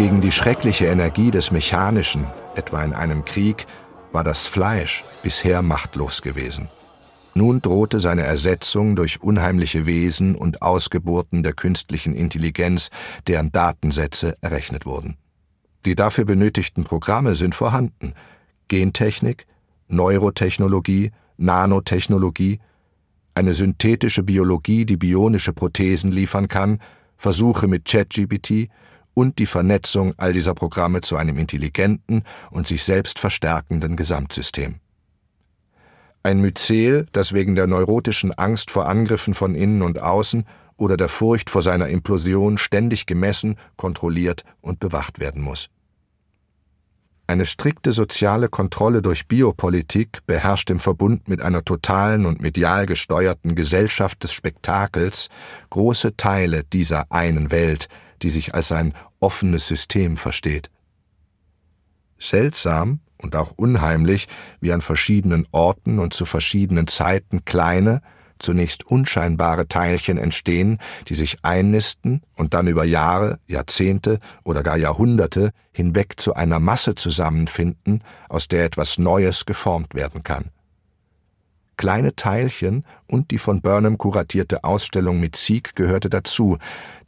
Gegen 0.00 0.22
die 0.22 0.32
schreckliche 0.32 0.86
Energie 0.86 1.30
des 1.30 1.50
Mechanischen, 1.50 2.24
etwa 2.54 2.82
in 2.82 2.94
einem 2.94 3.26
Krieg, 3.26 3.66
war 4.12 4.24
das 4.24 4.46
Fleisch 4.46 5.04
bisher 5.22 5.60
machtlos 5.60 6.22
gewesen. 6.22 6.70
Nun 7.34 7.60
drohte 7.60 8.00
seine 8.00 8.22
Ersetzung 8.22 8.96
durch 8.96 9.20
unheimliche 9.20 9.84
Wesen 9.84 10.36
und 10.36 10.62
Ausgeburten 10.62 11.42
der 11.42 11.52
künstlichen 11.52 12.14
Intelligenz, 12.14 12.88
deren 13.26 13.52
Datensätze 13.52 14.38
errechnet 14.40 14.86
wurden. 14.86 15.18
Die 15.84 15.96
dafür 15.96 16.24
benötigten 16.24 16.84
Programme 16.84 17.36
sind 17.36 17.54
vorhanden. 17.54 18.14
Gentechnik, 18.68 19.46
Neurotechnologie, 19.88 21.10
Nanotechnologie, 21.36 22.58
eine 23.34 23.52
synthetische 23.52 24.22
Biologie, 24.22 24.86
die 24.86 24.96
bionische 24.96 25.52
Prothesen 25.52 26.10
liefern 26.10 26.48
kann, 26.48 26.80
Versuche 27.18 27.68
mit 27.68 27.84
ChatGPT, 27.84 28.70
und 29.14 29.38
die 29.38 29.46
Vernetzung 29.46 30.14
all 30.16 30.32
dieser 30.32 30.54
Programme 30.54 31.00
zu 31.00 31.16
einem 31.16 31.38
intelligenten 31.38 32.24
und 32.50 32.68
sich 32.68 32.84
selbst 32.84 33.18
verstärkenden 33.18 33.96
Gesamtsystem. 33.96 34.76
Ein 36.22 36.40
Myzel, 36.40 37.06
das 37.12 37.32
wegen 37.32 37.54
der 37.54 37.66
neurotischen 37.66 38.32
Angst 38.32 38.70
vor 38.70 38.86
Angriffen 38.86 39.32
von 39.32 39.54
innen 39.54 39.82
und 39.82 39.98
außen 40.00 40.44
oder 40.76 40.96
der 40.96 41.08
Furcht 41.08 41.50
vor 41.50 41.62
seiner 41.62 41.88
Implosion 41.88 42.58
ständig 42.58 43.06
gemessen, 43.06 43.56
kontrolliert 43.76 44.44
und 44.60 44.80
bewacht 44.80 45.18
werden 45.18 45.42
muss. 45.42 45.68
Eine 47.30 47.46
strikte 47.46 47.92
soziale 47.92 48.48
Kontrolle 48.48 49.02
durch 49.02 49.28
Biopolitik 49.28 50.26
beherrscht 50.26 50.68
im 50.68 50.80
Verbund 50.80 51.28
mit 51.28 51.40
einer 51.40 51.64
totalen 51.64 52.26
und 52.26 52.42
medial 52.42 52.86
gesteuerten 52.86 53.54
Gesellschaft 53.54 54.24
des 54.24 54.32
Spektakels 54.32 55.28
große 55.70 56.16
Teile 56.16 56.64
dieser 56.64 57.12
einen 57.12 57.52
Welt, 57.52 57.88
die 58.22 58.30
sich 58.30 58.54
als 58.54 58.72
ein 58.72 58.94
offenes 59.18 59.66
System 59.66 60.16
versteht. 60.16 60.70
Seltsam 62.18 63.00
und 63.18 63.36
auch 63.36 63.52
unheimlich, 63.56 64.28
wie 64.60 64.72
an 64.72 64.80
verschiedenen 64.80 65.46
Orten 65.52 65.98
und 65.98 66.14
zu 66.14 66.24
verschiedenen 66.24 66.86
Zeiten 66.86 67.44
kleine, 67.44 68.02
zunächst 68.38 68.86
unscheinbare 68.86 69.68
Teilchen 69.68 70.18
entstehen, 70.18 70.78
die 71.08 71.14
sich 71.14 71.38
einnisten 71.42 72.22
und 72.36 72.54
dann 72.54 72.66
über 72.66 72.84
Jahre, 72.84 73.38
Jahrzehnte 73.46 74.18
oder 74.44 74.62
gar 74.62 74.76
Jahrhunderte 74.76 75.50
hinweg 75.72 76.14
zu 76.18 76.34
einer 76.34 76.58
Masse 76.58 76.94
zusammenfinden, 76.94 78.02
aus 78.28 78.48
der 78.48 78.64
etwas 78.64 78.98
Neues 78.98 79.46
geformt 79.46 79.94
werden 79.94 80.22
kann. 80.22 80.50
Kleine 81.80 82.14
Teilchen 82.14 82.84
und 83.06 83.30
die 83.30 83.38
von 83.38 83.62
Burnham 83.62 83.96
kuratierte 83.96 84.64
Ausstellung 84.64 85.18
mit 85.18 85.34
Sieg 85.34 85.74
gehörte 85.76 86.10
dazu, 86.10 86.58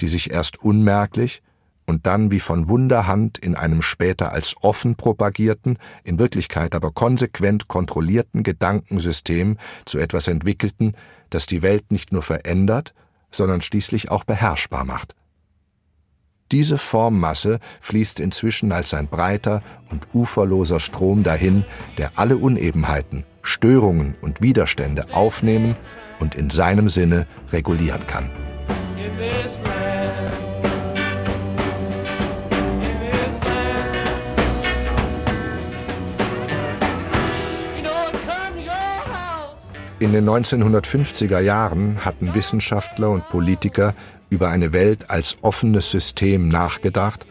die 0.01 0.09
sich 0.09 0.31
erst 0.31 0.63
unmerklich, 0.65 1.43
und 1.85 2.07
dann 2.07 2.31
wie 2.31 2.41
von 2.41 2.71
Wunderhand 2.71 3.37
in 3.37 3.55
einem 3.55 3.83
später 3.83 4.33
als 4.33 4.57
offen 4.63 4.97
propagierten, 4.97 5.77
in 6.05 6.19
Wirklichkeit 6.19 6.75
aber 6.75 6.91
konsequent 6.91 7.69
kontrollierten 7.69 8.45
Gedankensystem 8.45 9.59
zu 9.85 9.99
etwas 9.99 10.27
entwickelten, 10.27 10.97
das 11.29 11.45
die 11.45 11.61
Welt 11.61 11.93
nicht 11.93 12.11
nur 12.11 12.23
verändert, 12.23 12.95
sondern 13.31 13.61
schließlich 13.61 14.11
auch 14.11 14.25
beherrschbar 14.25 14.87
macht. 14.87 15.15
Diese 16.51 16.79
Formmasse 16.79 17.59
fließt 17.81 18.21
inzwischen 18.21 18.73
als 18.73 18.95
ein 18.95 19.09
breiter 19.09 19.63
und 19.91 20.07
uferloser 20.15 20.81
Strom 20.81 21.25
dahin, 21.25 21.67
der 21.99 22.13
alle 22.17 22.39
Unebenheiten, 22.39 23.27
Störungen 23.43 24.15
und 24.21 24.41
Widerstände 24.41 25.07
aufnehmen 25.13 25.77
und 26.21 26.35
in 26.35 26.51
seinem 26.51 26.89
Sinne 26.89 27.27
regulieren 27.53 28.07
kann. 28.07 28.31
In 40.03 40.13
den 40.13 40.29
1950er 40.29 41.39
Jahren 41.39 42.05
hatten 42.05 42.35
Wissenschaftler 42.35 43.11
und 43.11 43.29
Politiker 43.29 43.95
über 44.31 44.49
eine 44.49 44.73
Welt 44.73 45.09
als 45.11 45.37
offenes 45.43 45.93
System 45.93 46.49
nachgedacht, 46.49 47.25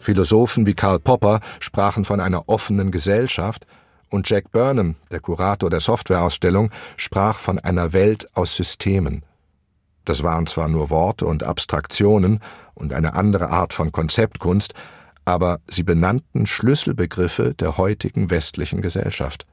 Philosophen 0.00 0.66
wie 0.66 0.74
Karl 0.74 0.98
Popper 0.98 1.40
sprachen 1.60 2.04
von 2.04 2.18
einer 2.18 2.48
offenen 2.48 2.90
Gesellschaft, 2.90 3.64
und 4.10 4.28
Jack 4.28 4.52
Burnham, 4.52 4.96
der 5.10 5.20
Kurator 5.20 5.70
der 5.70 5.80
Softwareausstellung, 5.80 6.70
sprach 6.96 7.38
von 7.38 7.58
einer 7.58 7.92
Welt 7.92 8.28
aus 8.34 8.56
Systemen. 8.56 9.24
Das 10.04 10.22
waren 10.22 10.46
zwar 10.46 10.68
nur 10.68 10.90
Worte 10.90 11.26
und 11.26 11.42
Abstraktionen 11.42 12.40
und 12.74 12.92
eine 12.92 13.14
andere 13.14 13.50
Art 13.50 13.74
von 13.74 13.92
Konzeptkunst, 13.92 14.74
aber 15.24 15.58
sie 15.68 15.82
benannten 15.82 16.46
Schlüsselbegriffe 16.46 17.54
der 17.54 17.76
heutigen 17.76 18.30
westlichen 18.30 18.80
Gesellschaft. 18.80 19.46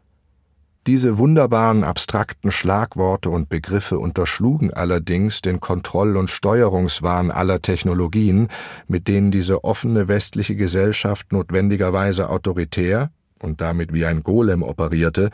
Diese 0.86 1.18
wunderbaren 1.18 1.86
abstrakten 1.86 2.52
Schlagworte 2.52 3.30
und 3.30 3.48
Begriffe 3.48 4.00
unterschlugen 4.00 4.74
allerdings 4.74 5.42
den 5.42 5.62
Kontroll- 5.62 6.18
und 6.18 6.30
Steuerungswahn 6.30 7.32
aller 7.32 7.62
Technologien, 7.62 8.50
mit 8.88 9.08
denen 9.08 9.32
diese 9.32 9.64
offene 9.64 10.10
westliche 10.10 10.58
Gesellschaft 10.58 11.32
notwendigerweise 11.32 12.30
autoritär 12.30 13.12
und 13.44 13.62
damit 13.62 13.94
wie 13.94 14.06
ein 14.06 14.24
Golem 14.24 14.64
operierte, 14.64 15.30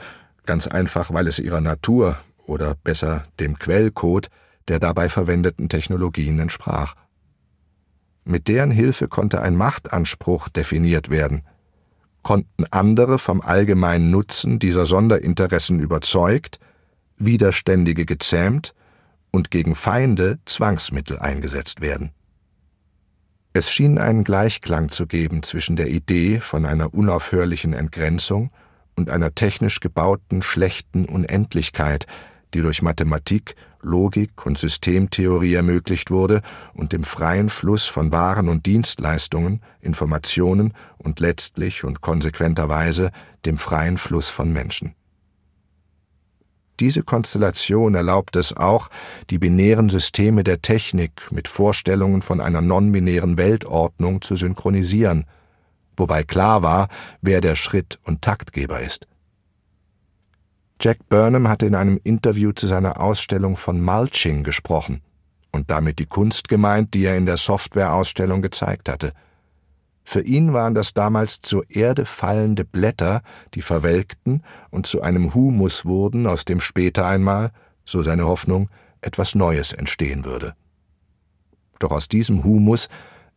ganz 0.46 0.68
einfach, 0.68 1.14
weil 1.14 1.28
es 1.28 1.40
ihrer 1.40 1.62
Natur 1.62 2.18
oder 2.46 2.76
besser 2.76 3.24
dem 3.40 3.58
Quellcode 3.58 4.30
der 4.68 4.80
dabei 4.80 5.10
verwendeten 5.10 5.68
Technologien 5.68 6.38
entsprach. 6.38 6.96
Mit 8.24 8.48
deren 8.48 8.70
Hilfe 8.70 9.08
konnte 9.08 9.42
ein 9.42 9.56
Machtanspruch 9.56 10.50
definiert 10.50 11.10
werden– 11.10 11.44
konnten 12.22 12.66
andere 12.72 13.18
vom 13.20 13.42
allgemeinen 13.42 14.12
Nutzen 14.12 14.60
dieser 14.60 14.86
Sonderinteressen 14.86 15.80
überzeugt, 15.80 16.60
Widerständige 17.18 18.06
gezähmt 18.06 18.74
und 19.32 19.52
gegen 19.52 19.76
Feinde 19.76 20.40
Zwangsmittel 20.46 21.20
eingesetzt 21.20 21.82
werden. 21.82 22.12
Es 23.52 23.72
schien 23.72 23.98
einen 23.98 24.24
Gleichklang 24.24 24.90
zu 24.90 25.08
geben 25.08 25.42
zwischen 25.42 25.76
der 25.76 25.88
Idee 25.88 26.40
von 26.40 26.66
einer 26.66 26.94
unaufhörlichen 26.94 27.74
Entgrenzung 27.74 28.52
und 28.96 29.10
einer 29.10 29.34
technisch 29.34 29.80
gebauten 29.80 30.44
schlechten 30.44 31.06
Unendlichkeit, 31.06 32.06
die 32.54 32.62
durch 32.62 32.84
Mathematik, 32.84 33.56
Logik 33.82 34.46
und 34.46 34.58
Systemtheorie 34.58 35.54
ermöglicht 35.54 36.12
wurde 36.12 36.42
und 36.74 36.92
dem 36.92 37.04
freien 37.04 37.50
Fluss 37.50 37.86
von 37.86 38.12
Waren 38.12 38.50
und 38.50 38.66
Dienstleistungen, 38.66 39.62
Informationen 39.82 40.74
und 40.98 41.20
letztlich 41.20 41.84
und 41.84 42.02
konsequenterweise 42.02 43.12
dem 43.46 43.58
freien 43.58 43.98
Fluss 43.98 44.30
von 44.30 44.52
Menschen. 44.52 44.96
Diese 46.80 47.04
Konstellation 47.04 47.94
erlaubt 47.96 48.36
es 48.38 48.56
auch, 48.56 48.90
die 49.30 49.38
binären 49.38 49.90
Systeme 49.90 50.44
der 50.44 50.62
Technik 50.62 51.32
mit 51.32 51.48
Vorstellungen 51.48 52.22
von 52.22 52.40
einer 52.40 52.62
nonbinären 52.62 53.38
Weltordnung 53.38 54.22
zu 54.22 54.38
synchronisieren, 54.38 55.26
wobei 55.98 56.24
klar 56.24 56.64
war, 56.64 56.88
wer 57.22 57.42
der 57.42 57.56
Schritt 57.56 58.00
und 58.06 58.22
Taktgeber 58.22 58.80
ist. 58.80 59.08
Jack 60.82 61.10
Burnham 61.10 61.50
hatte 61.50 61.66
in 61.66 61.76
einem 61.76 62.00
Interview 62.06 62.54
zu 62.54 62.66
seiner 62.66 63.02
Ausstellung 63.02 63.58
von 63.58 63.82
Mulching 63.82 64.44
gesprochen 64.44 65.02
und 65.52 65.70
damit 65.70 66.00
die 66.00 66.06
Kunst 66.06 66.48
gemeint, 66.48 66.94
die 66.94 67.04
er 67.04 67.18
in 67.18 67.26
der 67.26 67.36
Softwareausstellung 67.36 68.42
gezeigt 68.42 68.88
hatte. 68.88 69.12
Für 70.12 70.22
ihn 70.22 70.54
waren 70.54 70.74
das 70.74 70.96
damals 70.96 71.40
zur 71.40 71.70
Erde 71.70 72.04
fallende 72.04 72.66
Blätter, 72.66 73.22
die 73.54 73.62
verwelkten 73.62 74.42
und 74.72 74.88
zu 74.88 75.04
einem 75.04 75.36
Humus 75.36 75.86
wurden, 75.86 76.26
aus 76.26 76.46
dem 76.46 76.62
später 76.62 77.06
einmal, 77.06 77.52
so 77.86 78.02
seine 78.02 78.26
Hoffnung, 78.26 78.72
etwas 79.02 79.36
Neues 79.36 79.72
entstehen 79.72 80.26
würde. 80.26 80.56
Doch 81.78 81.92
aus 81.92 82.08
diesem 82.08 82.44
Humus 82.44 82.90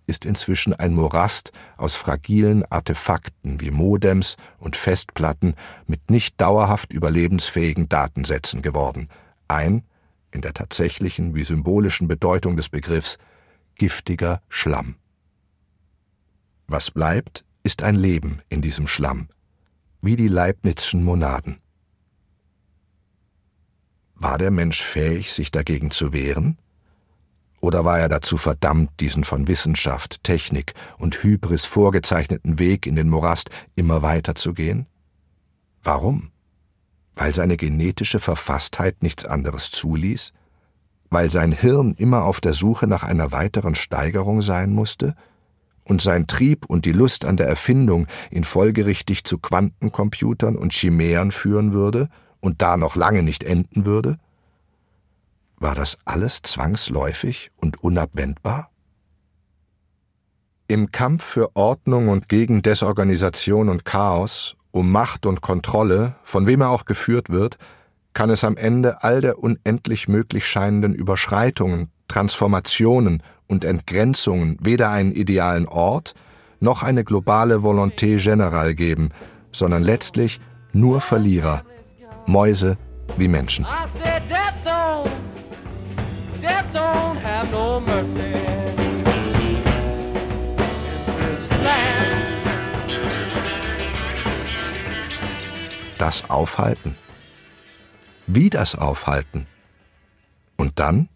ist 0.07 0.25
inzwischen 0.25 0.73
ein 0.73 0.95
Morast 0.95 1.53
aus 1.77 1.95
fragilen 1.95 2.65
Artefakten 2.71 3.61
wie 3.61 3.71
Modems 3.71 4.39
und 4.57 4.75
Festplatten 4.75 5.57
mit 5.87 6.11
nicht 6.11 6.41
dauerhaft 6.41 6.91
überlebensfähigen 6.91 7.91
Datensätzen 7.91 8.63
geworden. 8.63 9.11
Ein, 9.47 9.85
in 10.31 10.41
der 10.41 10.55
tatsächlichen 10.55 11.35
wie 11.35 11.45
symbolischen 11.45 12.09
Bedeutung 12.09 12.57
des 12.57 12.71
Begriffs, 12.71 13.19
giftiger 13.75 14.41
Schlamm. 14.49 14.97
Was 16.67 16.91
bleibt, 16.91 17.45
ist 17.63 17.83
ein 17.83 17.97
Leben 17.97 18.41
in 18.49 18.63
diesem 18.63 18.87
Schlamm, 18.87 19.29
wie 20.01 20.17
die 20.17 20.29
Leibnizschen 20.29 21.05
Monaden. 21.05 21.59
War 24.15 24.39
der 24.39 24.51
Mensch 24.51 24.83
fähig, 24.83 25.33
sich 25.33 25.51
dagegen 25.51 25.91
zu 25.91 26.13
wehren? 26.13 26.59
Oder 27.61 27.85
war 27.85 28.01
er 28.01 28.09
dazu 28.09 28.37
verdammt, 28.37 28.91
diesen 29.01 29.23
von 29.23 29.47
Wissenschaft, 29.47 30.25
Technik 30.25 30.75
und 30.99 31.23
Hybris 31.23 31.65
vorgezeichneten 31.65 32.59
Weg 32.59 32.87
in 32.87 32.97
den 32.97 33.09
Morast 33.09 33.51
immer 33.77 34.03
weiter 34.03 34.35
zu 34.35 34.55
gehen? 34.55 34.87
Warum? 35.83 36.33
Weil 37.15 37.35
seine 37.35 37.57
genetische 37.57 38.19
Verfasstheit 38.19 39.03
nichts 39.03 39.25
anderes 39.25 39.71
zuließ? 39.71 40.33
Weil 41.11 41.31
sein 41.31 41.53
Hirn 41.53 41.95
immer 41.95 42.25
auf 42.25 42.41
der 42.41 42.53
Suche 42.53 42.87
nach 42.87 43.03
einer 43.05 43.31
weiteren 43.31 43.75
Steigerung 43.75 44.43
sein 44.43 44.73
musste? 44.73 45.15
Und 45.85 46.01
sein 46.01 46.27
Trieb 46.27 46.67
und 46.67 46.85
die 46.85 46.93
Lust 46.93 47.25
an 47.25 47.37
der 47.37 47.49
Erfindung 47.49 48.07
ihn 48.31 48.45
folgerichtig 48.45 49.25
zu 49.25 49.39
Quantencomputern 49.39 50.57
und 50.57 50.73
Chimären 50.73 51.33
führen 51.33 51.73
würde 51.73 52.09
und 52.41 52.63
da 52.63 52.77
noch 52.77 52.97
lange 52.97 53.23
nicht 53.23 53.45
enden 53.45 53.85
würde? 53.85 54.19
War 55.57 55.75
das 55.75 55.99
alles 56.05 56.43
zwangsläufig 56.43 57.51
und 57.57 57.83
unabwendbar? 57.83 58.71
Im 60.69 60.91
Kampf 60.91 61.25
für 61.25 61.55
Ordnung 61.55 62.09
und 62.09 62.29
gegen 62.29 62.63
Desorganisation 62.63 63.69
und 63.69 63.85
Chaos, 63.85 64.57
um 64.71 64.91
Macht 64.91 65.27
und 65.27 65.41
Kontrolle, 65.41 66.17
von 66.25 66.47
wem 66.47 66.63
er 66.63 66.71
auch 66.71 66.85
geführt 66.85 67.31
wird, 67.31 67.59
kann 68.15 68.31
es 68.31 68.45
am 68.45 68.57
Ende 68.57 69.03
all 69.03 69.21
der 69.21 69.39
unendlich 69.39 70.09
möglich 70.09 70.47
scheinenden 70.47 70.95
Überschreitungen, 70.95 71.91
Transformationen 72.09 73.23
und 73.49 73.65
Entgrenzungen 73.65 74.57
weder 74.61 74.91
einen 74.91 75.13
idealen 75.13 75.67
Ort 75.67 76.15
noch 76.61 76.83
eine 76.83 77.05
globale 77.05 77.57
Volonté 77.57 78.19
générale 78.19 78.75
geben, 78.75 79.11
sondern 79.51 79.83
letztlich 79.83 80.41
nur 80.73 81.01
Verlierer, 81.01 81.65
Mäuse 82.27 82.79
wie 83.17 83.29
Menschen. 83.29 83.67
Das 95.99 96.29
Aufhalten. 96.31 96.97
Wie 98.27 98.51
das 98.51 98.75
Aufhalten? 98.75 99.47
Und 100.57 100.79
dann? 100.79 101.09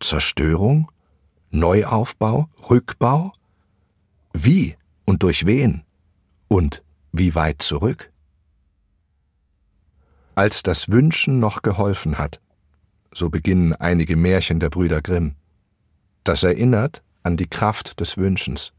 Zerstörung? 0.00 0.89
Neuaufbau? 1.50 2.48
Rückbau? 2.70 3.32
Wie 4.32 4.76
und 5.04 5.22
durch 5.22 5.46
wen? 5.46 5.82
Und 6.48 6.82
Wie 7.12 7.34
weit 7.34 7.60
zurück? 7.60 8.12
Als 10.36 10.62
das 10.62 10.90
Wünschen 10.90 11.40
noch 11.40 11.62
geholfen 11.62 12.18
hat, 12.18 12.40
so 13.12 13.30
beginnen 13.30 13.74
einige 13.74 14.14
Märchen 14.14 14.60
der 14.60 14.70
Brüder 14.70 15.02
Grimm. 15.02 15.34
Das 16.22 16.44
erinnert 16.44 17.02
an 17.24 17.36
die 17.36 17.48
Kraft 17.48 17.98
des 17.98 18.16
Wünschens. 18.16 18.72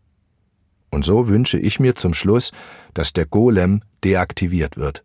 Und 0.91 1.03
so 1.03 1.27
wünsche 1.27 1.59
ich 1.59 1.79
mir 1.79 1.95
zum 1.95 2.13
Schluss, 2.13 2.51
dass 2.93 3.11
der 3.11 3.25
Golem 3.25 3.81
deaktiviert 4.03 4.77
wird. 4.77 5.03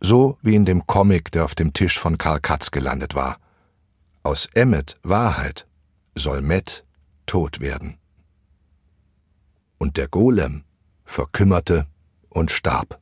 So 0.00 0.38
wie 0.42 0.54
in 0.54 0.64
dem 0.64 0.86
Comic, 0.86 1.32
der 1.32 1.44
auf 1.44 1.54
dem 1.54 1.72
Tisch 1.72 1.98
von 1.98 2.18
Karl 2.18 2.40
Katz 2.40 2.70
gelandet 2.70 3.14
war. 3.14 3.38
Aus 4.22 4.48
Emmet 4.54 4.96
Wahrheit 5.02 5.66
soll 6.14 6.40
Matt 6.40 6.83
tot 7.26 7.60
werden. 7.60 7.98
Und 9.78 9.96
der 9.96 10.08
Golem 10.08 10.64
verkümmerte 11.04 11.86
und 12.28 12.50
starb. 12.50 13.00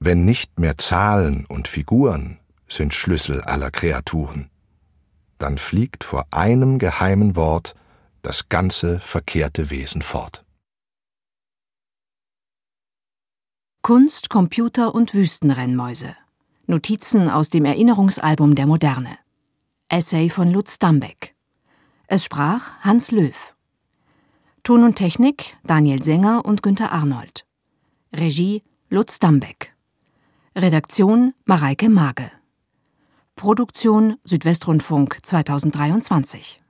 Wenn 0.00 0.24
nicht 0.24 0.58
mehr 0.58 0.76
Zahlen 0.78 1.46
und 1.46 1.68
Figuren 1.68 2.38
sind 2.68 2.94
Schlüssel 2.94 3.40
aller 3.42 3.70
Kreaturen, 3.70 4.50
dann 5.38 5.58
fliegt 5.58 6.04
vor 6.04 6.26
einem 6.30 6.78
geheimen 6.78 7.36
Wort 7.36 7.74
das 8.22 8.48
ganze 8.48 9.00
verkehrte 9.00 9.70
Wesen 9.70 10.02
fort. 10.02 10.44
Kunst, 13.82 14.30
Computer 14.30 14.94
und 14.94 15.12
Wüstenrennmäuse. 15.12 16.16
Notizen 16.66 17.28
aus 17.28 17.50
dem 17.50 17.66
Erinnerungsalbum 17.66 18.54
der 18.54 18.66
Moderne. 18.66 19.18
Essay 19.90 20.30
von 20.30 20.50
Lutz 20.50 20.78
Dambeck. 20.78 21.33
Es 22.06 22.24
sprach 22.24 22.72
Hans 22.80 23.10
Löw. 23.10 23.54
Ton 24.62 24.84
und 24.84 24.96
Technik 24.96 25.56
Daniel 25.64 26.02
Sänger 26.02 26.44
und 26.44 26.62
Günter 26.62 26.92
Arnold. 26.92 27.46
Regie 28.12 28.62
Lutz 28.90 29.18
Dambeck. 29.18 29.74
Redaktion 30.54 31.34
Mareike 31.44 31.88
Mage. 31.88 32.30
Produktion 33.36 34.16
Südwestrundfunk 34.22 35.18
2023 35.22 36.63